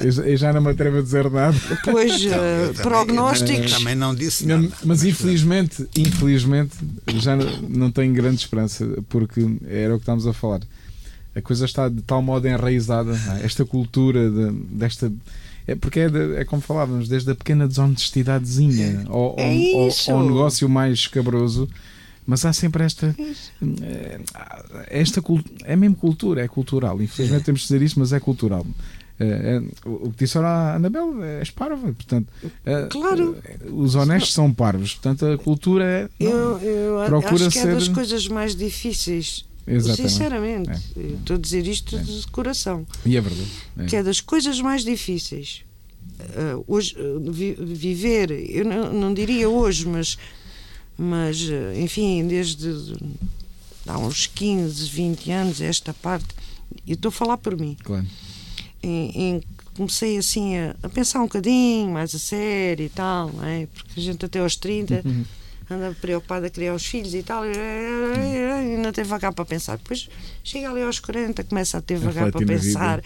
eu, 0.00 0.36
já 0.36 0.52
não 0.52 0.60
me 0.60 0.70
atrevo 0.70 0.98
a 0.98 1.02
dizer 1.02 1.30
nada. 1.30 1.56
Pois, 1.84 2.24
uh, 2.24 2.82
prognósticos. 2.82 3.72
Também 3.72 3.94
não 3.94 4.14
disse 4.14 4.46
nada. 4.46 4.62
Mas, 4.62 4.72
mas 4.84 5.04
infelizmente, 5.04 5.86
infelizmente, 5.96 6.76
já 7.16 7.36
não 7.36 7.90
tenho 7.90 8.12
grande 8.14 8.36
esperança, 8.36 8.86
porque 9.08 9.40
era 9.66 9.94
o 9.94 9.98
que 9.98 10.02
estamos 10.02 10.26
a 10.26 10.32
falar. 10.32 10.60
A 11.34 11.42
coisa 11.42 11.64
está 11.64 11.88
de 11.88 12.00
tal 12.02 12.22
modo 12.22 12.46
enraizada, 12.46 13.12
é? 13.40 13.44
esta 13.44 13.64
cultura 13.64 14.30
de, 14.30 14.52
desta. 14.70 15.12
É 15.66 15.74
porque 15.74 16.00
é, 16.00 16.08
de, 16.08 16.36
é, 16.36 16.44
como 16.44 16.62
falávamos, 16.62 17.08
desde 17.08 17.30
a 17.30 17.34
pequena 17.34 17.66
desonestidadezinha 17.66 19.04
é. 19.04 19.08
ao, 19.08 19.36
ao, 19.38 20.16
ao, 20.16 20.22
negócio 20.24 20.68
mais 20.68 21.00
escabroso 21.00 21.68
mas 22.26 22.44
há 22.44 22.52
sempre 22.52 22.84
esta. 22.84 23.14
Eh, 23.82 24.20
esta 24.88 25.22
é 25.64 25.76
mesmo 25.76 25.96
cultura, 25.96 26.42
é 26.42 26.48
cultural. 26.48 27.00
Infelizmente 27.02 27.42
é. 27.42 27.44
temos 27.44 27.60
de 27.60 27.66
dizer 27.66 27.82
isso, 27.82 27.98
mas 27.98 28.12
é 28.12 28.20
cultural. 28.20 28.66
É, 29.18 29.24
é, 29.24 29.88
o 29.88 30.10
que 30.10 30.24
disse 30.24 30.36
a 30.38 30.74
Anabel 30.74 31.22
é 31.22 31.42
parva, 31.54 31.92
portanto, 31.92 32.26
claro. 32.90 33.36
os 33.70 33.94
honestos 33.94 34.32
são 34.32 34.52
parvos, 34.52 34.94
portanto, 34.94 35.24
a 35.26 35.38
cultura 35.38 35.84
é, 35.84 36.08
eu, 36.18 36.58
eu 36.58 37.06
procura 37.06 37.46
acho 37.46 37.50
que 37.50 37.58
ser... 37.60 37.68
é 37.68 37.74
das 37.74 37.86
coisas 37.86 38.26
mais 38.26 38.56
difíceis. 38.56 39.44
Exatamente. 39.66 40.10
Sinceramente, 40.10 40.70
é. 40.70 41.00
estou 41.00 41.36
a 41.36 41.38
dizer 41.38 41.66
isto 41.66 41.96
de 41.96 42.26
coração. 42.26 42.86
E 43.06 43.16
é 43.16 43.20
verdade. 43.20 43.50
Que 43.88 43.96
é 43.96 44.02
das 44.02 44.20
coisas 44.20 44.60
mais 44.60 44.84
difíceis. 44.84 45.64
Uh, 46.20 46.64
hoje, 46.66 46.96
uh, 46.98 47.32
vi, 47.32 47.56
viver, 47.58 48.30
eu 48.30 48.64
não, 48.64 48.92
não 48.92 49.14
diria 49.14 49.48
hoje, 49.48 49.86
mas 49.86 50.18
mas 50.96 51.38
enfim, 51.76 52.26
desde 52.26 52.94
há 53.86 53.98
uns 53.98 54.26
15, 54.26 54.88
20 54.88 55.30
anos, 55.30 55.60
esta 55.60 55.92
parte, 55.92 56.28
eu 56.86 56.94
estou 56.94 57.08
a 57.08 57.12
falar 57.12 57.36
por 57.38 57.56
mim. 57.58 57.76
Claro. 57.82 58.06
Em, 58.82 59.10
em, 59.14 59.42
comecei 59.76 60.16
assim 60.18 60.56
a, 60.56 60.76
a, 60.82 60.88
pensar 60.88 61.20
um 61.20 61.24
bocadinho 61.24 61.90
mais 61.90 62.14
a 62.14 62.18
sério 62.18 62.84
e 62.84 62.88
tal, 62.88 63.32
não 63.32 63.44
é? 63.44 63.66
Porque 63.72 64.00
a 64.00 64.02
gente 64.02 64.24
até 64.24 64.40
aos 64.40 64.56
30 64.56 65.02
uhum. 65.04 65.24
anda 65.70 65.96
preocupada 66.00 66.46
a 66.46 66.50
criar 66.50 66.74
os 66.74 66.84
filhos 66.84 67.14
e 67.14 67.22
tal, 67.22 67.44
e 67.46 68.76
não 68.78 68.92
tem 68.92 69.04
vagar 69.04 69.32
para 69.32 69.44
pensar. 69.44 69.78
Depois 69.78 70.08
chega 70.42 70.70
ali 70.70 70.82
aos 70.82 71.00
40, 71.00 71.42
começa 71.44 71.78
a 71.78 71.80
ter 71.80 71.96
vagar 71.96 72.30
para 72.30 72.46
pensar 72.46 73.02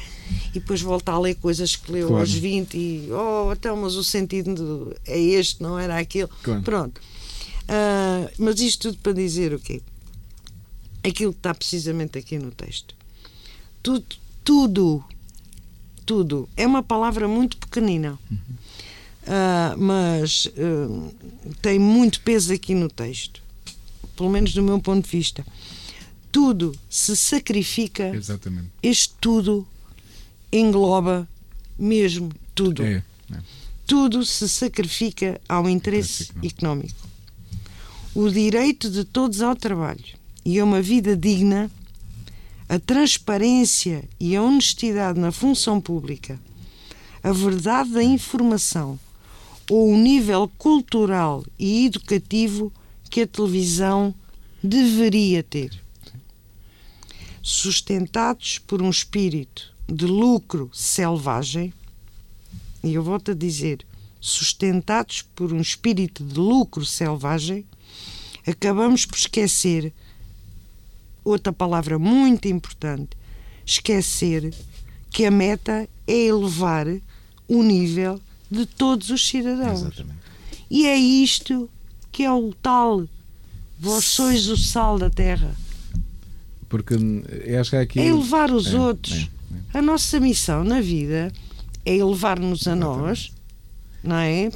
e 0.51 0.61
depois 0.61 0.81
volta 0.81 1.13
a 1.13 1.19
ler 1.19 1.37
coisas 1.37 1.77
que 1.77 1.93
leu 1.93 2.09
claro. 2.09 2.23
aos 2.23 2.33
20 2.33 2.75
e, 2.75 3.09
oh, 3.13 3.53
então, 3.53 3.77
mas 3.77 3.95
o 3.95 4.05
sentido 4.05 4.95
é 5.07 5.19
este, 5.19 5.63
não 5.63 5.79
era 5.79 5.99
aquilo. 5.99 6.29
Claro. 6.43 6.63
Pronto. 6.63 7.01
Uh, 7.69 8.31
mas 8.39 8.61
isto 8.61 8.89
tudo 8.89 8.99
para 9.03 9.13
dizer 9.13 9.53
o 9.53 9.59
quê? 9.59 9.83
Aquilo 11.07 11.33
que 11.33 11.39
está 11.39 11.55
precisamente 11.55 12.19
aqui 12.19 12.39
no 12.39 12.51
texto. 12.51 12.95
Tudo, 13.83 14.07
tudo, 14.43 15.05
tudo. 16.07 16.49
É 16.57 16.67
uma 16.67 16.83
palavra 16.83 17.29
muito 17.29 17.59
pequenina, 17.59 18.19
uh, 18.33 19.79
mas 19.79 20.47
uh, 20.47 21.15
tem 21.61 21.79
muito 21.79 22.23
peso 22.23 22.55
aqui 22.55 22.75
no 22.75 22.89
texto, 22.89 23.43
pelo 24.17 24.31
menos 24.31 24.55
do 24.55 24.63
meu 24.63 24.81
ponto 24.81 25.05
de 25.05 25.11
vista. 25.11 25.47
Tudo 26.33 26.75
se 26.89 27.15
sacrifica. 27.17 28.09
Exatamente. 28.15 28.71
Este 28.83 29.15
tudo 29.21 29.69
engloba 30.51 31.29
mesmo 31.79 32.33
tudo. 32.55 32.83
É, 32.83 33.03
é. 33.31 33.39
Tudo 33.87 34.25
se 34.25 34.49
sacrifica 34.49 35.41
ao 35.49 35.69
interesse 35.69 36.31
económico 36.43 37.08
o 38.21 38.29
direito 38.29 38.91
de 38.91 39.05
todos 39.05 39.43
ao 39.43 39.55
trabalho 39.55 40.19
e 40.45 40.59
a 40.59 40.65
uma 40.65 40.83
vida 40.83 41.17
digna, 41.17 41.71
a 42.69 42.77
transparência 42.77 44.09
e 44.19 44.35
a 44.35 44.43
honestidade 44.43 45.21
na 45.21 45.31
função 45.31 45.81
pública, 45.81 46.37
a 47.23 47.31
verdade 47.31 47.91
da 47.91 48.03
informação 48.03 48.99
ou 49.71 49.93
o 49.93 49.97
nível 49.97 50.51
cultural 50.59 51.45
e 51.57 51.87
educativo 51.87 52.73
que 53.09 53.21
a 53.21 53.27
televisão 53.27 54.13
deveria 54.61 55.45
ter. 55.45 55.81
Sustentados 57.41 58.59
por 58.59 58.83
um 58.83 58.91
espírito 58.91 59.73
de 59.87 60.07
lucro 60.07 60.69
selvagem, 60.73 61.73
e 62.83 62.95
eu 62.95 63.03
volto 63.05 63.31
a 63.31 63.35
dizer, 63.35 63.87
sustentados 64.21 65.23
por 65.23 65.53
um 65.53 65.61
espírito 65.61 66.25
de 66.25 66.35
lucro 66.35 66.85
selvagem, 66.85 67.65
acabamos 68.51 69.05
por 69.05 69.17
esquecer 69.17 69.93
outra 71.25 71.53
palavra 71.53 71.99
muito 71.99 72.49
importante: 72.49 73.17
esquecer 73.65 74.53
que 75.11 75.25
a 75.25 75.31
meta 75.31 75.89
é 76.07 76.27
elevar 76.27 76.87
o 77.47 77.63
nível 77.63 78.21
de 78.51 78.67
todos 78.67 79.11
os 79.11 79.27
cidadãos. 79.27 79.83
Exatamente. 79.83 80.19
E 80.71 80.87
é 80.87 80.97
isto 80.97 81.69
que 82.11 82.25
é 82.25 82.33
o 82.33 82.53
tal. 82.63 83.07
Vós 83.81 84.05
sois 84.05 84.49
o 84.49 84.57
sal 84.57 84.99
da 84.99 85.09
terra. 85.09 85.55
Porque 86.69 86.95
acho 87.59 87.71
que 87.71 87.77
aqui. 87.77 88.01
É 88.01 88.07
elevar 88.07 88.51
os 88.51 88.75
é, 88.75 88.79
outros. 88.79 89.29
É, 89.73 89.77
é. 89.77 89.79
A 89.79 89.83
nossa 89.83 90.19
missão 90.19 90.65
na 90.65 90.81
vida 90.81 91.33
é 91.85 91.97
elevar-nos 91.97 92.67
a 92.67 92.75
nós 92.75 93.33
não 94.03 94.17
é? 94.17 94.51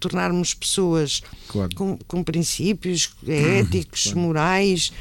Tornarmos 0.00 0.54
pessoas 0.54 1.22
claro. 1.48 1.74
com, 1.74 1.98
com, 2.06 2.22
princípios 2.22 3.14
éticos, 3.26 4.04
claro. 4.04 4.18
morais, 4.20 4.92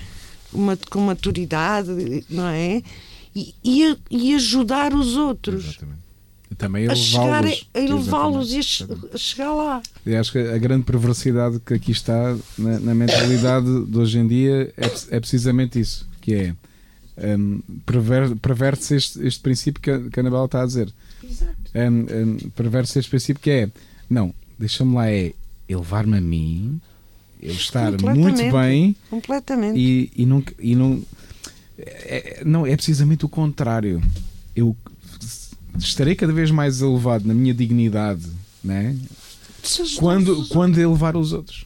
uma, 0.54 0.78
com 0.90 1.02
maturidade, 1.02 2.26
não 2.30 2.48
é? 2.48 2.82
E, 3.36 3.54
e, 3.64 3.98
e 4.10 4.36
ajudar 4.36 4.94
os 4.94 5.16
outros. 5.18 5.66
Exatamente. 5.66 6.06
Também 6.58 6.88
a 6.88 6.96
chegar 6.96 7.44
a 7.46 7.80
elevá-los 7.80 8.54
e 8.54 8.60
a, 8.60 9.18
chegar 9.18 9.54
lá. 9.54 9.82
Eu 10.06 10.20
acho 10.20 10.32
que 10.32 10.38
a 10.38 10.58
grande 10.58 10.86
perversidade 10.86 11.60
que 11.60 11.74
aqui 11.74 11.92
está 11.92 12.38
na, 12.58 12.80
na 12.80 12.96
mentalidade 12.96 13.86
de 13.86 13.98
hoje 13.98 14.20
em 14.20 14.28
dia 14.28 14.74
é, 14.78 15.16
é 15.18 15.20
precisamente 15.20 15.80
isso, 15.80 16.08
que 16.22 16.34
é 16.34 16.56
um, 17.18 17.62
perver, 17.86 18.36
perverte-se 18.38 18.96
este, 18.96 19.26
este 19.26 19.40
princípio 19.42 19.82
que 19.82 19.92
a, 19.92 20.00
que 20.00 20.20
a 20.20 20.22
Anabela 20.22 20.46
está 20.46 20.62
a 20.62 20.66
dizer. 20.66 20.94
Um, 21.74 22.46
um, 22.46 22.50
perverso 22.52 22.98
este 22.98 23.10
princípio 23.10 23.42
que 23.42 23.50
é, 23.50 23.70
não, 24.10 24.34
deixa-me 24.58 24.96
lá 24.96 25.10
é 25.10 25.34
elevar-me 25.68 26.18
a 26.18 26.22
mim, 26.22 26.80
eu 27.42 27.54
estar 27.54 27.92
muito 28.02 28.52
bem 28.52 28.96
completamente. 29.10 29.78
E, 29.78 30.12
e 30.16 30.26
não, 30.26 30.44
e 30.60 30.76
não, 30.76 31.04
é, 31.78 32.44
não, 32.46 32.66
é 32.66 32.76
precisamente 32.76 33.26
o 33.26 33.30
contrário. 33.30 34.02
Eu 34.56 34.76
estarei 35.78 36.16
cada 36.16 36.32
vez 36.32 36.50
mais 36.50 36.82
elevado 36.82 37.28
na 37.28 37.34
minha 37.34 37.54
dignidade, 37.54 38.26
né? 38.64 38.96
quando, 40.00 40.48
quando 40.48 40.80
elevar 40.80 41.18
os 41.18 41.34
outros. 41.34 41.66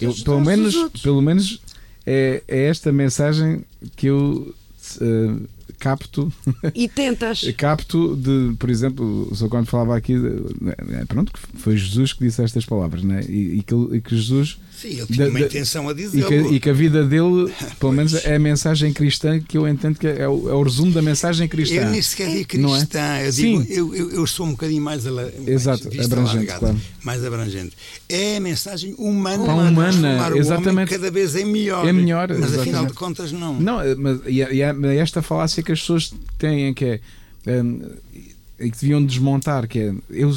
Eu, 0.00 0.14
pelo 0.14 0.40
menos, 0.40 0.74
pelo 1.02 1.22
menos 1.22 1.60
é, 2.04 2.42
é 2.46 2.64
esta 2.66 2.92
mensagem 2.92 3.64
que 3.96 4.06
eu 4.06 4.54
uh, 5.00 5.48
capto. 5.84 6.32
E 6.74 6.88
tentas. 6.88 7.42
capto 7.58 8.16
de, 8.16 8.56
por 8.56 8.70
exemplo, 8.70 9.28
o 9.30 9.36
Sr. 9.36 9.48
quando 9.50 9.66
falava 9.66 9.94
aqui, 9.94 10.14
né, 10.14 11.04
pronto, 11.06 11.30
foi 11.58 11.76
Jesus 11.76 12.14
que 12.14 12.24
disse 12.24 12.42
estas 12.42 12.64
palavras, 12.64 13.02
né? 13.02 13.22
e, 13.28 13.58
e, 13.58 13.62
que, 13.62 13.74
e 13.92 14.00
que 14.00 14.16
Jesus 14.16 14.58
Sim, 14.80 14.88
ele 14.88 15.06
tinha 15.06 15.26
da, 15.26 15.30
uma 15.30 15.40
intenção 15.40 15.88
a 15.88 15.92
dizer. 15.92 16.20
E 16.20 16.24
que, 16.24 16.34
e 16.54 16.60
que, 16.60 16.70
a 16.70 16.72
vida 16.72 17.04
dele, 17.04 17.52
pelo 17.78 17.92
menos, 17.92 18.14
é 18.24 18.36
a 18.36 18.38
mensagem 18.38 18.92
cristã 18.94 19.38
que 19.38 19.58
eu 19.58 19.68
entendo 19.68 19.98
que 19.98 20.06
é 20.06 20.26
o, 20.26 20.48
é 20.48 20.54
o 20.54 20.62
resumo 20.62 20.90
da 20.90 21.02
mensagem 21.02 21.46
cristã. 21.46 21.76
Eu 21.76 21.90
nem 21.90 22.00
sequer 22.00 22.30
digo 22.30 22.48
cristã, 22.48 22.98
é? 22.98 23.28
eu, 23.28 23.30
digo, 23.30 23.62
Sim. 23.62 23.72
Eu, 23.72 23.94
eu, 23.94 24.10
eu, 24.10 24.26
sou 24.26 24.46
um 24.46 24.52
bocadinho 24.52 24.82
mais, 24.82 25.06
ala, 25.06 25.22
mais 25.36 25.48
Exato, 25.48 25.88
abrangente, 26.02 26.46
claro. 26.46 26.80
mais 27.02 27.24
abrangente. 27.24 27.76
É 28.08 28.38
a 28.38 28.40
mensagem 28.40 28.94
humana, 28.96 29.44
a 29.50 29.54
humana 29.54 30.36
exatamente. 30.36 30.90
cada 30.90 31.10
vez 31.10 31.36
é 31.36 31.44
melhor. 31.44 31.86
É 31.86 31.92
melhor, 31.92 32.28
mas 32.28 32.38
exatamente. 32.38 32.60
afinal 32.60 32.86
de 32.86 32.94
contas 32.94 33.32
não. 33.32 33.60
Não, 33.60 33.78
mas 33.98 34.20
e, 34.26 34.38
e 34.38 34.62
esta 34.98 35.20
falácia 35.20 35.62
que 35.62 35.73
as 35.74 35.80
pessoas 35.80 36.14
têm 36.38 36.72
que 36.72 36.84
é. 36.84 37.00
Um, 37.46 37.82
e 38.58 38.70
que 38.70 38.80
deviam 38.80 39.04
desmontar, 39.04 39.66
que 39.66 39.78
é 39.78 39.94
eu, 40.08 40.30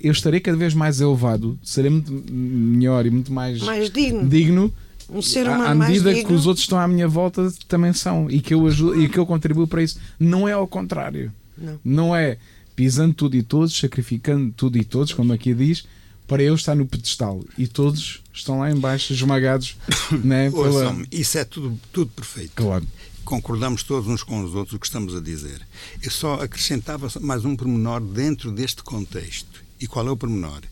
eu 0.00 0.12
estarei 0.12 0.40
cada 0.40 0.56
vez 0.56 0.74
mais 0.74 1.00
elevado, 1.00 1.58
serei 1.64 1.90
muito 1.90 2.12
melhor 2.30 3.06
e 3.06 3.10
muito 3.10 3.32
mais, 3.32 3.62
mais 3.62 3.90
digno. 3.90 4.28
digno 4.28 4.74
um 5.08 5.20
ser 5.20 5.46
humano 5.46 5.64
à 5.64 5.74
medida 5.74 6.10
mais 6.12 6.24
que 6.24 6.32
os 6.32 6.46
outros 6.46 6.64
estão 6.64 6.78
à 6.78 6.86
minha 6.86 7.08
volta 7.08 7.52
também 7.68 7.92
são 7.92 8.30
e 8.30 8.40
que 8.40 8.54
eu 8.54 8.66
ajudo 8.66 9.02
e 9.02 9.08
que 9.08 9.18
eu 9.18 9.26
contribuo 9.26 9.66
para 9.66 9.82
isso. 9.82 9.98
Não 10.18 10.48
é 10.48 10.52
ao 10.52 10.66
contrário. 10.66 11.32
Não, 11.56 11.80
não 11.84 12.16
é 12.16 12.38
pisando 12.74 13.12
tudo 13.12 13.36
e 13.36 13.42
todos, 13.42 13.76
sacrificando 13.76 14.52
tudo 14.56 14.78
e 14.78 14.84
todos, 14.84 15.12
como 15.12 15.32
aqui 15.32 15.52
diz, 15.52 15.84
para 16.26 16.42
eu 16.42 16.54
estar 16.54 16.74
no 16.74 16.86
pedestal 16.86 17.44
e 17.58 17.66
todos 17.66 18.22
estão 18.32 18.60
lá 18.60 18.70
embaixo 18.70 19.12
esmagados. 19.12 19.76
né, 20.24 20.50
pela... 20.50 20.96
Isso 21.10 21.36
é 21.36 21.44
tudo, 21.44 21.78
tudo 21.92 22.10
perfeito. 22.10 22.52
Claro 22.54 22.86
concordamos 23.24 23.82
todos 23.82 24.08
uns 24.08 24.22
com 24.22 24.42
os 24.42 24.54
outros 24.54 24.74
o 24.74 24.78
que 24.78 24.86
estamos 24.86 25.14
a 25.14 25.20
dizer. 25.20 25.66
Eu 26.02 26.10
só 26.10 26.34
acrescentava 26.34 27.08
mais 27.20 27.44
um 27.44 27.56
pormenor 27.56 28.00
dentro 28.00 28.50
deste 28.52 28.82
contexto. 28.82 29.62
E 29.80 29.86
qual 29.86 30.06
é 30.06 30.10
o 30.10 30.16
pormenor? 30.16 30.62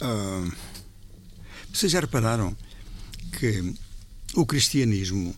Uh, 0.00 0.52
vocês 1.72 1.90
já 1.90 2.00
repararam 2.00 2.56
que 3.38 3.74
o 4.34 4.46
cristianismo 4.46 5.34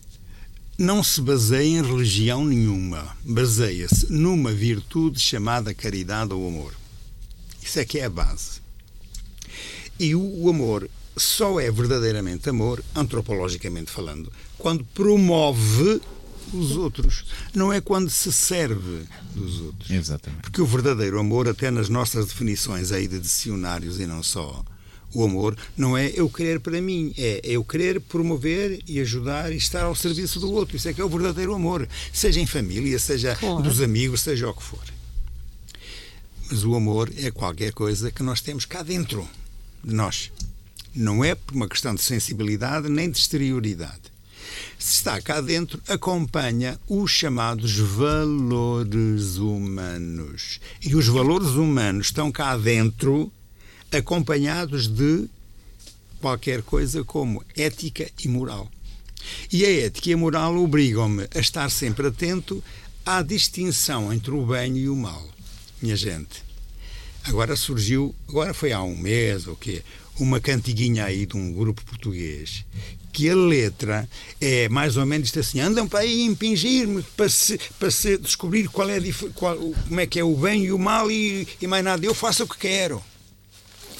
não 0.77 1.03
se 1.03 1.21
baseia 1.21 1.79
em 1.79 1.81
religião 1.81 2.45
nenhuma, 2.45 3.17
baseia-se 3.25 4.11
numa 4.11 4.53
virtude 4.53 5.19
chamada 5.19 5.73
caridade 5.73 6.33
ou 6.33 6.47
amor. 6.47 6.73
Isso 7.61 7.79
é 7.79 7.85
que 7.85 7.99
é 7.99 8.05
a 8.05 8.09
base. 8.09 8.61
E 9.99 10.15
o 10.15 10.49
amor 10.49 10.89
só 11.19 11.59
é 11.59 11.69
verdadeiramente 11.71 12.49
amor, 12.49 12.83
antropologicamente 12.95 13.91
falando, 13.91 14.31
quando 14.57 14.83
promove 14.85 16.01
os 16.53 16.75
outros, 16.75 17.25
não 17.53 17.71
é 17.71 17.79
quando 17.79 18.09
se 18.09 18.31
serve 18.31 19.03
dos 19.35 19.61
outros. 19.61 19.89
Exatamente. 19.89 20.41
Porque 20.41 20.61
o 20.61 20.65
verdadeiro 20.65 21.19
amor, 21.19 21.47
até 21.47 21.69
nas 21.69 21.89
nossas 21.89 22.27
definições 22.27 22.91
aí 22.91 23.07
de 23.07 23.19
dicionários 23.19 23.99
e 23.99 24.05
não 24.05 24.23
só, 24.23 24.63
o 25.13 25.23
amor 25.23 25.57
não 25.75 25.97
é 25.97 26.11
eu 26.15 26.29
querer 26.29 26.59
para 26.59 26.79
mim, 26.81 27.13
é 27.17 27.41
eu 27.43 27.63
querer 27.63 27.99
promover 27.99 28.79
e 28.87 28.99
ajudar 28.99 29.51
e 29.51 29.57
estar 29.57 29.83
ao 29.83 29.95
serviço 29.95 30.39
do 30.39 30.51
outro. 30.51 30.75
Isso 30.75 30.87
é 30.87 30.93
que 30.93 31.01
é 31.01 31.05
o 31.05 31.09
verdadeiro 31.09 31.53
amor, 31.53 31.87
seja 32.13 32.39
em 32.39 32.45
família, 32.45 32.97
seja 32.99 33.35
claro. 33.35 33.61
dos 33.61 33.81
amigos, 33.81 34.21
seja 34.21 34.49
o 34.49 34.53
que 34.53 34.63
for. 34.63 34.83
Mas 36.49 36.63
o 36.63 36.75
amor 36.75 37.11
é 37.17 37.29
qualquer 37.29 37.73
coisa 37.73 38.11
que 38.11 38.23
nós 38.23 38.41
temos 38.41 38.65
cá 38.65 38.81
dentro 38.81 39.27
de 39.83 39.93
nós. 39.93 40.31
Não 40.95 41.23
é 41.23 41.35
por 41.35 41.55
uma 41.55 41.67
questão 41.67 41.93
de 41.93 42.01
sensibilidade 42.01 42.89
nem 42.89 43.09
de 43.09 43.17
exterioridade. 43.17 44.09
Se 44.77 44.93
está 44.93 45.21
cá 45.21 45.41
dentro, 45.41 45.81
acompanha 45.87 46.79
os 46.87 47.11
chamados 47.11 47.77
valores 47.77 49.37
humanos. 49.37 50.59
E 50.81 50.95
os 50.95 51.07
valores 51.07 51.49
humanos 51.49 52.07
estão 52.07 52.31
cá 52.31 52.57
dentro 52.57 53.31
acompanhados 53.91 54.87
de 54.87 55.27
qualquer 56.19 56.61
coisa 56.61 57.03
como 57.03 57.43
ética 57.55 58.09
e 58.23 58.27
moral. 58.27 58.69
E 59.51 59.65
a 59.65 59.85
ética 59.85 60.09
e 60.09 60.13
a 60.13 60.17
moral 60.17 60.57
obrigam-me 60.57 61.27
a 61.33 61.39
estar 61.39 61.69
sempre 61.69 62.07
atento 62.07 62.63
à 63.05 63.21
distinção 63.21 64.13
entre 64.13 64.31
o 64.31 64.45
bem 64.45 64.77
e 64.77 64.89
o 64.89 64.95
mal. 64.95 65.27
Minha 65.81 65.95
gente, 65.95 66.43
agora 67.23 67.55
surgiu, 67.55 68.13
agora 68.27 68.53
foi 68.53 68.71
há 68.71 68.81
um 68.81 68.97
mês 68.97 69.47
ou 69.47 69.55
quê, 69.55 69.83
uma 70.19 70.39
cantiguinha 70.39 71.05
aí 71.05 71.25
de 71.25 71.35
um 71.35 71.51
grupo 71.53 71.83
português 71.85 72.65
que 73.11 73.29
a 73.29 73.35
letra 73.35 74.07
é 74.39 74.69
mais 74.69 74.97
ou 74.97 75.05
menos 75.05 75.35
assim: 75.35 75.59
andam 75.59 75.87
para 75.87 75.99
aí 75.99 76.21
impingir-me 76.21 77.03
para, 77.03 77.29
se, 77.29 77.59
para 77.79 77.91
se 77.91 78.17
descobrir 78.17 78.67
qual 78.69 78.89
é, 78.89 78.99
qual, 79.35 79.57
como 79.57 79.99
é 79.99 80.07
que 80.07 80.19
é 80.19 80.23
o 80.23 80.35
bem 80.35 80.65
e 80.65 80.71
o 80.71 80.79
mal 80.79 81.11
e, 81.11 81.47
e 81.61 81.67
mais 81.67 81.83
nada. 81.83 82.05
Eu 82.05 82.13
faço 82.13 82.43
o 82.43 82.47
que 82.47 82.57
quero. 82.57 83.03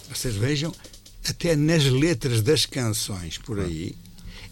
Vocês 0.09 0.35
vejam, 0.35 0.73
até 1.27 1.55
nas 1.55 1.83
letras 1.83 2.41
das 2.41 2.65
canções 2.65 3.37
por 3.37 3.59
aí, 3.59 3.95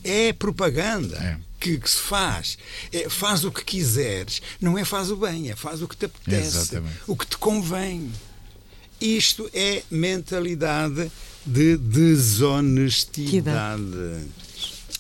é 0.04 0.34
propaganda. 0.34 1.18
É. 1.18 1.48
Que, 1.60 1.80
que, 1.80 1.90
se 1.90 1.98
faz. 1.98 2.56
É, 2.94 3.10
faz 3.10 3.44
o 3.44 3.52
que 3.52 3.64
quiseres. 3.64 4.44
Não 4.62 4.78
é 4.78 4.86
faz 4.86 5.10
o 5.10 5.18
bem, 5.18 5.50
é 5.50 5.56
faz 5.56 5.82
o 5.82 5.88
que 5.88 5.98
te 5.98 6.06
apetece, 6.06 6.58
Exatamente. 6.58 7.00
o 7.08 7.16
que 7.16 7.26
te 7.26 7.36
convém. 7.38 8.12
Isto 9.02 9.50
é 9.52 9.82
mentalidade 9.90 11.12
de 11.48 11.78
desonestidade. 11.78 13.82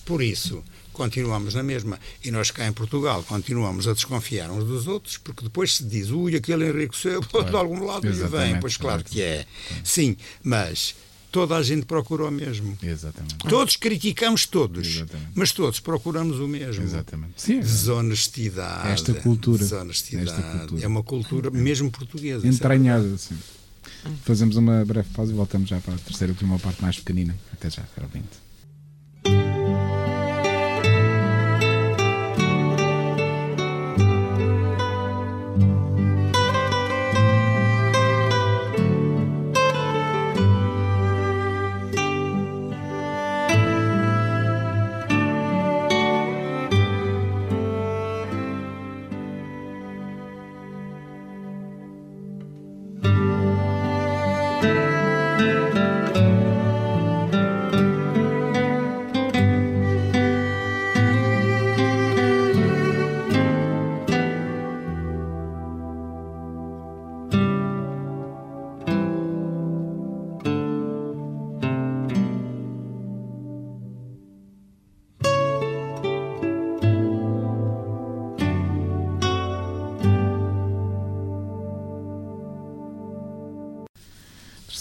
Por 0.05 0.23
isso, 0.23 0.63
continuamos 0.93 1.53
na 1.53 1.61
mesma. 1.61 1.99
E 2.23 2.31
nós 2.31 2.49
cá 2.49 2.65
em 2.65 2.73
Portugal 2.73 3.21
continuamos 3.23 3.87
a 3.87 3.93
desconfiar 3.93 4.49
uns 4.49 4.63
dos 4.63 4.87
outros, 4.87 5.17
porque 5.17 5.43
depois 5.43 5.75
se 5.75 5.83
diz, 5.83 6.09
ui, 6.09 6.35
aquele 6.35 6.69
enriqueceu, 6.69 7.21
claro. 7.21 7.49
de 7.49 7.55
algum 7.55 7.85
lado 7.85 8.09
lhe 8.09 8.27
vem. 8.27 8.59
Pois 8.59 8.77
claro 8.77 9.03
que 9.03 9.21
é. 9.21 9.45
Sim, 9.83 10.17
mas 10.41 10.95
toda 11.31 11.55
a 11.55 11.61
gente 11.61 11.85
procura 11.85 12.25
o 12.25 12.31
mesmo. 12.31 12.77
Exatamente. 12.81 13.37
Todos 13.37 13.75
criticamos 13.75 14.45
todos, 14.45 14.87
Exatamente. 14.87 15.31
mas 15.35 15.51
todos 15.51 15.79
procuramos 15.79 16.39
o 16.39 16.47
mesmo. 16.47 16.83
Exatamente. 16.83 17.33
Sim, 17.37 17.57
é. 17.57 17.59
desonestidade. 17.59 18.89
Esta 18.89 19.13
cultura. 19.13 19.59
Desonestidade. 19.59 20.29
Esta 20.29 20.41
cultura. 20.41 20.83
É 20.83 20.87
uma 20.87 21.03
cultura 21.03 21.51
mesmo 21.51 21.91
portuguesa. 21.91 22.47
Entranhada, 22.47 23.17
sim. 23.17 23.37
Fazemos 24.23 24.55
uma 24.55 24.83
breve 24.85 25.09
pausa 25.13 25.31
e 25.31 25.35
voltamos 25.35 25.69
já 25.69 25.79
para 25.79 25.95
a 25.95 25.97
terceira 25.97 26.31
e 26.31 26.33
última 26.33 26.59
parte 26.59 26.81
mais 26.81 26.97
pequenina. 26.97 27.35
Até 27.53 27.69
já, 27.69 27.83
caro 27.95 28.07
20. 28.13 28.46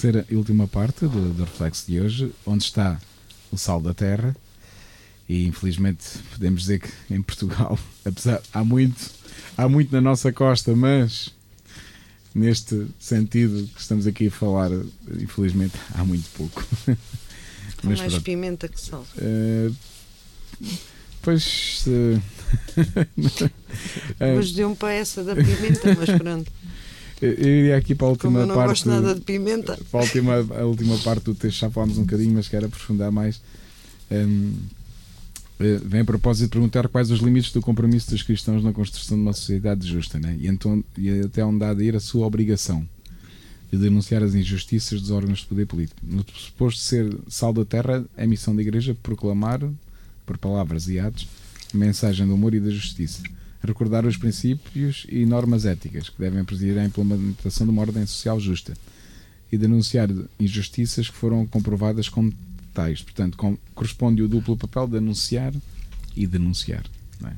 Terceira 0.06 0.26
e 0.30 0.36
última 0.36 0.66
parte 0.68 1.06
do, 1.06 1.34
do 1.34 1.44
reflexo 1.44 1.86
de 1.86 2.00
hoje, 2.00 2.32
onde 2.44 2.64
está 2.64 3.00
o 3.50 3.58
sal 3.58 3.80
da 3.80 3.92
terra. 3.92 4.36
E 5.28 5.46
infelizmente 5.46 6.04
podemos 6.32 6.62
dizer 6.62 6.80
que 6.80 6.90
em 7.12 7.20
Portugal, 7.20 7.78
apesar 8.04 8.40
há 8.52 8.62
muito, 8.62 9.10
há 9.56 9.68
muito 9.68 9.92
na 9.92 10.00
nossa 10.00 10.32
costa, 10.32 10.74
mas 10.76 11.34
neste 12.34 12.86
sentido 12.98 13.66
que 13.74 13.80
estamos 13.80 14.06
aqui 14.06 14.28
a 14.28 14.30
falar, 14.30 14.70
infelizmente, 15.18 15.74
há 15.94 16.04
muito 16.04 16.28
pouco. 16.30 16.64
Mas, 17.82 17.98
mais 17.98 18.12
pronto. 18.14 18.24
pimenta 18.24 18.68
que 18.68 18.80
sal. 18.80 19.06
Uh, 19.18 19.74
pois. 21.22 21.84
Uh, 24.20 24.38
Hoje 24.38 24.54
deu-me 24.54 24.76
para 24.76 24.92
essa 24.92 25.24
da 25.24 25.34
pimenta, 25.34 25.94
mas 25.98 26.10
pronto. 26.16 26.52
Eu 27.20 27.32
iria 27.32 27.76
aqui 27.76 27.94
para 27.94 28.06
a 28.06 28.10
última 28.10 28.30
Como 28.30 28.42
eu 28.42 28.46
não 28.46 28.54
parte. 28.54 28.68
gosto 28.68 28.88
nada 28.88 29.14
de 29.14 29.20
pimenta. 29.22 29.78
Para 29.90 30.00
a 30.00 30.02
última, 30.02 30.34
a 30.34 30.64
última 30.64 30.98
parte 30.98 31.24
do 31.24 31.34
texto 31.34 31.60
já 31.60 31.70
falámos 31.70 31.96
um 31.96 32.02
bocadinho, 32.02 32.34
mas 32.34 32.48
quero 32.48 32.66
aprofundar 32.66 33.10
mais. 33.10 33.40
Um, 34.10 34.52
eh, 35.58 35.80
vem 35.82 36.02
a 36.02 36.04
propósito 36.04 36.44
de 36.44 36.50
perguntar 36.50 36.86
quais 36.88 37.10
os 37.10 37.20
limites 37.20 37.52
do 37.52 37.62
compromisso 37.62 38.10
dos 38.10 38.22
cristãos 38.22 38.62
na 38.62 38.72
construção 38.72 39.16
de 39.16 39.22
uma 39.22 39.32
sociedade 39.32 39.86
justa, 39.88 40.18
né? 40.18 40.36
e, 40.38 40.46
então, 40.46 40.84
e 40.98 41.20
até 41.20 41.44
onde 41.44 41.64
há 41.64 41.72
de 41.72 41.84
ir 41.84 41.96
a 41.96 42.00
sua 42.00 42.26
obrigação 42.26 42.86
de 43.72 43.78
denunciar 43.78 44.22
as 44.22 44.34
injustiças 44.34 45.00
dos 45.00 45.10
órgãos 45.10 45.40
de 45.40 45.46
poder 45.46 45.66
político. 45.66 46.00
No 46.02 46.24
suposto 46.34 46.80
ser 46.80 47.16
sal 47.28 47.52
da 47.52 47.64
terra, 47.64 48.04
é 48.16 48.26
missão 48.26 48.54
da 48.54 48.62
Igreja 48.62 48.96
proclamar, 49.02 49.60
por 50.24 50.36
palavras 50.36 50.88
e 50.88 50.98
atos, 50.98 51.26
a 51.74 51.76
mensagem 51.76 52.26
do 52.26 52.34
amor 52.34 52.54
e 52.54 52.60
da 52.60 52.70
justiça 52.70 53.22
recordar 53.66 54.06
os 54.06 54.16
princípios 54.16 55.06
e 55.08 55.26
normas 55.26 55.64
éticas 55.64 56.08
que 56.08 56.18
devem 56.18 56.44
presidir 56.44 56.78
a 56.78 56.84
implementação 56.84 57.66
de 57.66 57.72
uma 57.72 57.82
ordem 57.82 58.06
social 58.06 58.38
justa 58.40 58.74
e 59.50 59.58
denunciar 59.58 60.08
injustiças 60.40 61.08
que 61.08 61.16
foram 61.16 61.46
comprovadas 61.46 62.08
como 62.08 62.32
tais. 62.74 63.02
Portanto, 63.02 63.36
com, 63.36 63.56
corresponde 63.74 64.22
o 64.22 64.28
duplo 64.28 64.56
papel 64.56 64.86
de 64.86 64.98
anunciar 64.98 65.54
e 66.14 66.26
denunciar. 66.26 66.84
É? 67.24 67.32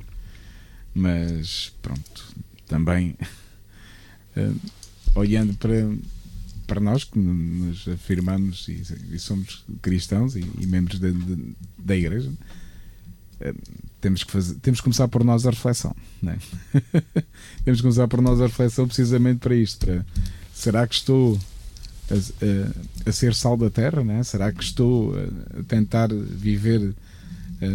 Mas, 0.94 1.72
pronto, 1.82 2.34
também 2.66 3.14
uh, 4.36 4.60
olhando 5.14 5.54
para, 5.54 5.74
para 6.66 6.80
nós 6.80 7.04
que 7.04 7.18
nos 7.18 7.86
afirmamos 7.88 8.68
e, 8.68 8.82
e 9.12 9.18
somos 9.18 9.64
cristãos 9.82 10.34
e, 10.36 10.44
e 10.58 10.66
membros 10.66 10.98
da, 10.98 11.08
da 11.78 11.96
Igreja, 11.96 12.32
temos 14.00 14.24
que, 14.24 14.32
fazer, 14.32 14.54
temos 14.56 14.80
que 14.80 14.84
começar 14.84 15.08
por 15.08 15.24
nós 15.24 15.46
a 15.46 15.50
reflexão. 15.50 15.94
É? 16.26 16.36
temos 17.64 17.80
que 17.80 17.82
começar 17.82 18.08
por 18.08 18.20
nós 18.20 18.40
a 18.40 18.46
reflexão 18.46 18.86
precisamente 18.86 19.40
para 19.40 19.54
isto. 19.54 19.84
Para, 19.84 20.04
será 20.54 20.86
que 20.86 20.94
estou 20.94 21.38
a, 22.10 22.14
a, 22.14 23.08
a, 23.08 23.12
ser 23.12 23.34
sal 23.34 23.56
da 23.56 23.70
terra? 23.70 24.02
Não 24.02 24.14
é? 24.14 24.22
Será 24.22 24.52
que 24.52 24.62
estou 24.62 25.14
a 25.16 25.62
tentar 25.64 26.08
viver 26.12 26.94
a, 27.60 27.66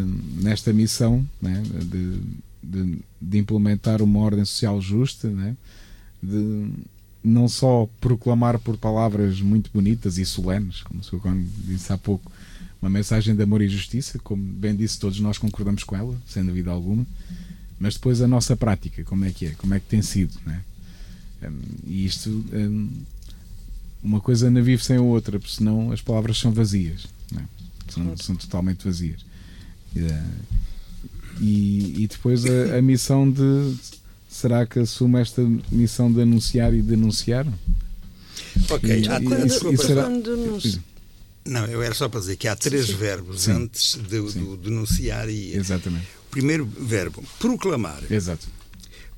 nesta 0.41 0.73
missão 0.73 1.25
é? 1.43 1.61
de, 1.83 2.19
de, 2.61 2.99
de, 3.21 3.37
implementar 3.37 4.01
uma 4.01 4.19
ordem 4.19 4.45
social 4.45 4.79
justa? 4.81 5.29
Não 5.29 5.43
é? 5.43 5.55
De 6.21 6.69
não 7.23 7.47
só 7.47 7.87
proclamar 8.01 8.59
por 8.59 8.75
palavras 8.77 9.39
muito 9.39 9.71
bonitas 9.73 10.17
e 10.17 10.25
solenes, 10.25 10.81
como 10.83 10.99
o 10.99 11.03
Sr. 11.03 11.21
disse 11.65 11.93
há 11.93 11.97
pouco, 11.97 12.29
uma 12.83 12.89
mensagem 12.89 13.33
de 13.33 13.41
amor 13.41 13.61
e 13.61 13.69
justiça, 13.69 14.19
como 14.19 14.43
bem 14.43 14.75
disse, 14.75 14.99
todos 14.99 15.17
nós 15.21 15.37
concordamos 15.37 15.85
com 15.85 15.95
ela, 15.95 16.17
sem 16.27 16.43
dúvida 16.43 16.69
alguma, 16.69 17.07
mas 17.79 17.93
depois 17.93 18.21
a 18.21 18.27
nossa 18.27 18.57
prática, 18.57 19.05
como 19.05 19.23
é 19.23 19.31
que 19.31 19.45
é, 19.45 19.49
como 19.51 19.73
é 19.73 19.79
que 19.79 19.85
tem 19.87 20.01
sido, 20.01 20.37
né? 20.45 20.61
e 21.85 22.05
isto, 22.05 22.29
um, 22.29 22.89
uma 24.03 24.19
coisa 24.19 24.51
não 24.51 24.61
vive 24.61 24.83
sem 24.83 24.97
a 24.97 25.01
outra, 25.01 25.39
porque 25.39 25.55
senão 25.55 25.93
as 25.93 26.01
palavras 26.01 26.37
são 26.37 26.51
vazias, 26.51 27.07
né? 27.31 27.47
são, 27.87 28.17
são 28.17 28.35
totalmente 28.35 28.83
vazias. 28.83 29.25
E, 31.39 32.03
e 32.03 32.07
depois 32.07 32.45
a, 32.45 32.77
a, 32.77 32.81
missão 32.81 33.31
de 33.31 33.75
será 34.29 34.65
que 34.65 34.79
assume 34.79 35.21
esta 35.21 35.41
missão 35.71 36.11
de 36.11 36.21
anunciar 36.21 36.73
e 36.73 36.81
denunciar? 36.81 37.47
Ok, 38.69 38.99
e, 38.99 39.07
há, 39.07 39.21
quando, 39.21 39.71
e, 39.71 39.73
e 39.73 39.77
será, 39.77 40.03
quando 40.03 40.92
não, 41.45 41.65
eu 41.65 41.81
era 41.81 41.93
só 41.93 42.07
para 42.07 42.19
dizer 42.19 42.37
que 42.37 42.47
há 42.47 42.55
três 42.55 42.87
sim, 42.87 42.95
verbos 42.95 43.41
sim. 43.43 43.51
antes 43.51 43.95
de, 43.95 44.19
do 44.19 44.57
denunciar 44.57 45.29
e. 45.29 45.55
Exatamente. 45.55 46.07
Primeiro 46.31 46.65
verbo, 46.65 47.23
proclamar. 47.37 48.01
Exato. 48.09 48.47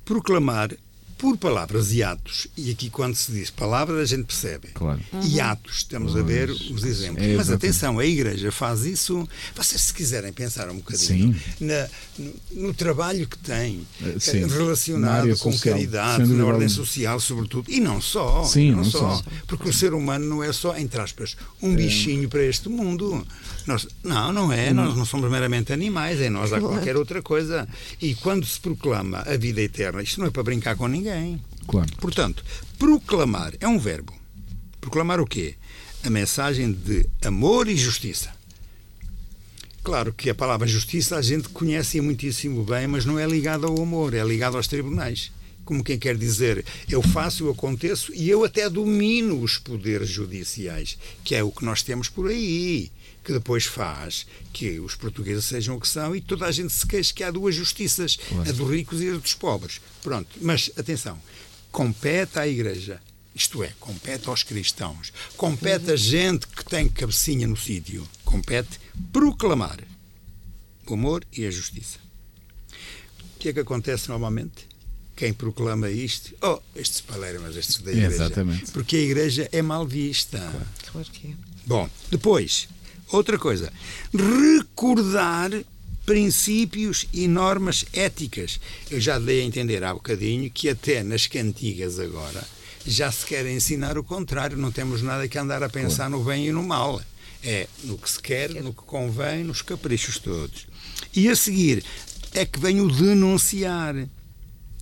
Proclamar 0.04 0.70
por 1.18 1.36
palavras 1.38 1.92
e 1.92 2.02
atos, 2.02 2.46
e 2.56 2.70
aqui 2.70 2.90
quando 2.90 3.14
se 3.14 3.32
diz 3.32 3.50
palavras 3.50 3.98
a 3.98 4.04
gente 4.04 4.24
percebe. 4.24 4.68
Claro. 4.74 5.00
E 5.24 5.40
atos, 5.40 5.78
estamos 5.78 6.14
a 6.14 6.22
ver 6.22 6.50
os 6.50 6.84
exemplos. 6.84 7.24
É, 7.24 7.36
Mas 7.36 7.50
atenção, 7.50 7.98
a 7.98 8.04
Igreja 8.04 8.52
faz 8.52 8.84
isso. 8.84 9.26
Vocês, 9.54 9.80
se 9.80 9.94
quiserem 9.94 10.32
pensar 10.32 10.68
um 10.68 10.76
bocadinho 10.76 11.34
na, 11.58 11.88
no, 12.18 12.34
no, 12.52 12.74
trabalho 12.74 13.26
que 13.26 13.38
tem 13.38 13.86
eh, 14.04 14.16
Sim. 14.18 14.46
relacionado 14.46 15.28
com 15.38 15.52
social. 15.52 15.74
caridade, 15.74 16.26
na 16.26 16.44
ordem 16.44 16.68
social, 16.68 17.18
sobretudo, 17.18 17.70
e 17.70 17.80
não 17.80 18.00
só. 18.00 18.44
Sim, 18.44 18.72
não, 18.72 18.78
não 18.78 18.84
só. 18.84 19.16
só. 19.16 19.24
Porque 19.46 19.68
o 19.68 19.72
ser 19.72 19.94
humano 19.94 20.26
não 20.26 20.44
é 20.44 20.52
só, 20.52 20.76
entre 20.76 21.00
aspas, 21.00 21.36
um 21.62 21.72
é. 21.72 21.76
bichinho 21.76 22.28
para 22.28 22.44
este 22.44 22.68
mundo. 22.68 23.26
Nós, 23.66 23.88
não, 24.04 24.32
não 24.32 24.52
é. 24.52 24.72
Nós 24.72 24.94
não 24.94 25.04
somos 25.04 25.30
meramente 25.30 25.72
animais, 25.72 26.20
é 26.20 26.28
nós 26.28 26.52
há 26.52 26.60
qualquer 26.60 26.96
outra 26.96 27.22
coisa. 27.22 27.66
E 28.00 28.14
quando 28.16 28.44
se 28.44 28.60
proclama 28.60 29.20
a 29.20 29.36
vida 29.36 29.62
eterna, 29.62 30.02
isto 30.02 30.20
não 30.20 30.26
é 30.26 30.30
para 30.30 30.42
brincar 30.42 30.76
com 30.76 30.86
ninguém. 30.86 31.05
Claro. 31.66 31.90
Portanto, 31.98 32.44
proclamar 32.78 33.54
é 33.60 33.68
um 33.68 33.78
verbo. 33.78 34.12
Proclamar 34.80 35.20
o 35.20 35.26
quê? 35.26 35.54
A 36.04 36.10
mensagem 36.10 36.72
de 36.72 37.06
amor 37.24 37.68
e 37.68 37.76
justiça. 37.76 38.34
Claro 39.82 40.12
que 40.12 40.30
a 40.30 40.34
palavra 40.34 40.66
justiça 40.66 41.16
a 41.16 41.22
gente 41.22 41.48
conhece 41.48 42.00
muitíssimo 42.00 42.64
bem, 42.64 42.86
mas 42.86 43.04
não 43.04 43.18
é 43.18 43.26
ligada 43.26 43.66
ao 43.66 43.80
amor, 43.80 44.14
é 44.14 44.24
ligada 44.24 44.56
aos 44.56 44.66
tribunais 44.66 45.30
como 45.66 45.82
quem 45.82 45.98
quer 45.98 46.16
dizer, 46.16 46.64
eu 46.88 47.02
faço, 47.02 47.44
eu 47.44 47.50
aconteço 47.50 48.14
e 48.14 48.30
eu 48.30 48.44
até 48.44 48.70
domino 48.70 49.42
os 49.42 49.58
poderes 49.58 50.08
judiciais, 50.08 50.96
que 51.24 51.34
é 51.34 51.42
o 51.42 51.50
que 51.50 51.64
nós 51.64 51.82
temos 51.82 52.08
por 52.08 52.30
aí 52.30 52.90
que 53.26 53.32
depois 53.32 53.64
faz 53.64 54.24
que 54.52 54.78
os 54.78 54.94
portugueses 54.94 55.46
sejam 55.46 55.74
o 55.74 55.80
que 55.80 55.88
são 55.88 56.14
e 56.14 56.20
toda 56.20 56.46
a 56.46 56.52
gente 56.52 56.72
se 56.72 56.86
queixa 56.86 57.12
que 57.12 57.24
há 57.24 57.30
duas 57.32 57.56
justiças, 57.56 58.16
a 58.48 58.52
dos 58.52 58.70
ricos 58.70 59.02
e 59.02 59.08
a 59.08 59.14
dos 59.14 59.34
pobres. 59.34 59.80
Pronto, 60.00 60.28
mas 60.40 60.70
atenção, 60.76 61.20
compete 61.72 62.38
à 62.38 62.46
Igreja, 62.46 63.02
isto 63.34 63.64
é, 63.64 63.72
compete 63.80 64.28
aos 64.28 64.44
cristãos, 64.44 65.12
compete 65.36 65.90
a 65.90 65.96
gente 65.96 66.46
que 66.46 66.64
tem 66.64 66.88
cabecinha 66.88 67.48
no 67.48 67.56
sítio, 67.56 68.08
compete 68.24 68.78
proclamar 69.12 69.80
o 70.86 70.94
amor 70.94 71.26
e 71.36 71.44
a 71.44 71.50
justiça. 71.50 71.98
O 73.34 73.38
que 73.40 73.48
é 73.48 73.52
que 73.52 73.58
acontece 73.58 74.08
normalmente? 74.08 74.68
Quem 75.16 75.32
proclama 75.32 75.90
isto, 75.90 76.32
oh, 76.42 76.60
estes 76.76 77.00
palermas, 77.00 77.56
estes 77.56 77.78
da 77.78 77.90
igreja. 77.90 78.14
Exatamente. 78.14 78.70
Porque 78.70 78.94
a 78.94 79.00
igreja 79.00 79.48
é 79.50 79.62
mal 79.62 79.84
vista. 79.84 80.38
Claro, 80.38 80.66
claro 80.92 81.10
que 81.10 81.28
é. 81.28 81.56
Bom, 81.66 81.90
depois, 82.08 82.68
Outra 83.10 83.38
coisa, 83.38 83.72
recordar 84.12 85.50
princípios 86.04 87.06
e 87.12 87.26
normas 87.26 87.84
éticas. 87.92 88.60
Eu 88.90 89.00
já 89.00 89.18
dei 89.18 89.40
a 89.42 89.44
entender 89.44 89.82
há 89.82 89.92
bocadinho 89.92 90.50
que 90.50 90.68
até 90.68 91.02
nas 91.02 91.26
cantigas 91.26 91.98
agora 91.98 92.44
já 92.86 93.10
se 93.10 93.26
quer 93.26 93.44
ensinar 93.46 93.98
o 93.98 94.04
contrário, 94.04 94.56
não 94.56 94.70
temos 94.70 95.02
nada 95.02 95.26
que 95.26 95.36
andar 95.36 95.62
a 95.62 95.68
pensar 95.68 96.08
no 96.08 96.22
bem 96.22 96.46
e 96.46 96.52
no 96.52 96.62
mal. 96.62 97.02
É 97.42 97.66
no 97.84 97.98
que 97.98 98.08
se 98.08 98.20
quer, 98.20 98.50
no 98.62 98.72
que 98.72 98.82
convém, 98.82 99.44
nos 99.44 99.60
caprichos 99.60 100.18
todos. 100.18 100.66
E 101.14 101.28
a 101.28 101.36
seguir 101.36 101.84
é 102.32 102.46
que 102.46 102.58
vem 102.58 102.80
o 102.80 102.88
denunciar 102.88 103.94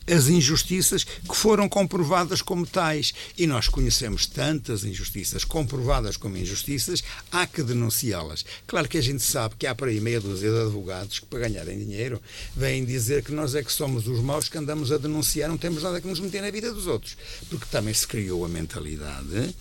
as 0.07 0.28
injustiças 0.28 1.05
que 1.05 1.34
foram 1.34 1.68
comprovadas 1.68 2.42
como 2.42 2.66
tais. 2.66 3.12
E 3.36 3.46
nós 3.46 3.68
conhecemos 3.68 4.26
tantas 4.26 4.84
injustiças 4.84 5.44
comprovadas 5.44 6.16
como 6.16 6.36
injustiças, 6.36 7.02
há 7.30 7.46
que 7.46 7.62
denunciá-las. 7.62 8.44
Claro 8.66 8.88
que 8.88 8.98
a 8.98 9.02
gente 9.02 9.22
sabe 9.22 9.55
que 9.59 9.66
há 9.66 9.74
por 9.74 9.88
aí 9.88 10.00
meia 10.00 10.20
dúzia 10.20 10.50
de 10.50 10.61
advogados 10.61 11.18
que, 11.18 11.26
para 11.26 11.40
ganharem 11.40 11.78
dinheiro, 11.78 12.20
vêm 12.57 12.84
dizer 12.84 13.22
que 13.22 13.32
nós 13.32 13.55
é 13.55 13.62
que 13.62 13.72
somos 13.72 14.07
os 14.07 14.20
maus 14.20 14.48
que 14.48 14.59
andamos 14.59 14.92
a 14.92 14.98
denunciar, 14.98 15.48
não 15.48 15.59
temos 15.59 15.82
nada 15.82 16.00
que 16.00 16.09
nos 16.09 16.20
meter 16.20 16.42
na 16.42 16.50
vida 16.50 16.72
dos 16.72 16.86
outros. 16.86 17.16
Porque 17.48 17.66
também 17.70 17.94
se 17.94 18.07
criou 18.07 18.44
a 18.44 18.48
mentalidade 18.48 19.55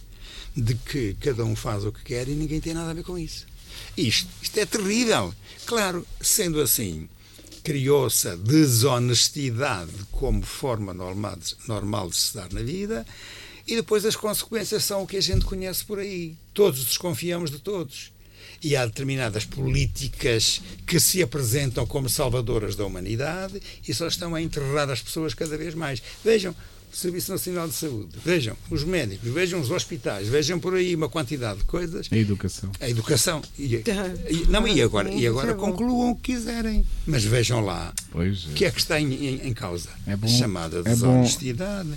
de 0.55 0.75
que 0.75 1.15
cada 1.19 1.43
um 1.43 1.55
faz 1.55 1.83
o 1.83 1.91
que 1.91 2.03
quer 2.03 2.27
e 2.27 2.35
ninguém 2.35 2.61
tem 2.61 2.73
nada 2.73 2.91
a 2.91 2.93
ver 2.93 3.03
com 3.03 3.17
isso. 3.17 3.45
Isto, 3.97 4.29
isto 4.41 4.57
é 4.59 4.65
terrível. 4.65 5.33
Claro, 5.65 6.05
sendo 6.21 6.61
assim, 6.61 7.07
criou-se 7.63 8.27
a 8.27 8.35
desonestidade 8.35 9.91
como 10.11 10.43
forma 10.43 10.93
normal 10.93 11.37
normal 11.67 12.09
de 12.09 12.17
se 12.17 12.35
dar 12.35 12.51
na 12.51 12.61
vida 12.61 13.05
e 13.65 13.75
depois 13.75 14.05
as 14.05 14.15
consequências 14.15 14.83
são 14.83 15.03
o 15.03 15.07
que 15.07 15.17
a 15.17 15.21
gente 15.21 15.45
conhece 15.45 15.85
por 15.85 15.99
aí. 15.99 16.35
Todos 16.53 16.83
desconfiamos 16.83 17.49
de 17.49 17.59
todos. 17.59 18.11
E 18.61 18.75
há 18.75 18.85
determinadas 18.85 19.45
políticas 19.45 20.61
que 20.85 20.99
se 20.99 21.21
apresentam 21.21 21.85
como 21.85 22.09
salvadoras 22.09 22.75
da 22.75 22.85
humanidade 22.85 23.61
e 23.87 23.93
só 23.93 24.07
estão 24.07 24.35
a 24.35 24.41
enterrar 24.41 24.89
as 24.89 25.01
pessoas 25.01 25.33
cada 25.33 25.57
vez 25.57 25.73
mais. 25.73 26.01
Vejam, 26.23 26.55
Serviço 26.97 27.31
Nacional 27.31 27.67
de 27.67 27.73
Saúde, 27.73 28.17
vejam 28.23 28.55
os 28.69 28.83
médicos, 28.83 29.29
vejam 29.31 29.59
os 29.59 29.71
hospitais, 29.71 30.27
vejam 30.27 30.59
por 30.59 30.75
aí 30.75 30.95
uma 30.95 31.09
quantidade 31.09 31.59
de 31.59 31.65
coisas. 31.65 32.07
A 32.11 32.17
educação. 32.17 32.71
A 32.79 32.89
educação. 32.89 33.41
E, 33.57 33.75
e, 33.75 34.45
não, 34.49 34.67
e 34.67 34.81
agora, 34.81 35.09
e 35.11 35.25
agora 35.27 35.53
concluam 35.55 36.11
o 36.11 36.15
que 36.15 36.33
quiserem. 36.33 36.85
Mas 37.05 37.23
vejam 37.23 37.61
lá 37.61 37.93
Pois, 38.11 38.45
o 38.45 38.49
que 38.53 38.65
é 38.65 38.71
que 38.71 38.79
está 38.79 38.99
em, 38.99 39.11
em, 39.13 39.47
em 39.47 39.53
causa. 39.53 39.89
É 40.07 40.15
bom- 40.15 40.27
Chamada 40.27 40.79
é 40.79 40.83
desonestidade. 40.83 41.89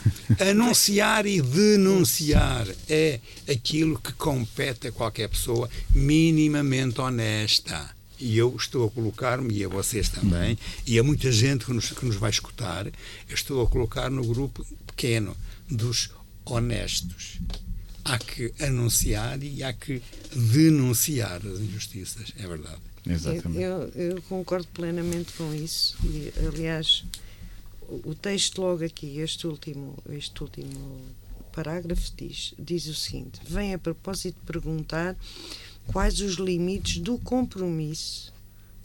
Anunciar 0.50 1.26
e 1.26 1.40
denunciar 1.42 2.66
é 2.88 3.20
aquilo 3.50 3.98
que 3.98 4.12
compete 4.14 4.88
a 4.88 4.92
qualquer 4.92 5.28
pessoa 5.28 5.68
minimamente 5.94 7.00
honesta. 7.00 7.90
E 8.18 8.36
eu 8.36 8.54
estou 8.56 8.86
a 8.86 8.90
colocar-me, 8.90 9.54
e 9.54 9.64
a 9.64 9.68
vocês 9.68 10.08
também, 10.08 10.58
e 10.86 10.98
a 10.98 11.02
muita 11.02 11.30
gente 11.32 11.64
que 11.64 11.72
nos, 11.72 11.90
que 11.90 12.04
nos 12.04 12.16
vai 12.16 12.30
escutar, 12.30 12.86
eu 12.86 13.34
estou 13.34 13.62
a 13.62 13.66
colocar 13.68 14.10
no 14.10 14.24
grupo 14.24 14.64
pequeno 14.86 15.36
dos 15.70 16.10
honestos. 16.44 17.40
Há 18.04 18.18
que 18.18 18.52
anunciar 18.60 19.42
e 19.42 19.62
há 19.62 19.72
que 19.72 20.02
denunciar 20.34 21.40
as 21.46 21.58
injustiças. 21.58 22.32
É 22.38 22.46
verdade. 22.46 22.78
Exatamente. 23.06 23.62
Eu, 23.62 23.88
eu 23.94 24.22
concordo 24.22 24.66
plenamente 24.68 25.32
com 25.32 25.54
isso. 25.54 25.96
E, 26.04 26.32
aliás, 26.46 27.04
o 27.88 28.14
texto 28.14 28.60
logo 28.60 28.84
aqui, 28.84 29.18
este 29.18 29.46
último, 29.46 29.96
este 30.10 30.42
último 30.42 31.00
parágrafo 31.52 32.12
diz, 32.16 32.54
diz 32.58 32.86
o 32.86 32.94
seguinte: 32.94 33.40
vem 33.48 33.74
a 33.74 33.78
propósito 33.78 34.38
de 34.40 34.46
perguntar 34.46 35.16
quais 35.86 36.20
os 36.20 36.34
limites 36.34 36.98
do 36.98 37.18
compromisso 37.18 38.32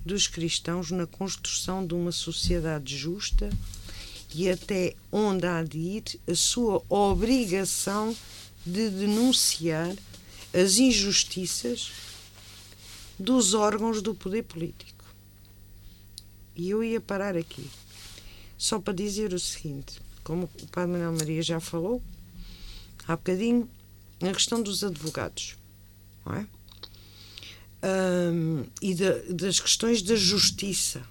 dos 0.06 0.28
cristãos 0.28 0.92
na 0.92 1.06
construção 1.06 1.86
de 1.86 1.94
uma 1.94 2.12
sociedade 2.12 2.98
justa 2.98 3.50
e 4.34 4.50
até 4.50 4.96
onde 5.12 5.46
há 5.46 5.64
de 5.64 5.78
ir 5.78 6.04
a 6.28 6.36
sua 6.36 6.84
obrigação 6.88 8.16
de 8.66 8.90
denunciar 8.90 9.96
as 10.54 10.78
injustiças 10.78 11.92
dos 13.18 13.54
órgãos 13.54 14.02
do 14.02 14.16
poder 14.16 14.44
político. 14.44 15.06
E 16.56 16.70
eu 16.70 16.84
ia 16.84 17.02
parar 17.02 17.36
aqui, 17.36 17.70
só 18.58 18.80
para 18.80 18.94
dizer 18.94 19.34
o 19.34 19.40
seguinte: 19.40 20.02
como 20.24 20.50
o 20.62 20.68
Padre 20.68 20.92
Manuel 20.92 21.14
Maria 21.14 21.42
já 21.42 21.60
falou 21.60 22.02
há 23.08 23.16
bocadinho, 23.16 23.68
a 24.22 24.32
questão 24.32 24.62
dos 24.62 24.84
advogados, 24.84 25.56
não 26.26 26.36
é? 26.36 26.48
Ahm, 27.82 28.66
e 28.82 28.94
da- 28.94 29.22
das 29.34 29.60
questões 29.60 30.02
da 30.02 30.16
justiça 30.16 31.02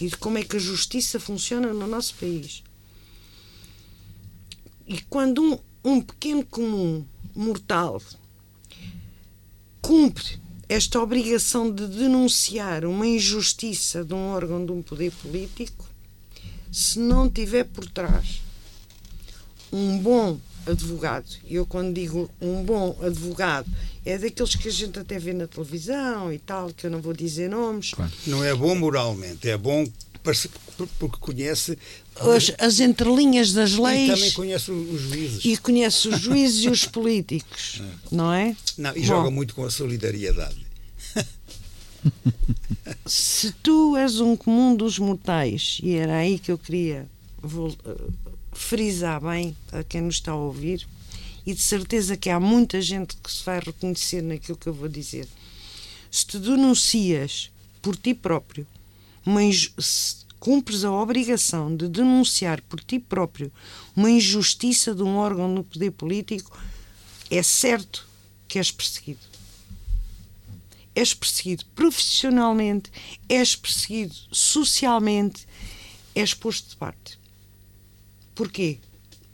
e 0.00 0.08
de 0.08 0.16
como 0.16 0.38
é 0.38 0.44
que 0.44 0.56
a 0.56 0.60
justiça 0.60 1.18
funciona 1.18 1.72
no 1.72 1.86
nosso 1.86 2.14
país. 2.14 2.62
E 4.86 5.00
quando 5.02 5.42
um, 5.42 5.58
um 5.84 6.00
pequeno 6.00 6.44
comum 6.46 7.04
mortal 7.34 8.00
cumpre 9.82 10.38
esta 10.68 11.00
obrigação 11.00 11.70
de 11.72 11.86
denunciar 11.88 12.84
uma 12.84 13.06
injustiça 13.06 14.04
de 14.04 14.14
um 14.14 14.28
órgão 14.28 14.64
de 14.64 14.70
um 14.70 14.82
poder 14.82 15.10
político, 15.10 15.84
se 16.70 17.00
não 17.00 17.28
tiver 17.28 17.64
por 17.64 17.88
trás 17.90 18.40
um 19.72 19.98
bom 19.98 20.38
advogado, 20.70 21.26
e 21.46 21.54
eu 21.56 21.66
quando 21.66 21.92
digo 21.94 22.30
um 22.40 22.62
bom 22.64 22.96
advogado, 23.02 23.68
é 24.04 24.16
daqueles 24.18 24.54
que 24.54 24.68
a 24.68 24.72
gente 24.72 24.98
até 24.98 25.18
vê 25.18 25.32
na 25.32 25.46
televisão 25.46 26.32
e 26.32 26.38
tal, 26.38 26.70
que 26.72 26.86
eu 26.86 26.90
não 26.90 27.00
vou 27.00 27.12
dizer 27.12 27.50
nomes, 27.50 27.90
Claro. 27.90 28.12
Não 28.26 28.42
é 28.42 28.54
bom 28.54 28.74
moralmente, 28.74 29.48
é 29.48 29.56
bom 29.56 29.86
porque 30.98 31.16
conhece 31.18 31.78
as, 32.16 32.52
as 32.58 32.78
entrelinhas 32.80 33.52
das 33.54 33.70
e 33.72 33.76
também 33.76 34.06
leis 34.10 34.32
conhece 34.34 34.70
os 34.70 35.00
juízes. 35.00 35.44
e 35.46 35.56
conhece 35.56 36.08
os 36.08 36.20
juízes 36.20 36.64
e 36.64 36.68
os 36.68 36.84
políticos, 36.84 37.80
não 38.12 38.30
é? 38.32 38.54
Não, 38.76 38.90
e 38.94 39.00
Bom. 39.00 39.06
joga 39.06 39.30
muito 39.30 39.54
com 39.54 39.64
a 39.64 39.70
solidariedade. 39.70 40.66
se 43.06 43.52
tu 43.62 43.96
és 43.96 44.20
um 44.20 44.36
comum 44.36 44.74
dos 44.76 44.98
mortais, 44.98 45.78
e 45.82 45.94
era 45.94 46.16
aí 46.18 46.38
que 46.38 46.52
eu 46.52 46.58
queria 46.58 47.06
frisar 48.60 49.20
bem 49.20 49.56
a 49.72 49.82
quem 49.82 50.02
nos 50.02 50.16
está 50.16 50.32
a 50.32 50.36
ouvir, 50.36 50.86
e 51.46 51.54
de 51.54 51.60
certeza 51.60 52.16
que 52.16 52.30
há 52.30 52.38
muita 52.38 52.80
gente 52.80 53.16
que 53.16 53.30
se 53.30 53.44
vai 53.44 53.58
reconhecer 53.60 54.22
naquilo 54.22 54.58
que 54.58 54.68
eu 54.68 54.74
vou 54.74 54.88
dizer. 54.88 55.26
Se 56.10 56.26
te 56.26 56.38
denuncias 56.38 57.50
por 57.80 57.96
ti 57.96 58.14
próprio, 58.14 58.66
se 59.78 60.16
cumpres 60.38 60.84
a 60.84 60.92
obrigação 60.92 61.74
de 61.74 61.88
denunciar 61.88 62.60
por 62.62 62.80
ti 62.80 62.98
próprio 62.98 63.50
uma 63.96 64.10
injustiça 64.10 64.94
de 64.94 65.02
um 65.02 65.16
órgão 65.16 65.48
no 65.48 65.64
poder 65.64 65.90
político, 65.92 66.56
é 67.30 67.42
certo 67.42 68.06
que 68.46 68.58
és 68.58 68.70
perseguido 68.70 69.30
és 70.94 71.14
perseguido 71.14 71.64
profissionalmente, 71.74 72.90
és 73.28 73.54
perseguido 73.54 74.14
socialmente, 74.32 75.46
és 76.14 76.34
posto 76.34 76.70
de 76.70 76.76
parte. 76.76 77.19
Porquê? 78.34 78.78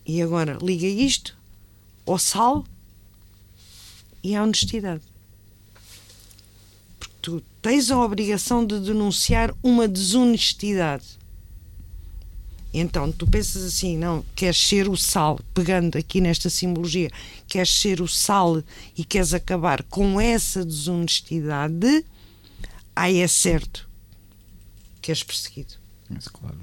E 0.05 0.23
agora 0.23 0.59
liga 0.63 0.87
isto 0.87 1.37
ao 2.07 2.19
sal 2.19 2.65
e 4.23 4.35
à 4.37 4.43
honestidade. 4.43 5.03
Porque 6.99 7.15
tu 7.21 7.43
tens 7.61 7.91
a 7.91 7.99
obrigação 7.99 8.65
de 8.65 8.79
denunciar 8.81 9.55
uma 9.63 9.89
desonestidade. 9.89 11.17
Então 12.73 13.11
tu 13.11 13.27
pensas 13.27 13.63
assim, 13.65 13.97
não, 13.97 14.25
queres 14.35 14.59
ser 14.59 14.89
o 14.89 14.97
sal, 14.97 15.41
pegando 15.55 15.97
aqui 15.97 16.21
nesta 16.21 16.51
simbologia, 16.51 17.11
queres 17.49 17.71
ser 17.71 18.03
o 18.03 18.09
sal 18.09 18.63
e 18.97 19.05
queres 19.05 19.33
acabar 19.33 19.83
com 19.85 20.21
essa 20.21 20.65
desonestidade, 20.65 22.05
aí 22.95 23.21
é 23.21 23.29
certo 23.29 23.89
que 25.01 25.11
és 25.11 25.23
perseguido 25.23 25.75
Mas, 26.11 26.29
claro. 26.29 26.59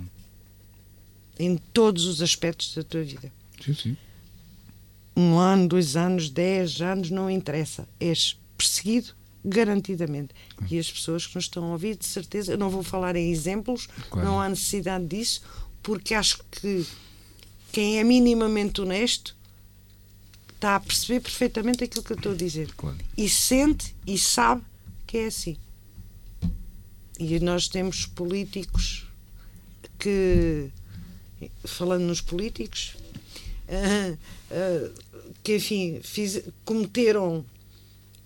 Em 1.39 1.57
todos 1.57 2.05
os 2.05 2.21
aspectos 2.21 2.73
da 2.75 2.83
tua 2.83 3.03
vida. 3.03 3.31
Sim, 3.63 3.73
sim. 3.73 3.97
Um 5.15 5.37
ano, 5.37 5.67
dois 5.67 5.95
anos, 5.95 6.29
dez 6.29 6.81
anos, 6.81 7.09
não 7.09 7.29
interessa. 7.29 7.87
És 7.99 8.37
perseguido 8.57 9.13
garantidamente. 9.45 10.33
E 10.69 10.79
as 10.79 10.91
pessoas 10.91 11.27
que 11.27 11.35
nos 11.35 11.45
estão 11.45 11.65
a 11.65 11.71
ouvir, 11.73 11.97
de 11.97 12.05
certeza, 12.05 12.53
eu 12.53 12.57
não 12.57 12.69
vou 12.69 12.81
falar 12.83 13.15
em 13.15 13.31
exemplos, 13.31 13.87
Claro. 14.09 14.27
não 14.27 14.39
há 14.41 14.47
necessidade 14.49 15.05
disso, 15.05 15.41
porque 15.81 16.13
acho 16.13 16.39
que 16.49 16.85
quem 17.71 17.99
é 17.99 18.03
minimamente 18.03 18.79
honesto 18.81 19.35
está 20.55 20.75
a 20.75 20.79
perceber 20.79 21.19
perfeitamente 21.19 21.83
aquilo 21.83 22.03
que 22.03 22.13
eu 22.13 22.17
estou 22.17 22.31
a 22.31 22.35
dizer. 22.35 22.71
Claro. 22.77 22.97
E 23.17 23.27
sente 23.27 23.93
e 24.07 24.17
sabe 24.17 24.61
que 25.05 25.17
é 25.17 25.25
assim. 25.27 25.57
E 27.19 27.39
nós 27.39 27.67
temos 27.67 28.05
políticos 28.05 29.05
que, 29.99 30.69
falando 31.63 32.03
nos 32.03 32.21
políticos, 32.21 32.95
ah, 33.69 34.15
ah, 34.51 34.89
que 35.43 35.55
enfim 35.55 35.99
fiz- 36.03 36.43
cometeram 36.65 37.45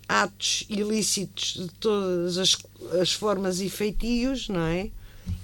atos 0.08 0.66
ilícitos 0.70 1.54
de 1.56 1.68
todas 1.80 2.38
as, 2.38 2.58
as 3.02 3.12
formas 3.12 3.60
e 3.62 3.70
feitios, 3.70 4.48
não 4.48 4.62
é? 4.62 4.90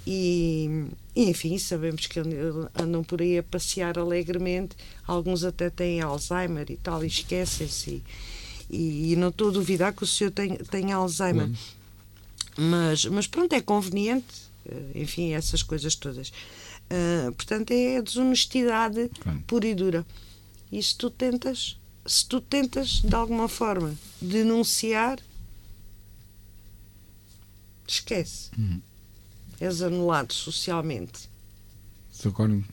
E, 0.06 0.86
enfim, 1.14 1.58
sabemos 1.58 2.06
que 2.06 2.18
andam- 2.74 3.04
por 3.04 3.20
aí 3.20 3.38
a 3.38 3.42
passear 3.42 3.98
alegremente, 3.98 4.74
alguns 5.06 5.44
até 5.44 5.68
têm 5.68 6.00
Alzheimer 6.00 6.66
e 6.70 6.76
tal, 6.76 7.04
e 7.04 7.06
esquecem-se. 7.06 8.02
E, 8.70 9.12
e 9.12 9.16
não 9.16 9.28
estou 9.28 9.48
a 9.50 9.52
duvidar 9.52 9.92
que 9.92 10.02
o 10.02 10.06
senhor 10.06 10.30
tem, 10.30 10.56
tem 10.56 10.92
Alzheimer. 10.92 11.48
Mas, 12.56 13.04
mas 13.04 13.26
pronto, 13.26 13.52
é 13.52 13.60
conveniente, 13.60 14.24
eh, 14.66 14.82
enfim, 14.94 15.32
essas 15.32 15.62
coisas 15.62 15.94
todas. 15.94 16.32
Ah, 16.90 17.32
portanto, 17.32 17.70
é 17.72 17.96
a 17.98 18.00
desonestidade 18.02 19.10
Claro. 19.20 19.42
pura 19.46 19.66
e 19.66 19.74
dura. 19.74 20.06
E 20.70 20.82
se 20.82 20.96
tu 20.96 21.08
tentas, 21.10 21.76
se 22.06 22.26
tu 22.26 22.40
tentas 22.40 23.00
de 23.02 23.14
alguma 23.14 23.48
forma 23.48 23.94
denunciar, 24.20 25.18
esquece. 27.86 28.50
És 29.60 29.82
anulado 29.82 30.32
socialmente. 30.32 31.28
Sr. 32.12 32.32
Cónigo, 32.32 32.64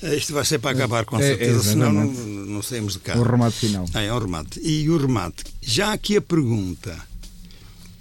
Eh, 0.00 0.14
Isto 0.14 0.32
vai 0.32 0.44
ser 0.44 0.60
para 0.60 0.70
acabar 0.70 1.04
com 1.04 1.16
É, 1.18 1.22
certeza, 1.22 1.60
senão 1.60 1.92
não, 1.92 2.04
não 2.06 2.62
saímos 2.62 2.92
de 2.92 3.00
cá. 3.00 3.18
o 3.18 3.22
remate 3.24 3.56
final. 3.56 3.84
Ah, 3.92 4.00
é 4.00 4.12
um 4.12 4.18
remate. 4.20 4.60
E 4.60 4.88
o 4.88 4.96
remate, 4.96 5.42
já 5.60 5.92
aqui 5.92 6.16
a 6.16 6.22
pergunta 6.22 6.96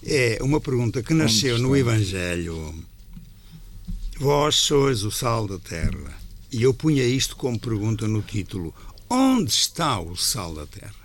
é 0.06 0.38
uma 0.44 0.62
pergunta 0.62 1.02
que 1.02 1.12
nasceu 1.16 1.58
no? 1.58 1.76
Evangelho. 1.76 2.72
Vós 4.20 4.56
sois 4.56 5.04
o 5.04 5.12
sal 5.12 5.48
da 5.48 5.60
terra. 5.60 6.18
E 6.52 6.64
eu 6.64 6.74
punha 6.74 7.04
isto 7.04 7.36
como 7.36 7.60
pergunta 7.60 8.08
no 8.08 8.22
título: 8.22 8.74
Onde 9.10 9.52
está 9.52 10.00
o 10.00 10.16
sal 10.16 10.54
da 10.56 10.66
terra? 10.66 10.96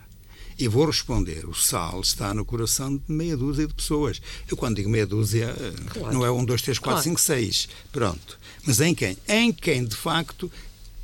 E 0.59 0.67
vou 0.69 0.87
responder: 0.87 1.47
o 1.47 1.55
sal 1.55 2.01
está 2.01 2.33
no 2.33 2.45
coração 2.45 2.97
de 2.97 3.03
meia 3.09 3.37
dúzia 3.37 3.67
de 3.67 3.75
pessoas. 3.75 4.21
Eu, 4.51 4.57
quando 4.57 4.77
digo 4.77 4.89
meia 4.89 5.07
dúzia, 5.07 5.55
eh, 5.59 5.73
Claro. 5.93 6.15
não 6.15 6.25
é 6.25 6.31
um, 6.31 6.45
dois, 6.45 6.63
três, 6.63 6.79
quatro, 6.79 7.03
Claro. 7.03 7.05
cinco, 7.05 7.21
seis. 7.21 7.69
Pronto. 7.91 8.39
Mas 8.65 8.81
em 8.81 8.95
quem? 8.95 9.17
Em 9.29 9.53
quem, 9.53 9.85
de 9.85 9.97
facto, 9.97 10.51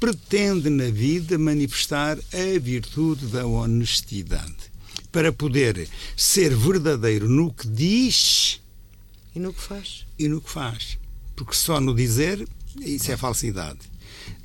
pretende 0.00 0.70
na 0.70 0.90
vida 0.90 1.36
manifestar 1.36 2.16
a 2.32 2.58
virtude 2.58 3.26
da 3.26 3.44
honestidade 3.46 4.54
para 5.10 5.32
poder 5.32 5.88
ser 6.16 6.54
verdadeiro 6.56 7.28
no 7.28 7.52
que 7.52 7.66
diz 7.66 8.60
e 9.34 9.40
no 9.40 9.52
que 9.52 9.60
faz. 9.60 10.06
E 10.18 10.28
no 10.28 10.40
que 10.40 10.48
faz. 10.50 10.96
Porque 11.38 11.54
só 11.54 11.80
no 11.80 11.94
dizer, 11.94 12.44
isso 12.80 13.12
é 13.12 13.16
falsidade. 13.16 13.78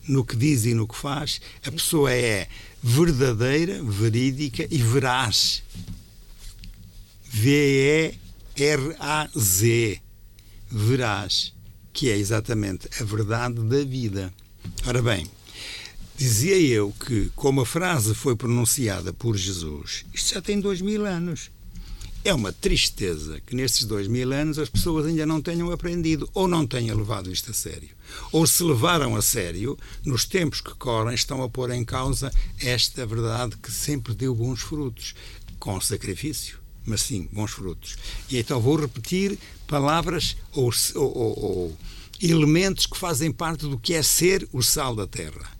No 0.08 0.24
que 0.24 0.36
diz 0.36 0.64
e 0.66 0.76
no 0.76 0.88
que 0.88 0.96
faz, 0.96 1.42
a 1.66 1.72
pessoa 1.72 2.14
é 2.14 2.48
verdadeira, 2.84 3.82
verídica 3.84 4.68
e 4.70 4.78
veraz. 4.78 5.64
V-E-R-A-Z. 7.32 8.20
Veraz. 10.70 11.52
Que 11.92 12.12
é 12.12 12.18
exatamente 12.18 12.88
a 13.02 13.04
verdade 13.04 13.56
da 13.56 13.84
vida. 13.84 14.32
Ora 14.86 15.02
bem, 15.02 15.26
dizia 16.16 16.60
eu 16.60 16.92
que, 16.92 17.32
como 17.36 17.62
a 17.62 17.66
frase 17.66 18.14
foi 18.14 18.36
pronunciada 18.36 19.12
por 19.12 19.36
Jesus, 19.36 20.06
isto 20.14 20.36
já 20.36 20.42
tem 20.44 20.60
dois 20.60 20.80
mil 20.80 21.08
anos. 21.08 21.50
É 22.26 22.34
uma 22.34 22.54
tristeza 22.54 23.42
que 23.46 23.54
nestes 23.54 23.84
dois 23.84 24.08
mil 24.08 24.32
anos 24.32 24.58
as 24.58 24.70
pessoas 24.70 25.06
ainda 25.06 25.26
não 25.26 25.42
tenham 25.42 25.70
aprendido 25.72 26.30
ou 26.34 26.48
não 26.48 26.66
tenham 26.66 26.98
levado 26.98 27.30
isto 27.30 27.52
a 27.52 27.54
sério. 27.54 27.90
Ou 28.32 28.48
se 28.48 28.64
levaram 28.64 29.18
a 29.18 29.22
sério, 29.22 29.78
nos 30.06 30.24
tempos 30.24 30.62
que 30.62 30.74
correm 30.76 31.16
estão 31.16 31.44
a 31.44 31.50
pôr 31.50 31.70
em 31.72 31.84
causa 31.84 32.32
esta 32.62 33.06
verdade 33.06 33.58
que 33.58 33.70
sempre 33.70 34.14
deu 34.14 34.34
bons 34.34 34.62
frutos, 34.62 35.14
com 35.60 35.82
sacrifício, 35.82 36.60
mas 36.86 37.02
sim 37.02 37.28
bons 37.30 37.52
frutos. 37.52 37.98
E 38.30 38.38
então 38.38 38.62
vou 38.62 38.78
repetir 38.78 39.38
palavras 39.68 40.38
ou, 40.54 40.72
ou, 40.96 41.40
ou 41.44 41.78
elementos 42.22 42.86
que 42.86 42.98
fazem 42.98 43.34
parte 43.34 43.68
do 43.68 43.78
que 43.78 43.94
é 43.94 44.02
ser 44.02 44.48
o 44.54 44.64
sal 44.64 44.96
da 44.96 45.06
terra. 45.06 45.52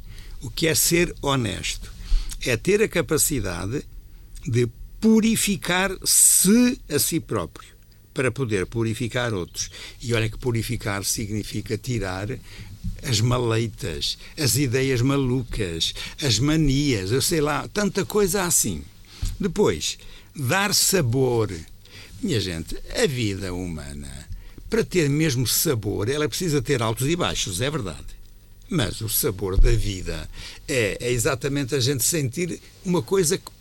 O 0.42 0.50
que 0.50 0.68
é 0.68 0.76
ser 0.76 1.14
honesto? 1.22 1.92
É 2.40 2.56
ter 2.56 2.82
a 2.82 2.88
capacidade 2.88 3.86
de 4.48 4.70
purificar-se 5.04 6.80
a 6.90 6.98
si 6.98 7.20
próprio 7.20 7.68
para 8.14 8.32
poder 8.32 8.66
purificar 8.66 9.34
outros. 9.34 9.70
E 10.02 10.14
olha 10.14 10.30
que 10.30 10.38
purificar 10.38 11.04
significa 11.04 11.78
tirar 11.78 12.30
as 13.06 13.20
maleitas, 13.20 14.18
as 14.40 14.56
ideias 14.56 15.02
malucas, 15.02 15.94
as 16.22 16.40
manias, 16.40 17.12
eu 17.12 17.22
sei 17.22 17.42
lá, 17.42 17.68
tanta 17.68 18.06
coisa 18.06 18.44
assim. 18.44 18.82
Depois, 19.38 19.98
dar 20.34 20.74
sabor. 20.74 21.52
Minha 22.22 22.40
gente, 22.40 22.78
a 22.98 23.06
vida 23.06 23.54
humana, 23.54 24.10
para 24.70 24.86
ter 24.86 25.10
mesmo 25.10 25.46
sabor, 25.46 26.08
ela 26.08 26.30
precisa 26.30 26.62
ter 26.62 26.82
altos 26.82 27.10
e 27.10 27.16
baixos, 27.18 27.60
é 27.60 27.70
verdade. 27.70 28.24
Mas 28.70 29.02
o 29.02 29.10
sabor 29.10 29.60
da 29.60 29.72
vida 29.72 30.30
é, 30.66 30.98
é 31.02 31.12
exatamente 31.12 31.76
a 31.76 31.82
gente 31.82 32.06
sentir 32.06 32.62
uma 32.86 33.02
coisa 33.02 33.38
que 33.38 33.52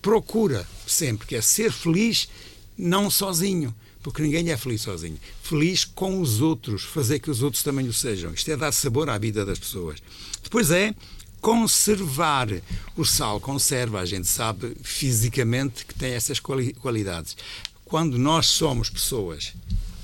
procura 0.00 0.66
sempre, 0.86 1.26
que 1.26 1.36
é 1.36 1.40
ser 1.40 1.72
feliz 1.72 2.28
não 2.76 3.10
sozinho, 3.10 3.74
porque 4.02 4.22
ninguém 4.22 4.50
é 4.50 4.56
feliz 4.56 4.82
sozinho. 4.82 5.18
Feliz 5.42 5.84
com 5.84 6.20
os 6.20 6.40
outros, 6.40 6.82
fazer 6.82 7.18
que 7.18 7.30
os 7.30 7.42
outros 7.42 7.62
também 7.62 7.86
o 7.86 7.92
sejam. 7.92 8.32
Isto 8.32 8.50
é 8.50 8.56
dar 8.56 8.72
sabor 8.72 9.10
à 9.10 9.18
vida 9.18 9.44
das 9.44 9.58
pessoas. 9.58 9.98
Depois 10.42 10.70
é 10.70 10.94
conservar. 11.40 12.48
O 12.96 13.04
sal 13.04 13.40
conserva, 13.40 14.00
a 14.00 14.06
gente 14.06 14.26
sabe 14.26 14.74
fisicamente 14.82 15.84
que 15.84 15.94
tem 15.94 16.12
essas 16.12 16.40
qualidades. 16.40 17.36
Quando 17.84 18.18
nós 18.18 18.46
somos 18.46 18.88
pessoas 18.88 19.52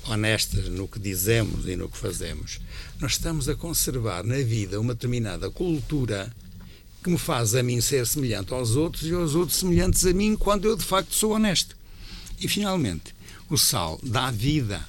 honestas 0.05 0.69
no 0.69 0.87
que 0.87 0.99
dizemos 0.99 1.67
e 1.67 1.75
no 1.75 1.89
que 1.89 1.97
fazemos, 1.97 2.59
nós 2.99 3.13
estamos 3.13 3.49
a 3.49 3.55
conservar 3.55 4.23
na 4.23 4.37
vida 4.37 4.79
uma 4.79 4.93
determinada 4.93 5.49
cultura 5.49 6.33
que 7.03 7.09
me 7.09 7.17
faz 7.17 7.55
a 7.55 7.63
mim 7.63 7.79
ser 7.81 8.05
semelhante 8.05 8.53
aos 8.53 8.75
outros 8.75 9.07
e 9.07 9.13
aos 9.13 9.35
outros 9.35 9.57
semelhantes 9.57 10.05
a 10.05 10.13
mim 10.13 10.35
quando 10.35 10.65
eu 10.65 10.75
de 10.75 10.83
facto 10.83 11.15
sou 11.15 11.31
honesto. 11.31 11.75
E 12.39 12.47
finalmente, 12.47 13.15
o 13.49 13.57
sal 13.57 13.99
dá 14.03 14.29
vida. 14.29 14.85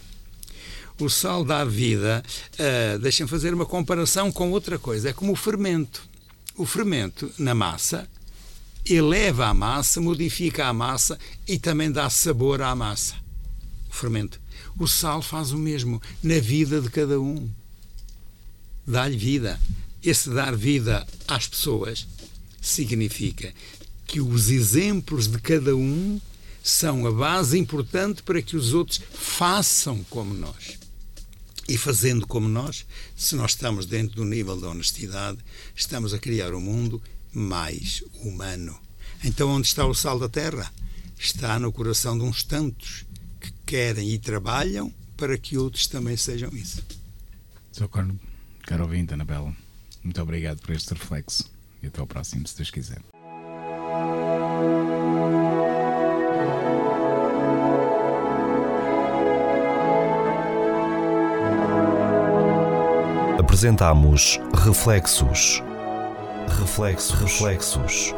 O 0.99 1.09
sal 1.09 1.45
dá 1.45 1.65
vida. 1.65 2.23
Uh, 2.55 2.99
Deixem 2.99 3.27
fazer 3.27 3.55
uma 3.55 3.65
comparação 3.65 4.33
com 4.33 4.51
outra 4.51 4.79
coisa. 4.79 5.11
É 5.11 5.13
como 5.13 5.33
o 5.33 5.37
fermento. 5.37 6.07
O 6.57 6.67
fermento 6.67 7.33
na 7.39 7.55
massa 7.55 8.09
eleva 8.85 9.47
a 9.47 9.55
massa, 9.55 10.01
modifica 10.01 10.67
a 10.67 10.73
massa 10.73 11.19
e 11.47 11.59
também 11.59 11.91
dá 11.91 12.11
sabor 12.11 12.63
à 12.63 12.75
massa. 12.75 13.15
O 13.89 13.95
fermento. 13.95 14.41
O 14.79 14.87
sal 14.87 15.23
faz 15.23 15.53
o 15.53 15.59
mesmo 15.59 16.03
na 16.23 16.39
vida 16.41 16.81
de 16.81 16.91
cada 16.91 17.21
um. 17.21 17.49
Dá-lhe 18.87 19.17
vida 19.17 19.61
esse 20.03 20.31
dar 20.31 20.55
vida 20.57 21.07
às 21.27 21.47
pessoas 21.47 22.07
significa 22.61 23.53
que 24.07 24.21
os 24.21 24.51
exemplos 24.51 25.29
de 25.29 25.39
cada 25.39 25.77
um 25.77 26.21
são 26.63 27.07
a 27.07 27.13
base 27.13 27.59
importante 27.59 28.23
para 28.23 28.43
que 28.43 28.57
os 28.57 28.75
outros 28.75 29.01
façam 29.13 30.05
como 30.11 30.35
nós. 30.35 30.79
E 31.69 31.77
fazendo 31.77 32.27
como 32.27 32.49
nós, 32.49 32.87
se 33.15 33.37
nós 33.37 33.51
estamos 33.51 33.85
dentro 33.85 34.17
do 34.17 34.25
nível 34.25 34.59
da 34.59 34.71
honestidade, 34.71 35.39
estamos 35.77 36.15
a 36.15 36.19
criar 36.19 36.55
um 36.55 36.61
mundo 36.61 37.03
mais 37.33 38.03
humano. 38.23 38.79
Então, 39.23 39.51
onde 39.51 39.67
está 39.67 39.85
o 39.85 39.95
sal 39.95 40.19
da 40.19 40.29
terra? 40.29 40.73
Está 41.19 41.59
no 41.59 41.73
coração 41.73 42.17
de 42.17 42.25
uns 42.25 42.43
tantos 42.43 43.05
que 43.41 43.53
querem 43.67 44.11
e 44.11 44.19
trabalham 44.19 44.93
para 45.17 45.37
que 45.37 45.59
outros 45.59 45.87
também 45.87 46.17
sejam 46.17 46.49
isso. 46.55 46.83
Sr. 47.73 47.89
Corno, 47.89 48.19
caro 48.63 48.85
ouvinte, 48.85 49.13
Anabela. 49.13 49.55
Muito 50.09 50.23
obrigado 50.23 50.63
por 50.63 50.75
este 50.75 50.95
reflexo 50.95 51.53
e 51.83 51.87
até 51.87 52.01
ao 52.01 52.07
próximo, 52.07 52.47
se 52.47 52.57
Deus 52.57 52.71
quiser. 52.71 53.03
Apresentamos 63.39 64.41
Reflexos. 64.55 65.63
Reflexos. 66.59 67.21
Reflexos 67.21 68.18